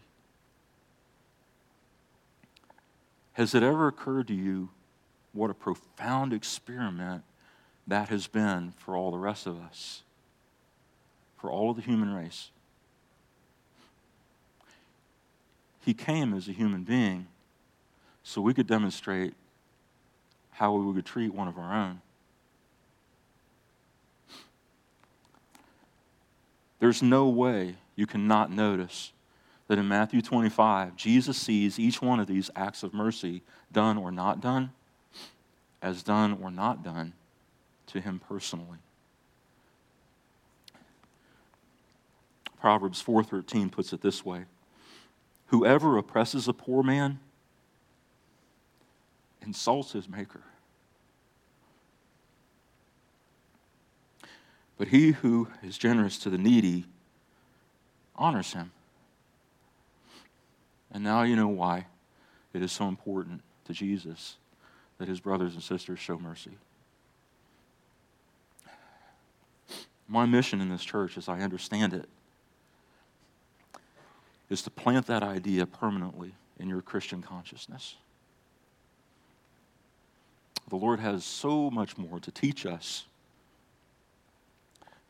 Has 3.33 3.53
it 3.53 3.63
ever 3.63 3.89
occurred 3.89 4.29
to 4.29 4.33
you 4.33 4.69
what 5.33 5.49
a 5.49 5.53
profound 5.53 6.31
experiment 6.31 7.25
that 7.85 8.07
has 8.07 8.27
been 8.27 8.73
for 8.77 8.95
all 8.95 9.11
the 9.11 9.17
rest 9.17 9.45
of 9.45 9.59
us, 9.59 10.03
for 11.37 11.51
all 11.51 11.69
of 11.69 11.75
the 11.75 11.81
human 11.81 12.13
race? 12.13 12.51
He 15.85 15.93
came 15.93 16.33
as 16.33 16.47
a 16.47 16.51
human 16.51 16.83
being 16.83 17.27
so 18.23 18.41
we 18.41 18.55
could 18.55 18.65
demonstrate 18.65 19.35
how 20.49 20.73
we 20.73 20.91
would 20.91 21.05
treat 21.05 21.31
one 21.31 21.47
of 21.47 21.59
our 21.59 21.71
own. 21.71 22.01
There's 26.79 27.03
no 27.03 27.27
way 27.27 27.75
you 27.95 28.07
cannot 28.07 28.51
notice 28.51 29.11
that 29.67 29.77
in 29.77 29.87
Matthew 29.87 30.23
25, 30.23 30.95
Jesus 30.95 31.37
sees 31.37 31.77
each 31.77 32.01
one 32.01 32.19
of 32.19 32.25
these 32.25 32.49
acts 32.55 32.81
of 32.81 32.91
mercy, 32.91 33.43
done 33.71 33.95
or 33.95 34.11
not 34.11 34.41
done, 34.41 34.71
as 35.83 36.01
done 36.01 36.39
or 36.41 36.49
not 36.49 36.83
done 36.83 37.13
to 37.87 38.01
him 38.01 38.19
personally. 38.27 38.79
Proverbs 42.59 43.03
4:13 43.03 43.71
puts 43.71 43.93
it 43.93 44.01
this 44.01 44.25
way: 44.25 44.45
Whoever 45.47 45.97
oppresses 45.97 46.47
a 46.47 46.53
poor 46.53 46.83
man 46.83 47.19
insults 49.41 49.91
his 49.91 50.09
maker. 50.09 50.41
But 54.77 54.89
he 54.89 55.11
who 55.11 55.47
is 55.63 55.77
generous 55.77 56.17
to 56.19 56.29
the 56.29 56.37
needy 56.37 56.85
honors 58.15 58.53
him. 58.53 58.71
And 60.91 61.03
now 61.03 61.23
you 61.23 61.35
know 61.35 61.47
why 61.47 61.87
it 62.53 62.61
is 62.61 62.71
so 62.71 62.87
important 62.87 63.41
to 63.65 63.73
Jesus 63.73 64.37
that 64.97 65.07
his 65.07 65.19
brothers 65.19 65.53
and 65.53 65.63
sisters 65.63 65.99
show 65.99 66.17
mercy. 66.17 66.57
My 70.07 70.25
mission 70.25 70.61
in 70.61 70.69
this 70.69 70.83
church, 70.83 71.17
as 71.17 71.27
I 71.27 71.39
understand 71.39 71.93
it, 71.93 72.07
is 74.49 74.61
to 74.63 74.69
plant 74.69 75.07
that 75.07 75.23
idea 75.23 75.65
permanently 75.65 76.33
in 76.59 76.69
your 76.69 76.81
Christian 76.81 77.21
consciousness. 77.21 77.95
The 80.69 80.75
Lord 80.75 80.99
has 80.99 81.23
so 81.23 81.69
much 81.69 81.97
more 81.97 82.19
to 82.19 82.31
teach 82.31 82.65
us. 82.65 83.05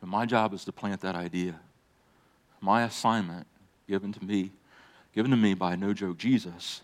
But 0.00 0.08
my 0.08 0.26
job 0.26 0.52
is 0.52 0.64
to 0.64 0.72
plant 0.72 1.00
that 1.00 1.14
idea. 1.14 1.54
My 2.60 2.82
assignment 2.82 3.46
given 3.88 4.12
to 4.12 4.24
me, 4.24 4.50
given 5.14 5.30
to 5.30 5.36
me 5.36 5.54
by 5.54 5.76
no 5.76 5.92
joke 5.94 6.18
Jesus, 6.18 6.82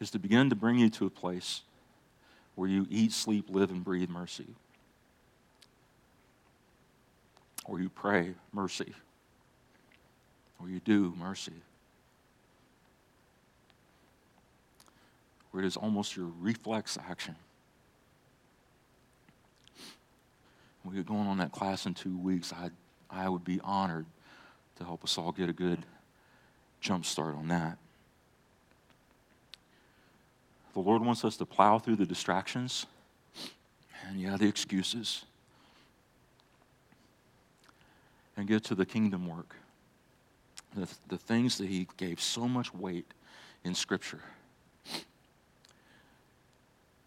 is 0.00 0.10
to 0.10 0.18
begin 0.18 0.50
to 0.50 0.56
bring 0.56 0.78
you 0.78 0.90
to 0.90 1.06
a 1.06 1.10
place 1.10 1.60
where 2.54 2.68
you 2.68 2.86
eat, 2.90 3.12
sleep, 3.12 3.46
live, 3.48 3.70
and 3.70 3.84
breathe 3.84 4.10
mercy. 4.10 4.48
Or 7.64 7.80
you 7.80 7.88
pray 7.88 8.34
mercy. 8.52 8.92
Or 10.60 10.68
you 10.68 10.80
do 10.80 11.14
mercy. 11.18 11.54
where 15.52 15.62
it 15.62 15.66
is 15.66 15.76
almost 15.76 16.16
your 16.16 16.26
reflex 16.40 16.98
action. 17.08 17.36
We 20.84 20.96
get 20.96 21.06
going 21.06 21.28
on 21.28 21.38
that 21.38 21.52
class 21.52 21.86
in 21.86 21.94
two 21.94 22.16
weeks. 22.18 22.52
I, 22.52 22.70
I 23.08 23.28
would 23.28 23.44
be 23.44 23.60
honored 23.62 24.06
to 24.78 24.84
help 24.84 25.04
us 25.04 25.16
all 25.16 25.30
get 25.30 25.48
a 25.48 25.52
good 25.52 25.78
jump 26.80 27.04
start 27.04 27.36
on 27.36 27.48
that. 27.48 27.78
The 30.72 30.80
Lord 30.80 31.04
wants 31.04 31.24
us 31.24 31.36
to 31.36 31.46
plow 31.46 31.78
through 31.78 31.96
the 31.96 32.06
distractions 32.06 32.86
and, 34.08 34.18
yeah, 34.18 34.36
the 34.36 34.48
excuses 34.48 35.26
and 38.36 38.46
get 38.46 38.64
to 38.64 38.74
the 38.74 38.86
kingdom 38.86 39.26
work. 39.26 39.56
The, 40.74 40.88
the 41.08 41.18
things 41.18 41.58
that 41.58 41.68
He 41.68 41.86
gave 41.96 42.20
so 42.20 42.48
much 42.48 42.72
weight 42.72 43.06
in 43.64 43.74
Scripture. 43.74 44.22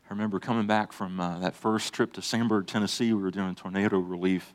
I 0.08 0.14
remember 0.14 0.40
coming 0.40 0.68
back 0.68 0.94
from 0.94 1.20
uh, 1.20 1.40
that 1.40 1.56
first 1.56 1.92
trip 1.92 2.14
to 2.14 2.22
Sandburg, 2.22 2.68
Tennessee. 2.68 3.12
We 3.12 3.24
were 3.24 3.32
doing 3.32 3.56
tornado 3.56 3.98
relief, 3.98 4.54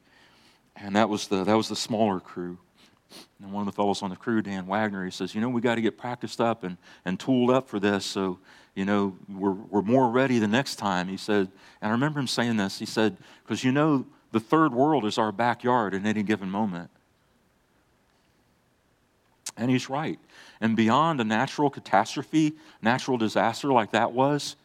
and 0.77 0.95
that 0.95 1.09
was 1.09 1.27
the 1.27 1.43
that 1.43 1.55
was 1.55 1.69
the 1.69 1.77
smaller 1.77 2.21
crew. 2.21 2.59
And 3.43 3.53
one 3.53 3.63
of 3.63 3.67
the 3.67 3.73
fellows 3.73 4.03
on 4.03 4.11
the 4.11 4.17
crew, 4.17 4.43
Dan 4.43 4.67
Wagner, 4.67 5.05
he 5.05 5.11
says, 5.11 5.35
"You 5.35 5.41
know, 5.41 5.49
we 5.49 5.61
got 5.61 5.75
to 5.75 5.81
get 5.81 5.99
practiced 5.99 6.41
up 6.41 6.63
and, 6.63 6.77
and 7.05 7.19
tooled 7.19 7.51
up 7.51 7.69
for 7.69 7.81
this, 7.81 8.05
so 8.07 8.39
you 8.77 8.85
know 8.85 9.17
we're 9.29 9.51
we're 9.51 9.83
more 9.83 10.09
ready 10.09 10.39
the 10.39 10.47
next 10.47 10.77
time." 10.77 11.09
He 11.09 11.17
said, 11.17 11.51
and 11.83 11.89
I 11.89 11.91
remember 11.91 12.21
him 12.21 12.29
saying 12.29 12.57
this. 12.57 12.79
He 12.79 12.87
said, 12.87 13.17
"Because 13.43 13.65
you 13.65 13.73
know, 13.73 14.07
the 14.33 14.41
third 14.41 14.73
world 14.73 15.05
is 15.05 15.19
our 15.19 15.33
backyard 15.33 15.95
in 15.95 16.07
any 16.07 16.23
given 16.23 16.51
moment." 16.51 16.91
And 19.57 19.71
he's 19.71 19.91
right. 19.91 20.19
And 20.61 20.77
beyond 20.77 21.21
a 21.21 21.25
natural 21.25 21.71
catastrophe, 21.71 22.55
natural 22.81 23.19
disaster 23.19 23.73
like 23.73 23.91
that 23.91 24.13
was, 24.13 24.57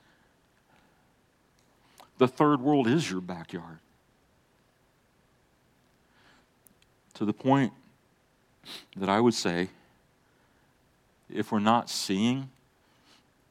the 2.18 2.28
third 2.28 2.62
world 2.62 2.88
is 2.88 3.10
your 3.10 3.22
backyard. 3.22 3.80
To 7.16 7.26
the 7.26 7.34
point 7.34 7.74
that 8.96 9.10
I 9.10 9.20
would 9.20 9.34
say, 9.34 9.70
if 11.30 11.52
we're 11.52 11.60
not 11.60 11.90
seeing 11.90 12.50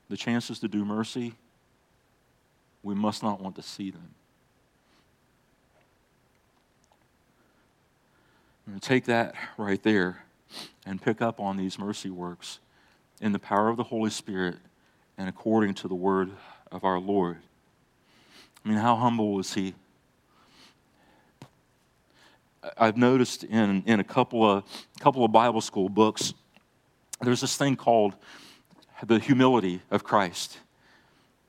the 0.08 0.16
chances 0.16 0.58
to 0.60 0.68
do 0.68 0.84
mercy, 0.84 1.34
we 2.82 2.94
must 2.94 3.22
not 3.22 3.40
want 3.40 3.56
to 3.56 3.62
see 3.62 3.90
them. 3.90 4.14
To 8.72 8.80
take 8.80 9.04
that 9.04 9.34
right 9.58 9.82
there 9.82 10.24
and 10.86 11.00
pick 11.00 11.20
up 11.20 11.38
on 11.38 11.56
these 11.56 11.78
mercy 11.78 12.10
works 12.10 12.60
in 13.20 13.32
the 13.32 13.38
power 13.38 13.68
of 13.68 13.76
the 13.76 13.84
Holy 13.84 14.10
Spirit 14.10 14.56
and 15.18 15.28
according 15.28 15.74
to 15.74 15.88
the 15.88 15.94
word 15.94 16.30
of 16.72 16.82
our 16.82 16.98
Lord. 16.98 17.38
I 18.64 18.68
mean, 18.68 18.78
how 18.78 18.96
humble 18.96 19.34
was 19.34 19.52
he? 19.52 19.74
I've 22.78 22.96
noticed 22.96 23.44
in, 23.44 23.82
in 23.86 24.00
a 24.00 24.04
couple 24.04 24.50
of, 24.50 24.64
couple 24.98 25.24
of 25.24 25.30
Bible 25.30 25.60
school 25.60 25.90
books, 25.90 26.32
there's 27.20 27.42
this 27.42 27.56
thing 27.56 27.76
called 27.76 28.14
the 29.04 29.18
humility 29.18 29.82
of 29.90 30.02
Christ. 30.02 30.58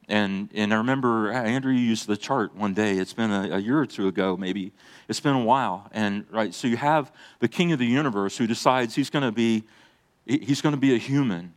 And, 0.08 0.50
and 0.54 0.74
I 0.74 0.78
remember 0.78 1.32
Andrew 1.32 1.74
used 1.74 2.08
the 2.08 2.18
chart 2.18 2.56
one 2.56 2.74
day. 2.74 2.98
It's 2.98 3.14
been 3.14 3.32
a, 3.32 3.56
a, 3.56 3.60
year 3.60 3.80
or 3.80 3.88
two 3.88 4.08
ago, 4.08 4.38
maybe. 4.38 4.72
It's 5.08 5.20
been 5.20 5.36
a 5.36 5.44
while. 5.44 5.90
And 5.92 6.26
right, 6.32 6.54
so 6.54 6.68
you 6.68 6.78
have 6.78 7.12
the 7.40 7.48
king 7.48 7.72
of 7.72 7.80
the 7.80 7.88
universe 7.88 8.38
who 8.38 8.46
decides 8.46 8.94
he's 8.94 9.10
going 9.10 9.24
to 9.26 9.32
be 9.32 9.64
he's 10.26 10.62
going 10.62 10.74
to 10.74 10.82
be 10.82 10.96
a 10.96 10.98
human. 10.98 11.54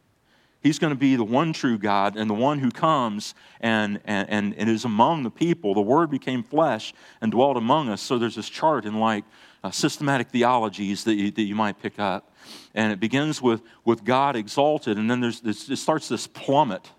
He's 0.61 0.79
going 0.79 0.93
to 0.93 0.99
be 0.99 1.17
the 1.17 1.25
one 1.25 1.53
true 1.53 1.79
God 1.79 2.17
and 2.17 2.29
the 2.29 2.35
one 2.35 2.59
who 2.59 2.71
comes 2.71 3.35
and, 3.61 4.01
and, 4.05 4.29
and, 4.29 4.55
and 4.59 4.69
is 4.69 4.85
among 4.85 5.23
the 5.23 5.31
people. 5.31 5.73
The 5.73 5.81
Word 5.81 6.11
became 6.11 6.43
flesh 6.43 6.93
and 7.21 7.31
dwelt 7.31 7.57
among 7.57 7.89
us. 7.89 8.03
So 8.03 8.19
there's 8.19 8.35
this 8.35 8.49
chart 8.49 8.85
in 8.85 8.99
like 8.99 9.25
uh, 9.63 9.71
systematic 9.71 10.31
theologies 10.31 11.05
that 11.05 11.15
you, 11.15 11.31
that 11.31 11.43
you 11.43 11.55
might 11.55 11.81
pick 11.81 11.99
up. 11.99 12.35
And 12.75 12.93
it 12.93 12.99
begins 12.99 13.41
with, 13.41 13.63
with 13.85 14.05
God 14.05 14.37
exalted, 14.37 14.99
and 14.99 15.11
then 15.11 15.21
there's 15.21 15.41
this, 15.41 15.69
it 15.69 15.77
starts 15.77 16.09
this 16.09 16.27
plummet 16.27 16.91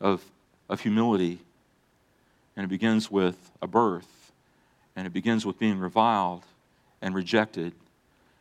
of, 0.00 0.24
of 0.68 0.80
humility. 0.80 1.40
And 2.56 2.64
it 2.64 2.68
begins 2.68 3.10
with 3.10 3.50
a 3.62 3.66
birth, 3.66 4.32
and 4.96 5.06
it 5.06 5.12
begins 5.12 5.46
with 5.46 5.58
being 5.58 5.78
reviled 5.78 6.44
and 7.00 7.14
rejected 7.14 7.72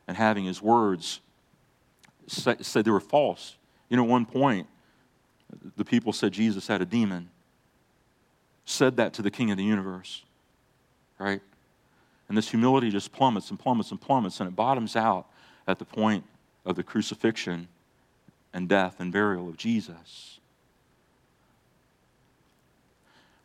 and 0.08 0.18
having 0.18 0.46
his 0.46 0.62
words 0.62 1.22
said 2.28 2.60
they 2.60 2.92
were 2.92 3.00
false 3.00 3.56
you 3.90 3.98
know, 3.98 4.04
at 4.04 4.10
one 4.10 4.26
point, 4.26 4.68
the 5.76 5.84
people 5.84 6.14
said 6.14 6.32
Jesus 6.32 6.68
had 6.68 6.82
a 6.82 6.86
demon. 6.86 7.30
Said 8.66 8.98
that 8.98 9.14
to 9.14 9.24
the 9.24 9.32
king 9.32 9.50
of 9.50 9.58
the 9.58 9.64
universe, 9.64 10.24
right? 11.18 11.42
And 12.28 12.38
this 12.38 12.50
humility 12.50 12.92
just 12.92 13.12
plummets 13.12 13.50
and 13.50 13.60
plummets 13.60 13.90
and 13.90 14.00
plummets, 14.00 14.40
and 14.40 14.48
it 14.48 14.56
bottoms 14.56 14.96
out 14.96 15.26
at 15.68 15.80
the 15.80 15.86
point 15.86 16.24
of 16.66 16.76
the 16.76 16.84
crucifixion 16.84 17.68
and 18.54 18.70
death 18.70 19.00
and 19.00 19.12
burial 19.12 19.50
of 19.50 19.58
Jesus. 19.58 20.39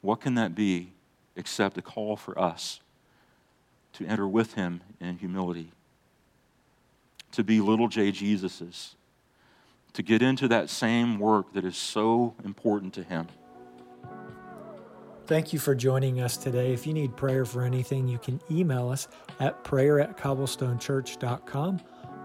What 0.04 0.20
can 0.20 0.34
that 0.34 0.54
be 0.54 0.92
except 1.34 1.78
a 1.78 1.82
call 1.82 2.16
for 2.16 2.38
us 2.38 2.80
to 3.94 4.06
enter 4.06 4.28
with 4.28 4.54
him 4.54 4.82
in 5.00 5.18
humility, 5.18 5.72
to 7.32 7.42
be 7.42 7.60
little 7.60 7.88
j 7.88 8.12
Jesuses? 8.12 8.94
to 9.94 10.02
get 10.02 10.20
into 10.20 10.46
that 10.48 10.68
same 10.68 11.18
work 11.18 11.54
that 11.54 11.64
is 11.64 11.76
so 11.76 12.34
important 12.44 12.92
to 12.94 13.02
Him. 13.02 13.28
Thank 15.26 15.54
you 15.54 15.58
for 15.58 15.74
joining 15.74 16.20
us 16.20 16.36
today. 16.36 16.74
If 16.74 16.86
you 16.86 16.92
need 16.92 17.16
prayer 17.16 17.46
for 17.46 17.62
anything, 17.62 18.06
you 18.06 18.18
can 18.18 18.38
email 18.50 18.90
us 18.90 19.08
at 19.40 19.64
prayer 19.64 19.98
at 19.98 20.18
cobblestonechurch.com 20.18 21.80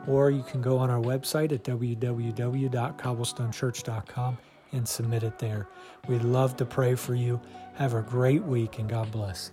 or 0.07 0.31
you 0.31 0.43
can 0.43 0.61
go 0.61 0.77
on 0.77 0.89
our 0.89 0.99
website 0.99 1.53
at 1.53 1.63
www.cobblestonechurch.com 1.63 4.37
and 4.71 4.87
submit 4.87 5.23
it 5.23 5.39
there. 5.39 5.67
We'd 6.07 6.23
love 6.23 6.57
to 6.57 6.65
pray 6.65 6.95
for 6.95 7.15
you. 7.15 7.41
Have 7.75 7.93
a 7.93 8.01
great 8.01 8.43
week 8.43 8.79
and 8.79 8.89
God 8.89 9.11
bless. 9.11 9.51